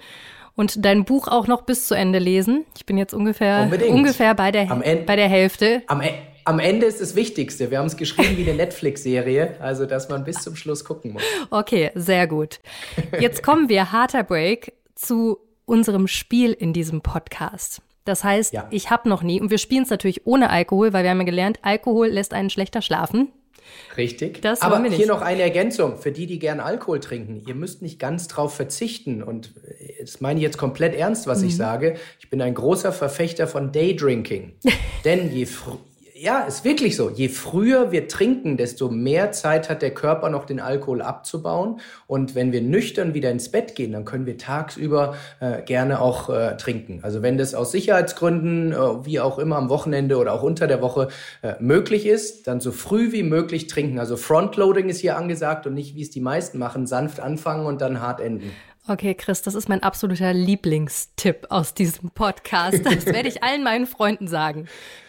und 0.56 0.84
dein 0.84 1.04
Buch 1.04 1.28
auch 1.28 1.46
noch 1.46 1.62
bis 1.62 1.86
zu 1.86 1.94
Ende 1.94 2.18
lesen. 2.18 2.64
Ich 2.76 2.84
bin 2.84 2.98
jetzt 2.98 3.14
ungefähr, 3.14 3.70
ungefähr 3.88 4.34
bei, 4.34 4.50
der, 4.50 4.66
bei 5.06 5.16
der 5.16 5.28
Hälfte. 5.28 5.82
Am, 5.86 6.02
e 6.02 6.10
am 6.44 6.58
Ende 6.58 6.86
ist 6.86 7.00
das 7.00 7.14
Wichtigste. 7.14 7.70
Wir 7.70 7.78
haben 7.78 7.86
es 7.86 7.96
geschrieben 7.96 8.36
wie 8.36 8.42
eine 8.42 8.56
Netflix-Serie, 8.56 9.58
also 9.60 9.86
dass 9.86 10.08
man 10.08 10.24
bis 10.24 10.42
zum 10.42 10.56
Schluss 10.56 10.84
gucken 10.84 11.12
muss. 11.12 11.22
Okay, 11.50 11.92
sehr 11.94 12.26
gut. 12.26 12.58
Jetzt 13.20 13.44
kommen 13.44 13.68
wir, 13.68 13.92
harter 13.92 14.24
Break, 14.24 14.72
zu 14.96 15.38
unserem 15.66 16.08
Spiel 16.08 16.52
in 16.52 16.72
diesem 16.72 17.00
Podcast. 17.00 17.80
Das 18.04 18.24
heißt, 18.24 18.52
ja. 18.52 18.66
ich 18.70 18.90
habe 18.90 19.08
noch 19.08 19.22
nie, 19.22 19.40
und 19.40 19.50
wir 19.50 19.58
spielen 19.58 19.84
es 19.84 19.90
natürlich 19.90 20.26
ohne 20.26 20.50
Alkohol, 20.50 20.92
weil 20.92 21.04
wir 21.04 21.10
haben 21.10 21.20
ja 21.20 21.24
gelernt, 21.24 21.58
Alkohol 21.62 22.08
lässt 22.08 22.34
einen 22.34 22.50
schlechter 22.50 22.82
schlafen. 22.82 23.28
Richtig. 23.96 24.42
Das 24.42 24.62
Aber 24.62 24.82
hier 24.88 25.06
noch 25.06 25.22
eine 25.22 25.42
Ergänzung 25.42 25.96
für 25.96 26.12
die, 26.12 26.26
die 26.26 26.38
gern 26.38 26.60
Alkohol 26.60 27.00
trinken. 27.00 27.42
Ihr 27.46 27.54
müsst 27.54 27.82
nicht 27.82 27.98
ganz 27.98 28.28
drauf 28.28 28.54
verzichten. 28.54 29.22
Und 29.22 29.52
das 30.00 30.20
meine 30.20 30.40
ich 30.40 30.44
jetzt 30.44 30.58
komplett 30.58 30.94
ernst, 30.94 31.26
was 31.26 31.40
mhm. 31.40 31.48
ich 31.48 31.56
sage. 31.56 31.96
Ich 32.18 32.30
bin 32.30 32.42
ein 32.42 32.54
großer 32.54 32.92
Verfechter 32.92 33.46
von 33.46 33.72
Daydrinking. 33.72 34.54
Denn 35.04 35.32
je, 35.32 35.46
ja, 36.22 36.42
ist 36.42 36.64
wirklich 36.64 36.94
so. 36.94 37.10
Je 37.10 37.28
früher 37.28 37.90
wir 37.90 38.06
trinken, 38.06 38.56
desto 38.56 38.88
mehr 38.88 39.32
Zeit 39.32 39.68
hat 39.68 39.82
der 39.82 39.92
Körper 39.92 40.30
noch 40.30 40.44
den 40.44 40.60
Alkohol 40.60 41.02
abzubauen. 41.02 41.80
Und 42.06 42.36
wenn 42.36 42.52
wir 42.52 42.62
nüchtern 42.62 43.12
wieder 43.12 43.32
ins 43.32 43.50
Bett 43.50 43.74
gehen, 43.74 43.90
dann 43.90 44.04
können 44.04 44.24
wir 44.24 44.38
tagsüber 44.38 45.16
äh, 45.40 45.62
gerne 45.62 46.00
auch 46.00 46.30
äh, 46.30 46.56
trinken. 46.56 47.00
Also 47.02 47.22
wenn 47.22 47.38
das 47.38 47.56
aus 47.56 47.72
Sicherheitsgründen, 47.72 48.70
äh, 48.70 49.04
wie 49.04 49.18
auch 49.18 49.40
immer 49.40 49.56
am 49.56 49.68
Wochenende 49.68 50.16
oder 50.16 50.32
auch 50.32 50.44
unter 50.44 50.68
der 50.68 50.80
Woche 50.80 51.08
äh, 51.42 51.54
möglich 51.58 52.06
ist, 52.06 52.46
dann 52.46 52.60
so 52.60 52.70
früh 52.70 53.10
wie 53.10 53.24
möglich 53.24 53.66
trinken. 53.66 53.98
Also 53.98 54.16
Frontloading 54.16 54.90
ist 54.90 55.00
hier 55.00 55.16
angesagt 55.16 55.66
und 55.66 55.74
nicht, 55.74 55.96
wie 55.96 56.02
es 56.02 56.10
die 56.10 56.20
meisten 56.20 56.56
machen, 56.56 56.86
sanft 56.86 57.18
anfangen 57.18 57.66
und 57.66 57.80
dann 57.80 58.00
hart 58.00 58.20
enden. 58.20 58.52
Okay, 58.88 59.14
Chris, 59.14 59.42
das 59.42 59.54
ist 59.54 59.68
mein 59.68 59.82
absoluter 59.82 60.32
Lieblingstipp 60.32 61.46
aus 61.50 61.72
diesem 61.72 62.10
Podcast. 62.10 62.84
Das 62.84 63.06
werde 63.06 63.28
ich 63.28 63.42
allen 63.42 63.62
meinen 63.62 63.86
Freunden 63.86 64.26
sagen. 64.26 64.66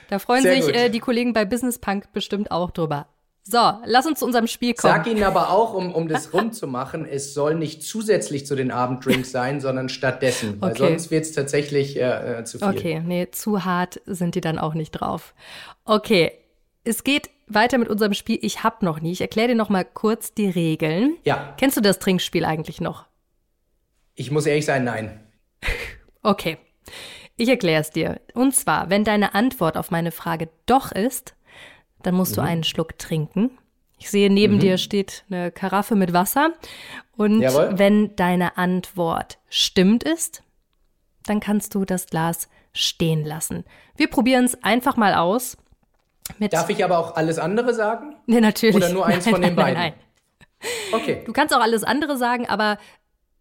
Da 0.10 0.20
freuen 0.20 0.44
Sehr 0.44 0.62
sich 0.62 0.76
äh, 0.76 0.90
die 0.90 1.00
Kollegen 1.00 1.34
bei 1.34 1.44
Business 1.44 1.80
Punk 1.80 2.14
bestimmt 2.14 2.52
auch 2.52 2.70
drüber. 2.70 3.08
So, 3.46 3.60
lass 3.86 4.06
uns 4.06 4.20
zu 4.20 4.26
unserem 4.26 4.48
Spiel 4.48 4.74
kommen. 4.74 4.94
Sag 4.94 5.08
Ihnen 5.08 5.24
aber 5.24 5.50
auch, 5.50 5.74
um, 5.74 5.94
um 5.94 6.08
das 6.08 6.34
rund 6.34 6.56
zu 6.56 6.66
machen, 6.66 7.06
es 7.06 7.34
soll 7.34 7.56
nicht 7.56 7.84
zusätzlich 7.84 8.46
zu 8.46 8.56
den 8.56 8.72
Abenddrinks 8.72 9.32
sein, 9.32 9.60
sondern 9.60 9.90
stattdessen. 9.90 10.62
Weil 10.62 10.72
okay. 10.72 10.88
sonst 10.88 11.12
wird 11.12 11.26
es 11.26 11.34
tatsächlich 11.34 11.98
äh, 11.98 12.40
äh, 12.40 12.44
zu 12.46 12.60
viel. 12.60 12.68
Okay, 12.68 13.02
nee, 13.06 13.28
zu 13.32 13.66
hart 13.66 14.00
sind 14.06 14.36
die 14.36 14.42
dann 14.42 14.60
auch 14.60 14.76
nicht 14.76 14.92
drauf. 14.92 15.34
Okay, 15.84 16.32
es 16.86 17.04
geht 17.04 17.32
weiter 17.48 17.80
mit 17.80 17.90
unserem 17.90 18.14
Spiel 18.14 18.40
Ich 18.42 18.64
hab 18.64 18.82
noch 18.82 19.02
nie. 19.02 19.12
Ich 19.12 19.22
erkläre 19.22 19.50
dir 19.50 19.56
noch 19.56 19.70
mal 19.70 19.84
kurz 19.84 20.34
die 20.34 20.50
Regeln. 20.50 21.18
Ja. 21.26 21.54
Kennst 21.58 21.76
du 21.76 21.82
das 21.82 22.00
Trinkspiel 22.00 22.46
eigentlich 22.46 22.80
noch? 22.80 23.06
Ich 24.16 24.32
muss 24.32 24.46
ehrlich 24.46 24.66
sein, 24.66 24.84
nein. 24.84 25.20
okay. 26.22 26.58
Ich 27.36 27.50
erkläre 27.50 27.82
es 27.82 27.90
dir. 27.90 28.22
Und 28.34 28.56
zwar, 28.56 28.90
wenn 28.90 29.04
deine 29.04 29.34
Antwort 29.34 29.76
auf 29.78 29.90
meine 29.90 30.12
Frage 30.12 30.50
doch 30.66 30.92
ist, 30.92 31.36
dann 32.04 32.16
musst 32.16 32.34
mhm. 32.34 32.36
du 32.36 32.42
einen 32.42 32.64
Schluck 32.64 33.00
trinken. 33.00 33.58
Ich 33.98 34.12
sehe, 34.12 34.30
neben 34.30 34.56
mhm. 34.56 34.60
dir 34.60 34.78
steht 34.78 35.24
eine 35.30 35.52
Karaffe 35.52 35.96
mit 35.96 36.14
Wasser. 36.14 36.54
Und 37.16 37.42
Jawohl. 37.42 37.72
wenn 37.78 38.16
deine 38.16 38.58
Antwort 38.58 39.40
stimmt 39.50 40.04
ist, 40.04 40.44
dann 41.26 41.40
kannst 41.40 41.74
du 41.74 41.86
das 41.86 42.08
Glas 42.08 42.50
stehen 42.74 43.24
lassen. 43.24 43.64
Wir 43.96 44.10
probieren 44.10 44.46
es 44.46 44.62
einfach 44.64 44.98
mal 44.98 45.14
aus. 45.14 45.58
Darf 46.40 46.70
ich 46.70 46.84
aber 46.84 46.98
auch 46.98 47.16
alles 47.16 47.40
andere 47.40 47.74
sagen? 47.74 48.16
Nee, 48.26 48.42
natürlich. 48.42 48.76
Oder 48.76 48.90
nur 48.90 49.06
eins 49.06 49.26
nein, 49.26 49.34
von 49.34 49.42
den 49.42 49.56
nein, 49.56 49.64
beiden? 49.64 49.80
Nein, 49.80 49.94
nein. 49.94 51.02
Okay. 51.02 51.24
Du 51.26 51.34
kannst 51.34 51.54
auch 51.54 51.62
alles 51.62 51.84
andere 51.84 52.18
sagen, 52.18 52.48
aber 52.48 52.78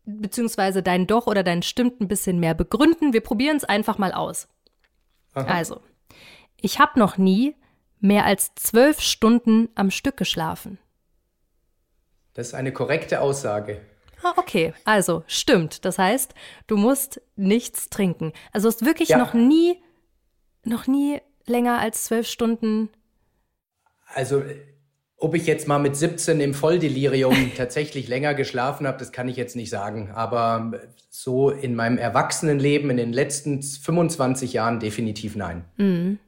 beziehungsweise 0.04 0.82
dein 0.82 1.06
Doch 1.06 1.26
oder 1.26 1.42
dein 1.42 1.62
Stimmt 1.62 2.00
ein 2.00 2.08
bisschen 2.08 2.40
mehr 2.40 2.54
begründen. 2.54 3.12
Wir 3.12 3.20
probieren 3.20 3.56
es 3.56 3.64
einfach 3.64 3.98
mal 3.98 4.12
aus. 4.12 4.48
Aha. 5.34 5.46
Also, 5.46 5.80
ich 6.60 6.78
habe 6.78 6.98
noch 6.98 7.18
nie 7.18 7.56
mehr 8.00 8.24
als 8.24 8.54
zwölf 8.54 9.00
Stunden 9.00 9.68
am 9.74 9.90
Stück 9.90 10.16
geschlafen. 10.16 10.78
Das 12.34 12.48
ist 12.48 12.54
eine 12.54 12.72
korrekte 12.72 13.20
Aussage. 13.20 13.80
Ah, 14.22 14.34
okay, 14.36 14.72
also 14.84 15.24
stimmt. 15.26 15.84
Das 15.84 15.98
heißt, 15.98 16.34
du 16.66 16.76
musst 16.76 17.20
nichts 17.36 17.90
trinken. 17.90 18.32
Also 18.52 18.68
hast 18.68 18.84
wirklich 18.84 19.10
ja. 19.10 19.18
noch 19.18 19.34
nie, 19.34 19.82
noch 20.64 20.86
nie 20.86 21.20
länger 21.46 21.78
als 21.78 22.04
zwölf 22.04 22.26
Stunden. 22.26 22.90
Also 24.06 24.42
ob 25.22 25.36
ich 25.36 25.46
jetzt 25.46 25.68
mal 25.68 25.78
mit 25.78 25.94
17 25.94 26.40
im 26.40 26.52
Volldelirium 26.52 27.52
tatsächlich 27.56 28.08
länger 28.08 28.34
geschlafen 28.34 28.88
habe, 28.88 28.98
das 28.98 29.12
kann 29.12 29.28
ich 29.28 29.36
jetzt 29.36 29.54
nicht 29.54 29.70
sagen. 29.70 30.10
Aber 30.12 30.72
so 31.10 31.50
in 31.50 31.76
meinem 31.76 31.96
Erwachsenenleben 31.96 32.90
in 32.90 32.96
den 32.96 33.12
letzten 33.12 33.62
25 33.62 34.52
Jahren 34.52 34.80
definitiv 34.80 35.36
nein. 35.36 35.64
Mhm. 35.76 36.18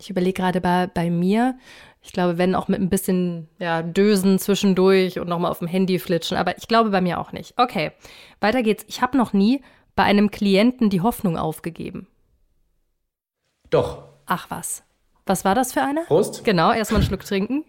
Ich 0.00 0.10
überlege 0.10 0.42
gerade 0.42 0.60
bei, 0.60 0.88
bei 0.88 1.08
mir, 1.08 1.56
ich 2.02 2.12
glaube, 2.12 2.36
wenn 2.36 2.56
auch 2.56 2.66
mit 2.66 2.80
ein 2.80 2.90
bisschen 2.90 3.48
ja, 3.60 3.82
Dösen 3.82 4.40
zwischendurch 4.40 5.20
und 5.20 5.28
nochmal 5.28 5.52
auf 5.52 5.60
dem 5.60 5.68
Handy 5.68 6.00
flitschen, 6.00 6.36
aber 6.36 6.58
ich 6.58 6.66
glaube 6.66 6.90
bei 6.90 7.00
mir 7.00 7.20
auch 7.20 7.30
nicht. 7.30 7.54
Okay, 7.58 7.92
weiter 8.40 8.64
geht's. 8.64 8.84
Ich 8.88 9.02
habe 9.02 9.16
noch 9.16 9.32
nie 9.32 9.62
bei 9.94 10.02
einem 10.02 10.32
Klienten 10.32 10.90
die 10.90 11.00
Hoffnung 11.00 11.36
aufgegeben. 11.36 12.08
Doch. 13.70 14.02
Ach 14.26 14.46
was. 14.50 14.82
Was 15.26 15.44
war 15.44 15.54
das 15.54 15.72
für 15.72 15.82
eine? 15.82 16.00
Prost. 16.02 16.42
Genau, 16.42 16.72
erstmal 16.72 17.00
einen 17.00 17.06
Schluck 17.06 17.24
trinken. 17.24 17.64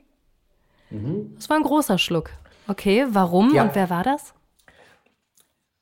Mhm. 0.94 1.34
Das 1.36 1.50
war 1.50 1.58
ein 1.58 1.64
großer 1.64 1.98
Schluck. 1.98 2.30
Okay, 2.68 3.06
warum 3.10 3.54
ja. 3.54 3.64
und 3.64 3.76
wer 3.76 3.89
war 3.89 4.04
das? 4.04 4.34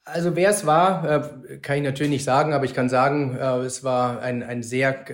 Also 0.04 0.36
wer 0.36 0.50
es 0.50 0.66
war, 0.66 1.10
äh, 1.50 1.58
kann 1.58 1.78
ich 1.78 1.84
natürlich 1.84 2.12
nicht 2.12 2.24
sagen, 2.24 2.54
aber 2.54 2.66
ich 2.66 2.74
kann 2.74 2.90
sagen, 2.90 3.36
äh, 3.36 3.58
es 3.60 3.84
war 3.84 4.22
ein, 4.22 4.42
ein 4.42 4.64
sehr 4.64 5.06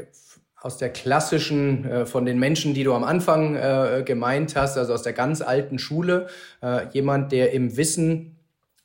aus 0.62 0.78
der 0.78 0.90
klassischen, 0.90 1.86
äh, 1.86 2.06
von 2.06 2.26
den 2.26 2.40
Menschen, 2.40 2.74
die 2.74 2.84
du 2.84 2.94
am 2.94 3.04
Anfang 3.04 3.56
äh, 3.56 4.04
gemeint 4.06 4.56
hast, 4.56 4.78
also 4.78 4.94
aus 4.94 5.04
der 5.04 5.14
ganz 5.14 5.42
alten 5.42 5.78
Schule, 5.78 6.28
äh, 6.64 6.88
jemand, 6.92 7.32
der 7.32 7.52
im 7.52 7.76
Wissen 7.78 8.38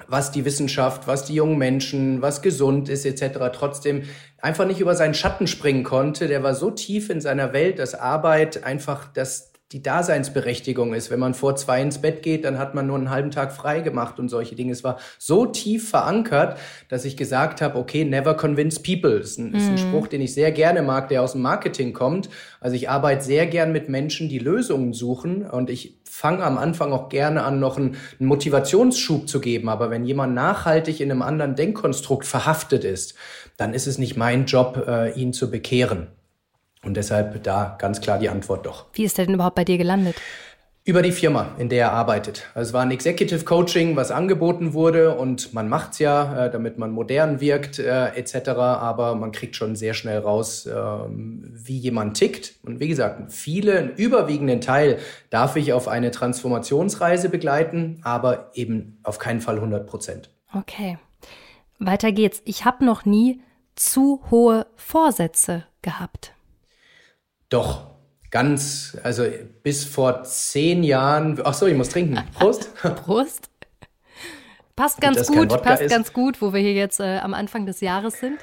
was 0.08 0.32
die 0.32 0.44
Wissenschaft, 0.44 1.06
was 1.06 1.24
die 1.24 1.34
jungen 1.34 1.58
Menschen, 1.58 2.22
was 2.22 2.42
gesund 2.42 2.88
ist 2.88 3.06
etc. 3.06 3.38
trotzdem 3.52 4.02
einfach 4.38 4.66
nicht 4.66 4.80
über 4.80 4.94
seinen 4.94 5.14
Schatten 5.14 5.46
springen 5.46 5.84
konnte. 5.84 6.28
Der 6.28 6.42
war 6.42 6.54
so 6.54 6.70
tief 6.70 7.10
in 7.10 7.20
seiner 7.20 7.52
Welt, 7.52 7.78
dass 7.78 7.94
Arbeit 7.94 8.64
einfach 8.64 9.08
das 9.12 9.51
die 9.72 9.82
Daseinsberechtigung 9.82 10.92
ist. 10.92 11.10
Wenn 11.10 11.18
man 11.18 11.34
vor 11.34 11.56
zwei 11.56 11.80
ins 11.80 11.98
Bett 11.98 12.22
geht, 12.22 12.44
dann 12.44 12.58
hat 12.58 12.74
man 12.74 12.86
nur 12.86 12.96
einen 12.96 13.10
halben 13.10 13.30
Tag 13.30 13.52
frei 13.52 13.80
gemacht 13.80 14.18
und 14.18 14.28
solche 14.28 14.54
Dinge. 14.54 14.72
Es 14.72 14.84
war 14.84 14.98
so 15.18 15.46
tief 15.46 15.88
verankert, 15.88 16.58
dass 16.88 17.04
ich 17.04 17.16
gesagt 17.16 17.62
habe, 17.62 17.78
okay, 17.78 18.04
never 18.04 18.34
convince 18.34 18.80
people. 18.80 19.18
Das 19.18 19.30
ist 19.30 19.38
ein, 19.38 19.50
mhm. 19.50 19.54
ist 19.54 19.68
ein 19.68 19.78
Spruch, 19.78 20.08
den 20.08 20.20
ich 20.20 20.34
sehr 20.34 20.52
gerne 20.52 20.82
mag, 20.82 21.08
der 21.08 21.22
aus 21.22 21.32
dem 21.32 21.42
Marketing 21.42 21.94
kommt. 21.94 22.28
Also 22.60 22.76
ich 22.76 22.90
arbeite 22.90 23.24
sehr 23.24 23.46
gern 23.46 23.72
mit 23.72 23.88
Menschen, 23.88 24.28
die 24.28 24.38
Lösungen 24.38 24.92
suchen 24.92 25.48
und 25.48 25.70
ich 25.70 25.98
fange 26.04 26.44
am 26.44 26.58
Anfang 26.58 26.92
auch 26.92 27.08
gerne 27.08 27.42
an, 27.42 27.58
noch 27.58 27.78
einen, 27.78 27.96
einen 28.20 28.28
Motivationsschub 28.28 29.26
zu 29.26 29.40
geben. 29.40 29.70
Aber 29.70 29.88
wenn 29.90 30.04
jemand 30.04 30.34
nachhaltig 30.34 31.00
in 31.00 31.10
einem 31.10 31.22
anderen 31.22 31.56
Denkkonstrukt 31.56 32.26
verhaftet 32.26 32.84
ist, 32.84 33.14
dann 33.56 33.72
ist 33.72 33.86
es 33.86 33.96
nicht 33.96 34.18
mein 34.18 34.44
Job, 34.44 34.84
äh, 34.86 35.12
ihn 35.18 35.32
zu 35.32 35.50
bekehren. 35.50 36.08
Und 36.84 36.96
deshalb 36.96 37.42
da 37.44 37.76
ganz 37.78 38.00
klar 38.00 38.18
die 38.18 38.28
Antwort 38.28 38.66
doch. 38.66 38.86
Wie 38.92 39.04
ist 39.04 39.18
er 39.18 39.26
denn 39.26 39.34
überhaupt 39.34 39.54
bei 39.54 39.64
dir 39.64 39.78
gelandet? 39.78 40.16
Über 40.84 41.02
die 41.02 41.12
Firma, 41.12 41.52
in 41.58 41.68
der 41.68 41.84
er 41.84 41.92
arbeitet. 41.92 42.48
Also 42.54 42.70
es 42.70 42.72
war 42.72 42.82
ein 42.82 42.90
Executive 42.90 43.44
Coaching, 43.44 43.94
was 43.94 44.10
angeboten 44.10 44.72
wurde 44.72 45.14
und 45.14 45.54
man 45.54 45.68
macht's 45.68 46.00
ja, 46.00 46.46
äh, 46.46 46.50
damit 46.50 46.76
man 46.76 46.90
modern 46.90 47.40
wirkt 47.40 47.78
äh, 47.78 48.08
etc. 48.16 48.48
Aber 48.48 49.14
man 49.14 49.30
kriegt 49.30 49.54
schon 49.54 49.76
sehr 49.76 49.94
schnell 49.94 50.18
raus, 50.18 50.66
äh, 50.66 50.72
wie 50.74 51.78
jemand 51.78 52.16
tickt. 52.16 52.54
Und 52.64 52.80
wie 52.80 52.88
gesagt, 52.88 53.30
viele, 53.30 53.78
einen 53.78 53.90
überwiegenden 53.90 54.60
Teil 54.60 54.98
darf 55.30 55.54
ich 55.54 55.72
auf 55.72 55.86
eine 55.86 56.10
Transformationsreise 56.10 57.28
begleiten, 57.28 58.00
aber 58.02 58.50
eben 58.54 58.98
auf 59.04 59.20
keinen 59.20 59.40
Fall 59.40 59.54
100 59.54 59.86
Prozent. 59.86 60.30
Okay, 60.52 60.98
weiter 61.78 62.10
geht's. 62.10 62.42
Ich 62.44 62.64
habe 62.64 62.84
noch 62.84 63.04
nie 63.04 63.40
zu 63.76 64.20
hohe 64.32 64.66
Vorsätze 64.74 65.64
gehabt. 65.80 66.34
Doch, 67.52 67.90
ganz, 68.30 68.96
also 69.02 69.24
bis 69.62 69.84
vor 69.84 70.24
zehn 70.24 70.82
Jahren. 70.82 71.38
Ach 71.44 71.52
so, 71.52 71.66
ich 71.66 71.76
muss 71.76 71.90
trinken. 71.90 72.18
Prost. 72.32 72.70
Prost. 73.04 73.50
Passt 74.74 75.02
ganz 75.02 75.26
gut, 75.26 75.62
passt 75.62 75.82
ist. 75.82 75.90
ganz 75.90 76.14
gut, 76.14 76.40
wo 76.40 76.54
wir 76.54 76.60
hier 76.60 76.72
jetzt 76.72 76.98
äh, 76.98 77.18
am 77.18 77.34
Anfang 77.34 77.66
des 77.66 77.82
Jahres 77.82 78.18
sind. 78.18 78.38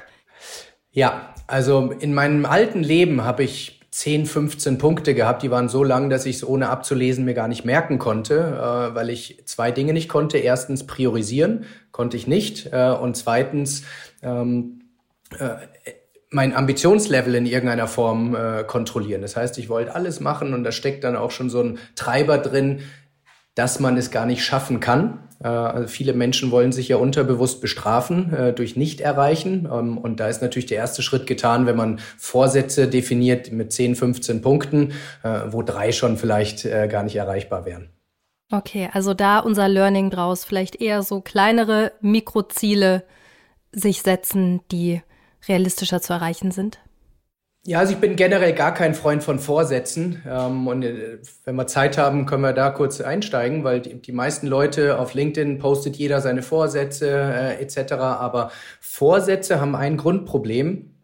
Ja, 0.92 1.34
also 1.48 1.90
in 1.90 2.14
meinem 2.14 2.46
alten 2.46 2.84
Leben 2.84 3.24
habe 3.24 3.42
ich 3.42 3.80
10, 3.90 4.26
15 4.26 4.78
Punkte 4.78 5.14
gehabt, 5.14 5.42
die 5.42 5.50
waren 5.50 5.68
so 5.68 5.82
lang, 5.82 6.08
dass 6.08 6.24
ich 6.24 6.36
es 6.36 6.46
ohne 6.46 6.68
abzulesen 6.68 7.24
mir 7.24 7.34
gar 7.34 7.48
nicht 7.48 7.64
merken 7.64 7.98
konnte, 7.98 8.36
äh, 8.36 8.94
weil 8.94 9.10
ich 9.10 9.42
zwei 9.44 9.72
Dinge 9.72 9.92
nicht 9.92 10.08
konnte. 10.08 10.38
Erstens 10.38 10.86
priorisieren 10.86 11.64
konnte 11.90 12.16
ich 12.16 12.28
nicht 12.28 12.72
äh, 12.72 12.90
und 12.90 13.16
zweitens 13.16 13.82
ähm, 14.22 14.82
äh, 15.36 15.56
mein 16.30 16.54
Ambitionslevel 16.54 17.34
in 17.34 17.46
irgendeiner 17.46 17.88
Form 17.88 18.34
äh, 18.34 18.64
kontrollieren. 18.64 19.22
Das 19.22 19.36
heißt, 19.36 19.58
ich 19.58 19.68
wollte 19.68 19.94
alles 19.94 20.20
machen 20.20 20.54
und 20.54 20.64
da 20.64 20.72
steckt 20.72 21.04
dann 21.04 21.16
auch 21.16 21.32
schon 21.32 21.50
so 21.50 21.60
ein 21.60 21.78
Treiber 21.96 22.38
drin, 22.38 22.80
dass 23.56 23.80
man 23.80 23.96
es 23.96 24.10
gar 24.10 24.26
nicht 24.26 24.44
schaffen 24.44 24.78
kann. 24.78 25.28
Äh, 25.42 25.48
also 25.48 25.88
viele 25.88 26.12
Menschen 26.12 26.52
wollen 26.52 26.70
sich 26.70 26.88
ja 26.88 26.96
unterbewusst 26.96 27.60
bestrafen 27.60 28.32
äh, 28.32 28.52
durch 28.52 28.76
Nicht-Erreichen. 28.76 29.68
Ähm, 29.70 29.98
und 29.98 30.20
da 30.20 30.28
ist 30.28 30.40
natürlich 30.40 30.66
der 30.66 30.78
erste 30.78 31.02
Schritt 31.02 31.26
getan, 31.26 31.66
wenn 31.66 31.76
man 31.76 31.98
Vorsätze 32.16 32.86
definiert 32.86 33.50
mit 33.50 33.72
10, 33.72 33.96
15 33.96 34.40
Punkten, 34.40 34.92
äh, 35.24 35.40
wo 35.48 35.62
drei 35.62 35.90
schon 35.90 36.16
vielleicht 36.16 36.64
äh, 36.64 36.86
gar 36.86 37.02
nicht 37.02 37.16
erreichbar 37.16 37.64
wären. 37.64 37.90
Okay, 38.52 38.88
also 38.92 39.14
da 39.14 39.38
unser 39.40 39.68
Learning 39.68 40.10
draus, 40.10 40.44
vielleicht 40.44 40.80
eher 40.80 41.02
so 41.02 41.20
kleinere 41.20 41.92
Mikroziele 42.00 43.04
sich 43.72 44.02
setzen, 44.02 44.60
die 44.72 45.02
realistischer 45.48 46.00
zu 46.00 46.12
erreichen 46.12 46.50
sind? 46.50 46.80
Ja, 47.66 47.80
also 47.80 47.92
ich 47.92 47.98
bin 47.98 48.16
generell 48.16 48.54
gar 48.54 48.72
kein 48.72 48.94
Freund 48.94 49.22
von 49.22 49.38
Vorsätzen. 49.38 50.22
Ähm, 50.26 50.66
und 50.66 50.82
äh, 50.82 51.18
wenn 51.44 51.56
wir 51.56 51.66
Zeit 51.66 51.98
haben, 51.98 52.24
können 52.24 52.42
wir 52.42 52.54
da 52.54 52.70
kurz 52.70 53.02
einsteigen, 53.02 53.64
weil 53.64 53.80
die, 53.80 54.12
meisten 54.12 54.46
Leute 54.46 54.98
auf 54.98 55.12
LinkedIn 55.12 55.58
postet 55.58 55.96
jeder 55.96 56.22
seine 56.22 56.42
Vorsätze 56.42 57.10
äh, 57.10 57.62
etc. 57.62 57.92
Aber 57.92 58.50
Vorsätze 58.80 59.60
haben 59.60 59.76
ein 59.76 59.98
Grundproblem. 59.98 60.94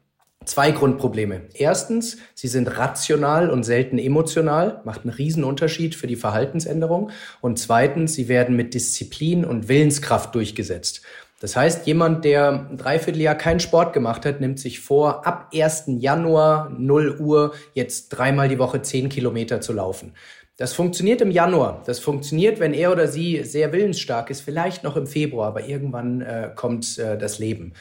Zwei 0.46 0.70
Grundprobleme. 0.70 1.42
Erstens, 1.54 2.18
sie 2.34 2.46
sind 2.46 2.78
rational 2.78 3.50
und 3.50 3.64
selten 3.64 3.98
emotional, 3.98 4.80
macht 4.84 5.02
einen 5.02 5.12
riesen 5.12 5.42
Unterschied 5.42 5.96
für 5.96 6.06
die 6.06 6.14
Verhaltensänderung. 6.16 7.10
Und 7.40 7.58
zweitens, 7.58 8.14
sie 8.14 8.28
werden 8.28 8.54
mit 8.54 8.72
Disziplin 8.72 9.44
und 9.44 9.68
Willenskraft 9.68 10.34
durchgesetzt. 10.36 11.02
Das 11.38 11.54
heißt, 11.54 11.86
jemand, 11.86 12.24
der 12.24 12.66
ein 12.70 12.78
Dreivierteljahr 12.78 13.34
keinen 13.34 13.60
Sport 13.60 13.92
gemacht 13.92 14.24
hat, 14.24 14.40
nimmt 14.40 14.58
sich 14.58 14.80
vor, 14.80 15.26
ab 15.26 15.50
1. 15.54 15.84
Januar 15.98 16.70
0 16.70 17.20
Uhr 17.20 17.54
jetzt 17.74 18.08
dreimal 18.08 18.48
die 18.48 18.58
Woche 18.58 18.80
10 18.80 19.10
Kilometer 19.10 19.60
zu 19.60 19.74
laufen. 19.74 20.14
Das 20.58 20.72
funktioniert 20.72 21.20
im 21.20 21.30
Januar. 21.30 21.82
Das 21.84 21.98
funktioniert, 21.98 22.60
wenn 22.60 22.72
er 22.72 22.90
oder 22.90 23.08
sie 23.08 23.44
sehr 23.44 23.72
willensstark 23.72 24.30
ist, 24.30 24.40
vielleicht 24.40 24.84
noch 24.84 24.96
im 24.96 25.06
Februar, 25.06 25.48
aber 25.48 25.66
irgendwann 25.66 26.22
äh, 26.22 26.50
kommt 26.54 26.96
äh, 26.96 27.18
das 27.18 27.38
Leben. 27.38 27.74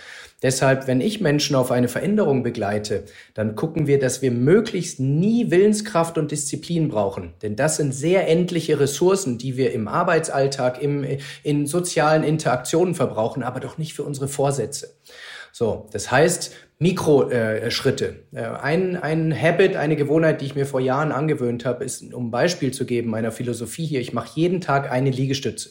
Deshalb, 0.43 0.85
wenn 0.85 0.99
ich 0.99 1.21
Menschen 1.21 1.55
auf 1.55 1.71
eine 1.71 1.87
Veränderung 1.87 2.43
begleite, 2.43 3.05
dann 3.33 3.55
gucken 3.55 3.87
wir, 3.87 3.97
dass 3.97 4.21
wir 4.21 4.31
möglichst 4.31 4.99
nie 4.99 5.51
Willenskraft 5.51 6.17
und 6.17 6.31
Disziplin 6.31 6.89
brauchen. 6.89 7.33
Denn 7.41 7.55
das 7.55 7.77
sind 7.77 7.93
sehr 7.95 8.27
endliche 8.27 8.77
Ressourcen, 8.77 9.37
die 9.37 9.55
wir 9.55 9.71
im 9.71 9.87
Arbeitsalltag, 9.87 10.81
im, 10.81 11.05
in 11.43 11.67
sozialen 11.67 12.23
Interaktionen 12.23 12.93
verbrauchen, 12.93 13.41
aber 13.41 13.61
doch 13.61 13.77
nicht 13.77 13.93
für 13.93 14.03
unsere 14.03 14.27
Vorsätze. 14.27 14.89
So, 15.57 15.87
das 15.93 16.11
heißt, 16.11 16.53
Mikroschritte. 16.79 18.25
Äh, 18.33 18.41
äh, 18.41 18.45
ein, 18.45 18.97
ein 18.97 19.33
Habit, 19.33 19.77
eine 19.77 19.95
Gewohnheit, 19.95 20.41
die 20.41 20.47
ich 20.47 20.55
mir 20.55 20.65
vor 20.65 20.81
Jahren 20.81 21.13
angewöhnt 21.13 21.63
habe, 21.63 21.85
ist, 21.85 22.13
um 22.13 22.27
ein 22.27 22.31
Beispiel 22.31 22.73
zu 22.73 22.85
geben 22.85 23.09
meiner 23.09 23.31
Philosophie 23.31 23.85
hier, 23.85 24.01
ich 24.01 24.11
mache 24.11 24.37
jeden 24.37 24.59
Tag 24.59 24.91
eine 24.91 25.11
Liegestütze. 25.11 25.69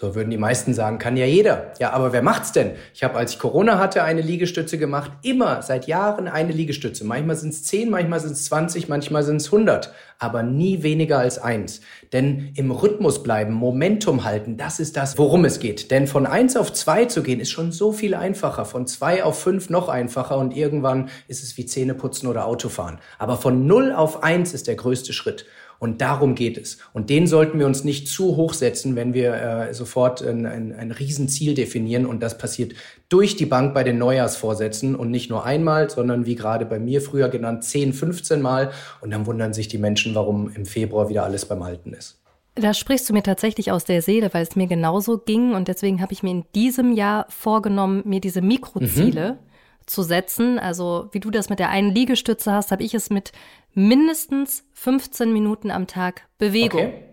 So 0.00 0.14
würden 0.14 0.30
die 0.30 0.38
meisten 0.38 0.74
sagen, 0.74 1.00
kann 1.00 1.16
ja 1.16 1.26
jeder. 1.26 1.72
Ja, 1.80 1.90
aber 1.90 2.12
wer 2.12 2.22
macht's 2.22 2.52
denn? 2.52 2.76
Ich 2.94 3.02
habe, 3.02 3.16
als 3.16 3.32
ich 3.32 3.40
Corona 3.40 3.80
hatte, 3.80 4.04
eine 4.04 4.20
Liegestütze 4.20 4.78
gemacht. 4.78 5.10
Immer, 5.22 5.60
seit 5.62 5.88
Jahren 5.88 6.28
eine 6.28 6.52
Liegestütze. 6.52 7.04
Manchmal 7.04 7.34
sind 7.34 7.52
es 7.52 7.64
10, 7.64 7.90
manchmal 7.90 8.20
sind 8.20 8.30
es 8.30 8.44
20, 8.44 8.88
manchmal 8.88 9.24
sind 9.24 9.38
es 9.38 9.46
100. 9.46 9.92
Aber 10.20 10.44
nie 10.44 10.84
weniger 10.84 11.18
als 11.18 11.40
eins. 11.40 11.80
Denn 12.12 12.52
im 12.54 12.70
Rhythmus 12.70 13.24
bleiben, 13.24 13.52
Momentum 13.52 14.22
halten, 14.22 14.56
das 14.56 14.78
ist 14.78 14.96
das, 14.96 15.18
worum 15.18 15.44
es 15.44 15.58
geht. 15.58 15.90
Denn 15.90 16.06
von 16.06 16.26
eins 16.26 16.56
auf 16.56 16.72
zwei 16.72 17.06
zu 17.06 17.24
gehen, 17.24 17.40
ist 17.40 17.50
schon 17.50 17.72
so 17.72 17.90
viel 17.90 18.14
einfacher. 18.14 18.66
Von 18.66 18.86
zwei 18.86 19.24
auf 19.24 19.42
fünf 19.42 19.68
noch 19.68 19.88
einfacher. 19.88 20.38
Und 20.38 20.56
irgendwann 20.56 21.08
ist 21.26 21.42
es 21.42 21.58
wie 21.58 21.66
Zähne 21.66 21.94
putzen 21.94 22.28
oder 22.28 22.46
Autofahren. 22.46 23.00
Aber 23.18 23.36
von 23.36 23.66
null 23.66 23.92
auf 23.92 24.22
eins 24.22 24.54
ist 24.54 24.68
der 24.68 24.76
größte 24.76 25.12
Schritt. 25.12 25.44
Und 25.78 26.00
darum 26.00 26.34
geht 26.34 26.58
es. 26.58 26.78
Und 26.92 27.08
den 27.08 27.28
sollten 27.28 27.58
wir 27.58 27.66
uns 27.66 27.84
nicht 27.84 28.08
zu 28.08 28.36
hoch 28.36 28.52
setzen, 28.52 28.96
wenn 28.96 29.14
wir 29.14 29.34
äh, 29.34 29.74
sofort 29.74 30.22
ein, 30.22 30.44
ein, 30.44 30.72
ein 30.72 30.90
Riesenziel 30.90 31.54
definieren. 31.54 32.04
Und 32.04 32.20
das 32.20 32.36
passiert 32.36 32.72
durch 33.08 33.36
die 33.36 33.46
Bank 33.46 33.74
bei 33.74 33.84
den 33.84 33.96
Neujahrsvorsätzen 33.98 34.96
und 34.96 35.10
nicht 35.10 35.30
nur 35.30 35.44
einmal, 35.44 35.88
sondern 35.88 36.26
wie 36.26 36.34
gerade 36.34 36.66
bei 36.66 36.80
mir 36.80 37.00
früher 37.00 37.28
genannt, 37.28 37.62
10, 37.62 37.92
15 37.92 38.42
Mal. 38.42 38.72
Und 39.00 39.12
dann 39.12 39.26
wundern 39.26 39.52
sich 39.52 39.68
die 39.68 39.78
Menschen, 39.78 40.16
warum 40.16 40.50
im 40.52 40.66
Februar 40.66 41.08
wieder 41.08 41.24
alles 41.24 41.44
beim 41.46 41.62
Alten 41.62 41.92
ist. 41.92 42.20
Da 42.56 42.74
sprichst 42.74 43.08
du 43.08 43.12
mir 43.12 43.22
tatsächlich 43.22 43.70
aus 43.70 43.84
der 43.84 44.02
Seele, 44.02 44.30
weil 44.34 44.42
es 44.42 44.56
mir 44.56 44.66
genauso 44.66 45.18
ging. 45.18 45.54
Und 45.54 45.68
deswegen 45.68 46.02
habe 46.02 46.12
ich 46.12 46.24
mir 46.24 46.32
in 46.32 46.44
diesem 46.56 46.92
Jahr 46.92 47.26
vorgenommen, 47.28 48.02
mir 48.04 48.20
diese 48.20 48.42
Mikroziele 48.42 49.34
mhm 49.34 49.47
zu 49.88 50.02
setzen. 50.02 50.58
Also 50.58 51.08
wie 51.12 51.20
du 51.20 51.30
das 51.30 51.48
mit 51.48 51.58
der 51.58 51.70
einen 51.70 51.94
Liegestütze 51.94 52.52
hast, 52.52 52.70
habe 52.70 52.82
ich 52.82 52.94
es 52.94 53.10
mit 53.10 53.32
mindestens 53.74 54.64
15 54.74 55.32
Minuten 55.32 55.70
am 55.70 55.86
Tag 55.86 56.22
Bewegung. 56.38 56.86
Okay. 56.86 57.04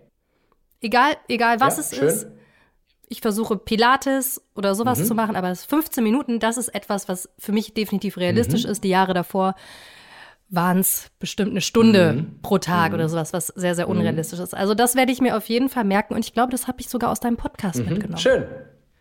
Egal, 0.80 1.16
egal 1.28 1.60
was 1.60 1.76
ja, 1.76 1.80
es 1.80 1.96
schön. 1.96 2.08
ist. 2.08 2.26
Ich 3.08 3.20
versuche 3.20 3.56
Pilates 3.56 4.42
oder 4.54 4.74
sowas 4.74 4.98
mhm. 4.98 5.04
zu 5.04 5.14
machen, 5.14 5.36
aber 5.36 5.54
15 5.54 6.02
Minuten, 6.02 6.40
das 6.40 6.56
ist 6.56 6.68
etwas, 6.68 7.08
was 7.08 7.28
für 7.38 7.52
mich 7.52 7.72
definitiv 7.72 8.16
realistisch 8.16 8.64
mhm. 8.64 8.70
ist. 8.70 8.84
Die 8.84 8.88
Jahre 8.88 9.14
davor 9.14 9.54
waren 10.48 10.78
es 10.78 11.10
bestimmt 11.18 11.52
eine 11.52 11.60
Stunde 11.60 12.12
mhm. 12.12 12.40
pro 12.42 12.58
Tag 12.58 12.92
oder 12.94 13.04
mhm. 13.04 13.08
sowas, 13.08 13.32
was 13.32 13.48
sehr, 13.48 13.74
sehr 13.74 13.86
mhm. 13.86 13.98
unrealistisch 13.98 14.38
ist. 14.38 14.54
Also 14.54 14.74
das 14.74 14.96
werde 14.96 15.12
ich 15.12 15.20
mir 15.20 15.36
auf 15.36 15.48
jeden 15.48 15.68
Fall 15.68 15.84
merken 15.84 16.14
und 16.14 16.24
ich 16.24 16.32
glaube, 16.32 16.50
das 16.50 16.66
habe 16.66 16.80
ich 16.80 16.88
sogar 16.88 17.10
aus 17.10 17.20
deinem 17.20 17.36
Podcast 17.36 17.78
mhm. 17.78 17.90
mitgenommen. 17.90 18.18
Schön. 18.18 18.44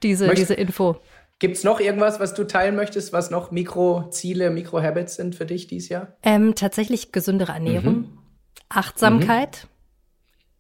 Diese, 0.04 0.32
diese 0.34 0.54
Info. 0.54 0.98
Gibt 1.40 1.58
es 1.58 1.64
noch 1.64 1.80
irgendwas, 1.80 2.20
was 2.20 2.34
du 2.34 2.46
teilen 2.46 2.76
möchtest, 2.76 3.12
was 3.12 3.30
noch 3.30 3.52
Mikroziele, 3.52 4.50
Mikrohabits 4.50 5.16
sind 5.16 5.36
für 5.36 5.46
dich 5.46 5.68
dieses 5.68 5.90
Jahr? 5.90 6.16
Ähm, 6.24 6.56
tatsächlich 6.56 7.12
gesündere 7.12 7.52
Ernährung, 7.52 7.96
mhm. 7.96 8.18
Achtsamkeit. 8.70 9.68
Mhm. 9.68 9.76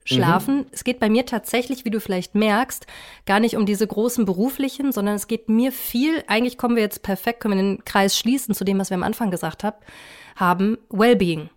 schlafen. 0.07 0.57
Mhm. 0.57 0.65
Es 0.71 0.83
geht 0.83 0.99
bei 0.99 1.09
mir 1.09 1.25
tatsächlich, 1.25 1.85
wie 1.85 1.89
du 1.89 1.99
vielleicht 1.99 2.35
merkst, 2.35 2.85
gar 3.25 3.39
nicht 3.39 3.55
um 3.55 3.65
diese 3.65 3.87
großen 3.87 4.25
beruflichen, 4.25 4.91
sondern 4.91 5.15
es 5.15 5.27
geht 5.27 5.49
mir 5.49 5.71
viel, 5.71 6.23
eigentlich 6.27 6.57
kommen 6.57 6.75
wir 6.75 6.83
jetzt 6.83 7.01
perfekt, 7.03 7.39
können 7.39 7.57
wir 7.57 7.63
den 7.63 7.85
Kreis 7.85 8.17
schließen 8.17 8.53
zu 8.53 8.63
dem, 8.65 8.77
was 8.77 8.89
wir 8.89 8.95
am 8.95 9.03
Anfang 9.03 9.31
gesagt 9.31 9.63
hab, 9.63 9.83
haben, 10.35 10.77
Wellbeing. 10.89 11.49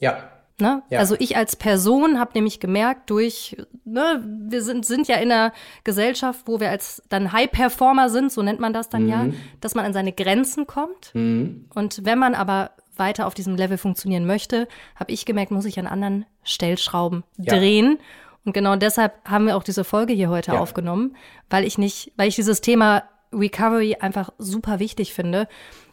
Ja. 0.00 0.35
Ne? 0.58 0.82
Ja. 0.88 1.00
Also 1.00 1.16
ich 1.18 1.36
als 1.36 1.54
Person 1.54 2.18
habe 2.18 2.30
nämlich 2.34 2.60
gemerkt, 2.60 3.10
durch, 3.10 3.58
ne, 3.84 4.24
wir 4.24 4.62
sind, 4.62 4.86
sind 4.86 5.06
ja 5.06 5.16
in 5.16 5.30
einer 5.30 5.52
Gesellschaft, 5.84 6.42
wo 6.46 6.60
wir 6.60 6.70
als 6.70 7.02
dann 7.10 7.32
High-Performer 7.32 8.08
sind, 8.08 8.32
so 8.32 8.42
nennt 8.42 8.58
man 8.58 8.72
das 8.72 8.88
dann 8.88 9.02
mhm. 9.02 9.08
ja, 9.08 9.26
dass 9.60 9.74
man 9.74 9.84
an 9.84 9.92
seine 9.92 10.12
Grenzen 10.12 10.66
kommt. 10.66 11.14
Mhm. 11.14 11.66
Und 11.74 12.06
wenn 12.06 12.18
man 12.18 12.34
aber 12.34 12.70
weiter 12.96 13.26
auf 13.26 13.34
diesem 13.34 13.54
Level 13.56 13.76
funktionieren 13.76 14.26
möchte, 14.26 14.66
habe 14.94 15.12
ich 15.12 15.26
gemerkt, 15.26 15.50
muss 15.50 15.66
ich 15.66 15.78
an 15.78 15.86
anderen 15.86 16.24
Stellschrauben 16.42 17.24
ja. 17.36 17.54
drehen. 17.54 17.98
Und 18.46 18.52
genau 18.52 18.76
deshalb 18.76 19.12
haben 19.28 19.46
wir 19.46 19.56
auch 19.58 19.64
diese 19.64 19.84
Folge 19.84 20.14
hier 20.14 20.30
heute 20.30 20.52
ja. 20.52 20.58
aufgenommen, 20.60 21.16
weil 21.50 21.64
ich 21.64 21.76
nicht, 21.76 22.12
weil 22.16 22.28
ich 22.28 22.36
dieses 22.36 22.62
Thema 22.62 23.02
Recovery 23.30 23.96
einfach 24.00 24.30
super 24.38 24.78
wichtig 24.78 25.12
finde. 25.12 25.48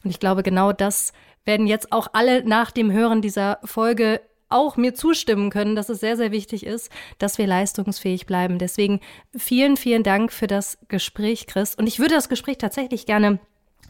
Und 0.05 0.09
ich 0.09 0.21
glaube, 0.21 0.43
genau 0.43 0.71
das 0.71 1.11
werden 1.43 1.67
jetzt 1.67 1.91
auch 1.91 2.07
alle 2.13 2.47
nach 2.47 2.71
dem 2.71 2.91
Hören 2.91 3.21
dieser 3.21 3.59
Folge 3.65 4.21
auch 4.53 4.77
mir 4.77 4.93
zustimmen 4.93 5.49
können, 5.49 5.75
dass 5.75 5.89
es 5.89 5.99
sehr, 5.99 6.17
sehr 6.17 6.31
wichtig 6.31 6.65
ist, 6.65 6.89
dass 7.17 7.37
wir 7.37 7.47
leistungsfähig 7.47 8.25
bleiben. 8.25 8.59
Deswegen 8.59 8.99
vielen, 9.35 9.77
vielen 9.77 10.03
Dank 10.03 10.31
für 10.31 10.47
das 10.47 10.77
Gespräch, 10.87 11.47
Chris. 11.47 11.75
Und 11.75 11.87
ich 11.87 11.99
würde 11.99 12.15
das 12.15 12.29
Gespräch 12.29 12.57
tatsächlich 12.57 13.05
gerne 13.05 13.39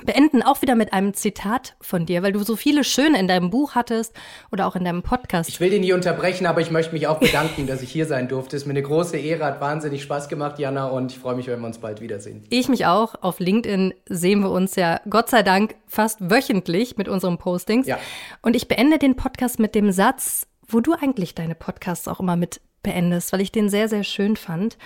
beenden 0.05 0.41
auch 0.41 0.61
wieder 0.61 0.75
mit 0.75 0.91
einem 0.91 1.13
Zitat 1.13 1.75
von 1.79 2.05
dir, 2.05 2.23
weil 2.23 2.33
du 2.33 2.43
so 2.43 2.55
viele 2.55 2.83
schöne 2.83 3.19
in 3.19 3.27
deinem 3.27 3.49
Buch 3.49 3.75
hattest 3.75 4.13
oder 4.51 4.67
auch 4.67 4.75
in 4.75 4.83
deinem 4.83 5.03
Podcast. 5.03 5.49
Ich 5.49 5.59
will 5.59 5.69
dich 5.69 5.79
nie 5.79 5.93
unterbrechen, 5.93 6.45
aber 6.45 6.61
ich 6.61 6.71
möchte 6.71 6.93
mich 6.93 7.07
auch 7.07 7.19
bedanken, 7.19 7.67
dass 7.67 7.81
ich 7.81 7.91
hier 7.91 8.05
sein 8.05 8.27
durfte. 8.27 8.55
Es 8.55 8.63
ist 8.63 8.67
mir 8.67 8.73
eine 8.73 8.81
große 8.81 9.17
Ehre, 9.17 9.45
hat 9.45 9.61
wahnsinnig 9.61 10.03
Spaß 10.03 10.29
gemacht, 10.29 10.59
Jana, 10.59 10.87
und 10.87 11.11
ich 11.11 11.19
freue 11.19 11.35
mich, 11.35 11.47
wenn 11.47 11.59
wir 11.59 11.67
uns 11.67 11.77
bald 11.77 12.01
wiedersehen. 12.01 12.43
Ich 12.49 12.69
mich 12.69 12.85
auch. 12.85 13.15
Auf 13.21 13.39
LinkedIn 13.39 13.93
sehen 14.09 14.41
wir 14.41 14.49
uns 14.49 14.75
ja 14.75 14.99
Gott 15.09 15.29
sei 15.29 15.43
Dank 15.43 15.75
fast 15.87 16.29
wöchentlich 16.29 16.97
mit 16.97 17.07
unseren 17.07 17.37
Postings. 17.37 17.87
Ja. 17.87 17.97
Und 18.41 18.55
ich 18.55 18.67
beende 18.67 18.97
den 18.97 19.15
Podcast 19.15 19.59
mit 19.59 19.75
dem 19.75 19.91
Satz, 19.91 20.47
wo 20.67 20.79
du 20.79 20.93
eigentlich 20.93 21.35
deine 21.35 21.55
Podcasts 21.55 22.07
auch 22.07 22.19
immer 22.19 22.35
mit 22.35 22.61
beendest, 22.81 23.31
weil 23.33 23.41
ich 23.41 23.51
den 23.51 23.69
sehr, 23.69 23.87
sehr 23.87 24.03
schön 24.03 24.35
fand. 24.35 24.77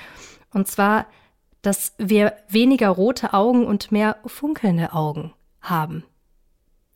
Und 0.53 0.67
zwar, 0.67 1.07
dass 1.61 1.93
wir 1.97 2.33
weniger 2.47 2.89
rote 2.89 3.33
Augen 3.33 3.65
und 3.65 3.91
mehr 3.91 4.17
funkelnde 4.25 4.93
Augen 4.93 5.33
haben. 5.61 6.03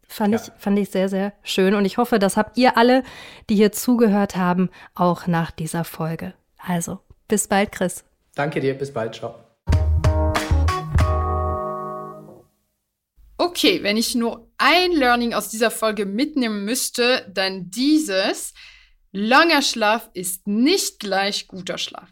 Fand, 0.07 0.33
ja. 0.33 0.41
ich, 0.41 0.51
fand 0.61 0.77
ich 0.77 0.89
sehr, 0.89 1.09
sehr 1.09 1.33
schön. 1.41 1.73
Und 1.73 1.85
ich 1.85 1.97
hoffe, 1.97 2.19
das 2.19 2.37
habt 2.37 2.57
ihr 2.57 2.77
alle, 2.77 3.03
die 3.49 3.55
hier 3.55 3.71
zugehört 3.71 4.35
haben, 4.35 4.69
auch 4.93 5.25
nach 5.27 5.51
dieser 5.51 5.83
Folge. 5.83 6.33
Also, 6.57 6.99
bis 7.27 7.47
bald, 7.47 7.71
Chris. 7.71 8.03
Danke 8.35 8.59
dir, 8.59 8.73
bis 8.73 8.93
bald, 8.93 9.15
ciao. 9.15 9.35
Okay, 13.37 13.81
wenn 13.83 13.97
ich 13.97 14.13
nur 14.15 14.47
ein 14.57 14.91
Learning 14.91 15.33
aus 15.33 15.49
dieser 15.49 15.71
Folge 15.71 16.05
mitnehmen 16.05 16.63
müsste, 16.63 17.25
dann 17.33 17.71
dieses. 17.71 18.53
Langer 19.11 19.61
Schlaf 19.61 20.09
ist 20.13 20.47
nicht 20.47 20.99
gleich 20.99 21.47
guter 21.47 21.77
Schlaf. 21.77 22.09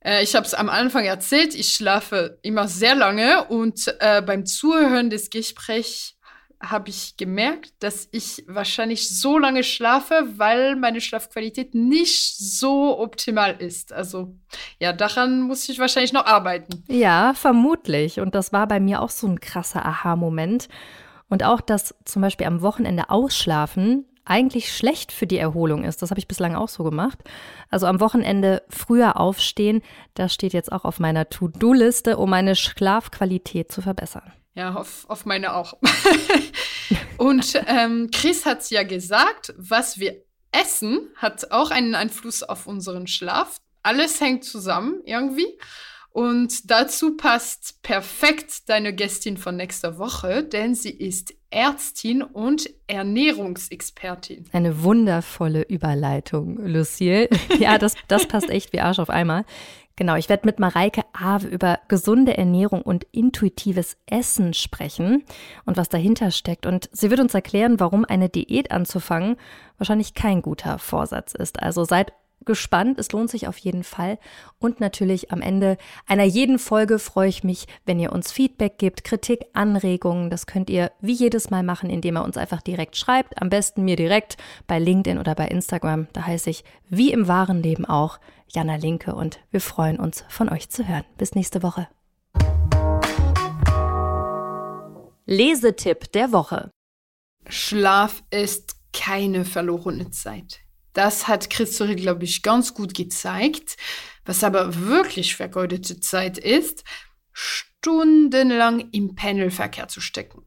Äh, 0.00 0.22
ich 0.22 0.34
habe 0.34 0.46
es 0.46 0.54
am 0.54 0.68
Anfang 0.68 1.04
erzählt, 1.04 1.54
ich 1.54 1.72
schlafe 1.72 2.38
immer 2.42 2.68
sehr 2.68 2.94
lange 2.94 3.44
und 3.44 3.94
äh, 4.00 4.22
beim 4.22 4.46
Zuhören 4.46 5.10
des 5.10 5.30
Gesprächs 5.30 6.14
habe 6.60 6.90
ich 6.90 7.16
gemerkt, 7.16 7.72
dass 7.78 8.08
ich 8.10 8.44
wahrscheinlich 8.48 9.08
so 9.08 9.38
lange 9.38 9.62
schlafe, 9.62 10.26
weil 10.36 10.74
meine 10.74 11.00
Schlafqualität 11.00 11.74
nicht 11.74 12.36
so 12.36 12.98
optimal 12.98 13.54
ist. 13.62 13.92
Also 13.92 14.34
ja, 14.80 14.92
daran 14.92 15.42
muss 15.42 15.68
ich 15.68 15.78
wahrscheinlich 15.78 16.12
noch 16.12 16.26
arbeiten. 16.26 16.82
Ja, 16.88 17.32
vermutlich. 17.34 18.18
Und 18.18 18.34
das 18.34 18.52
war 18.52 18.66
bei 18.66 18.80
mir 18.80 19.02
auch 19.02 19.10
so 19.10 19.28
ein 19.28 19.38
krasser 19.38 19.86
Aha-Moment. 19.86 20.68
Und 21.28 21.44
auch 21.44 21.60
das 21.60 21.94
zum 22.04 22.22
Beispiel 22.22 22.48
am 22.48 22.60
Wochenende 22.60 23.08
ausschlafen 23.08 24.07
eigentlich 24.28 24.74
schlecht 24.74 25.12
für 25.12 25.26
die 25.26 25.38
Erholung 25.38 25.84
ist. 25.84 26.02
Das 26.02 26.10
habe 26.10 26.20
ich 26.20 26.28
bislang 26.28 26.54
auch 26.54 26.68
so 26.68 26.84
gemacht. 26.84 27.18
Also 27.70 27.86
am 27.86 28.00
Wochenende 28.00 28.62
früher 28.68 29.18
aufstehen, 29.18 29.82
das 30.14 30.34
steht 30.34 30.52
jetzt 30.52 30.70
auch 30.70 30.84
auf 30.84 31.00
meiner 31.00 31.28
To-Do-Liste, 31.28 32.16
um 32.16 32.30
meine 32.30 32.54
Schlafqualität 32.54 33.72
zu 33.72 33.82
verbessern. 33.82 34.32
Ja, 34.54 34.74
auf, 34.74 35.08
auf 35.08 35.24
meine 35.24 35.54
auch. 35.54 35.74
Und 37.16 37.60
ähm, 37.66 38.10
Chris 38.12 38.44
hat 38.44 38.60
es 38.60 38.70
ja 38.70 38.82
gesagt, 38.82 39.54
was 39.56 39.98
wir 39.98 40.22
essen, 40.52 41.08
hat 41.16 41.50
auch 41.50 41.70
einen 41.70 41.94
Einfluss 41.94 42.42
auf 42.42 42.66
unseren 42.66 43.06
Schlaf. 43.06 43.58
Alles 43.82 44.20
hängt 44.20 44.44
zusammen 44.44 45.00
irgendwie. 45.04 45.58
Und 46.18 46.68
dazu 46.72 47.16
passt 47.16 47.80
perfekt 47.82 48.68
deine 48.68 48.92
Gästin 48.92 49.36
von 49.36 49.54
nächster 49.54 49.98
Woche, 49.98 50.42
denn 50.42 50.74
sie 50.74 50.90
ist 50.90 51.32
Ärztin 51.50 52.24
und 52.24 52.68
Ernährungsexpertin. 52.88 54.46
Eine 54.50 54.82
wundervolle 54.82 55.62
Überleitung, 55.62 56.58
Lucille. 56.66 57.28
Ja, 57.60 57.78
das, 57.78 57.94
das 58.08 58.26
passt 58.26 58.50
echt 58.50 58.72
wie 58.72 58.80
Arsch 58.80 58.98
auf 58.98 59.10
einmal. 59.10 59.44
Genau, 59.94 60.16
ich 60.16 60.28
werde 60.28 60.44
mit 60.44 60.58
Mareike 60.58 61.02
Ave 61.12 61.46
über 61.46 61.78
gesunde 61.86 62.36
Ernährung 62.36 62.82
und 62.82 63.06
intuitives 63.12 63.96
Essen 64.06 64.54
sprechen 64.54 65.22
und 65.66 65.76
was 65.76 65.88
dahinter 65.88 66.32
steckt. 66.32 66.66
Und 66.66 66.90
sie 66.90 67.10
wird 67.10 67.20
uns 67.20 67.32
erklären, 67.32 67.78
warum 67.78 68.04
eine 68.04 68.28
Diät 68.28 68.72
anzufangen 68.72 69.36
wahrscheinlich 69.76 70.14
kein 70.14 70.42
guter 70.42 70.80
Vorsatz 70.80 71.32
ist. 71.32 71.62
Also 71.62 71.84
seid 71.84 72.12
gespannt. 72.44 72.98
Es 72.98 73.12
lohnt 73.12 73.30
sich 73.30 73.48
auf 73.48 73.58
jeden 73.58 73.84
Fall. 73.84 74.18
Und 74.58 74.80
natürlich 74.80 75.30
am 75.32 75.40
Ende 75.40 75.76
einer 76.06 76.24
jeden 76.24 76.58
Folge 76.58 76.98
freue 76.98 77.28
ich 77.28 77.44
mich, 77.44 77.66
wenn 77.86 78.00
ihr 78.00 78.12
uns 78.12 78.32
Feedback 78.32 78.78
gibt, 78.78 79.04
Kritik, 79.04 79.46
Anregungen. 79.52 80.30
Das 80.30 80.46
könnt 80.46 80.70
ihr 80.70 80.90
wie 81.00 81.12
jedes 81.12 81.50
Mal 81.50 81.62
machen, 81.62 81.90
indem 81.90 82.16
ihr 82.16 82.24
uns 82.24 82.36
einfach 82.36 82.62
direkt 82.62 82.96
schreibt. 82.96 83.40
Am 83.40 83.48
besten 83.48 83.84
mir 83.84 83.96
direkt 83.96 84.36
bei 84.66 84.78
LinkedIn 84.78 85.18
oder 85.18 85.34
bei 85.34 85.48
Instagram. 85.48 86.08
Da 86.12 86.26
heiße 86.26 86.50
ich 86.50 86.64
wie 86.88 87.12
im 87.12 87.28
wahren 87.28 87.62
Leben 87.62 87.84
auch 87.84 88.18
Jana 88.48 88.76
Linke 88.76 89.14
und 89.14 89.40
wir 89.50 89.60
freuen 89.60 89.98
uns 89.98 90.24
von 90.28 90.48
euch 90.48 90.70
zu 90.70 90.88
hören. 90.88 91.04
Bis 91.18 91.34
nächste 91.34 91.62
Woche. 91.62 91.88
Lesetipp 95.26 96.10
der 96.12 96.32
Woche. 96.32 96.70
Schlaf 97.46 98.22
ist 98.30 98.76
keine 98.94 99.44
verlorene 99.44 100.10
Zeit. 100.10 100.60
Das 100.98 101.28
hat 101.28 101.48
Christopher, 101.48 101.94
glaube 101.94 102.24
ich, 102.24 102.42
ganz 102.42 102.74
gut 102.74 102.92
gezeigt. 102.92 103.76
Was 104.24 104.42
aber 104.42 104.74
wirklich 104.88 105.36
vergeudete 105.36 106.00
Zeit 106.00 106.38
ist, 106.38 106.82
stundenlang 107.32 108.88
im 108.90 109.14
Pendelverkehr 109.14 109.86
zu 109.86 110.00
stecken. 110.00 110.44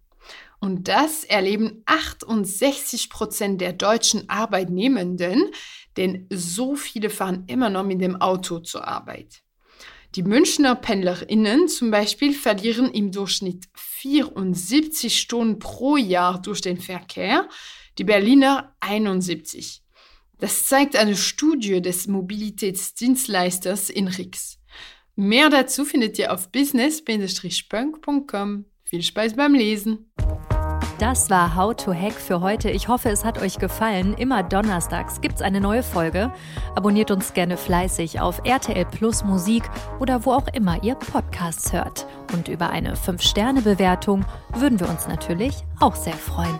Und 0.60 0.90
das 0.90 1.24
erleben 1.24 1.84
68 1.86 3.10
Prozent 3.10 3.62
der 3.62 3.72
deutschen 3.72 4.28
Arbeitnehmenden, 4.28 5.52
denn 5.96 6.28
so 6.30 6.76
viele 6.76 7.10
fahren 7.10 7.46
immer 7.48 7.70
noch 7.70 7.86
mit 7.86 8.02
dem 8.02 8.20
Auto 8.20 8.60
zur 8.60 8.86
Arbeit. 8.86 9.44
Die 10.16 10.24
Münchner 10.24 10.76
PendlerInnen 10.76 11.70
zum 11.70 11.92
Beispiel 11.92 12.34
verlieren 12.34 12.92
im 12.92 13.14
Durchschnitt 13.14 13.70
74 13.76 15.18
Stunden 15.18 15.60
pro 15.60 15.96
Jahr 15.96 16.42
durch 16.42 16.60
den 16.60 16.78
Verkehr, 16.78 17.48
die 17.98 18.04
Berliner 18.04 18.76
71. 18.82 19.82
Das 20.42 20.66
zeigt 20.66 20.98
eine 20.98 21.16
Studie 21.16 21.82
des 21.82 22.08
Mobilitätsdienstleisters 22.08 23.90
Inrix. 23.92 24.58
Mehr 25.16 25.52
dazu 25.52 25.86
findet 25.86 26.18
ihr 26.18 26.34
auf 26.34 26.52
business-punk.com. 26.52 28.66
Viel 28.84 29.04
Spaß 29.04 29.36
beim 29.36 29.54
Lesen! 29.54 30.12
Das 30.98 31.30
war 31.30 31.56
How 31.56 31.76
to 31.76 31.94
Hack 31.94 32.14
für 32.14 32.42
heute. 32.42 32.72
Ich 32.72 32.88
hoffe, 32.88 33.10
es 33.10 33.24
hat 33.24 33.40
euch 33.40 33.60
gefallen. 33.60 34.16
Immer 34.16 34.42
donnerstags 34.42 35.22
gibt 35.22 35.36
es 35.36 35.42
eine 35.42 35.62
neue 35.62 35.84
Folge. 35.84 36.34
Abonniert 36.76 37.12
uns 37.12 37.34
gerne 37.34 37.58
fleißig 37.58 38.20
auf 38.20 38.42
RTL 38.44 38.86
Plus 38.86 39.24
Musik 39.24 39.62
oder 40.00 40.26
wo 40.26 40.32
auch 40.34 40.48
immer 40.54 40.84
ihr 40.84 40.96
Podcasts 40.96 41.72
hört. 41.72 42.08
Und 42.34 42.48
über 42.48 42.72
eine 42.72 42.96
5-Sterne-Bewertung 42.96 44.26
würden 44.56 44.80
wir 44.80 44.90
uns 44.90 45.08
natürlich 45.08 45.58
auch 45.80 45.96
sehr 45.96 46.14
freuen. 46.14 46.60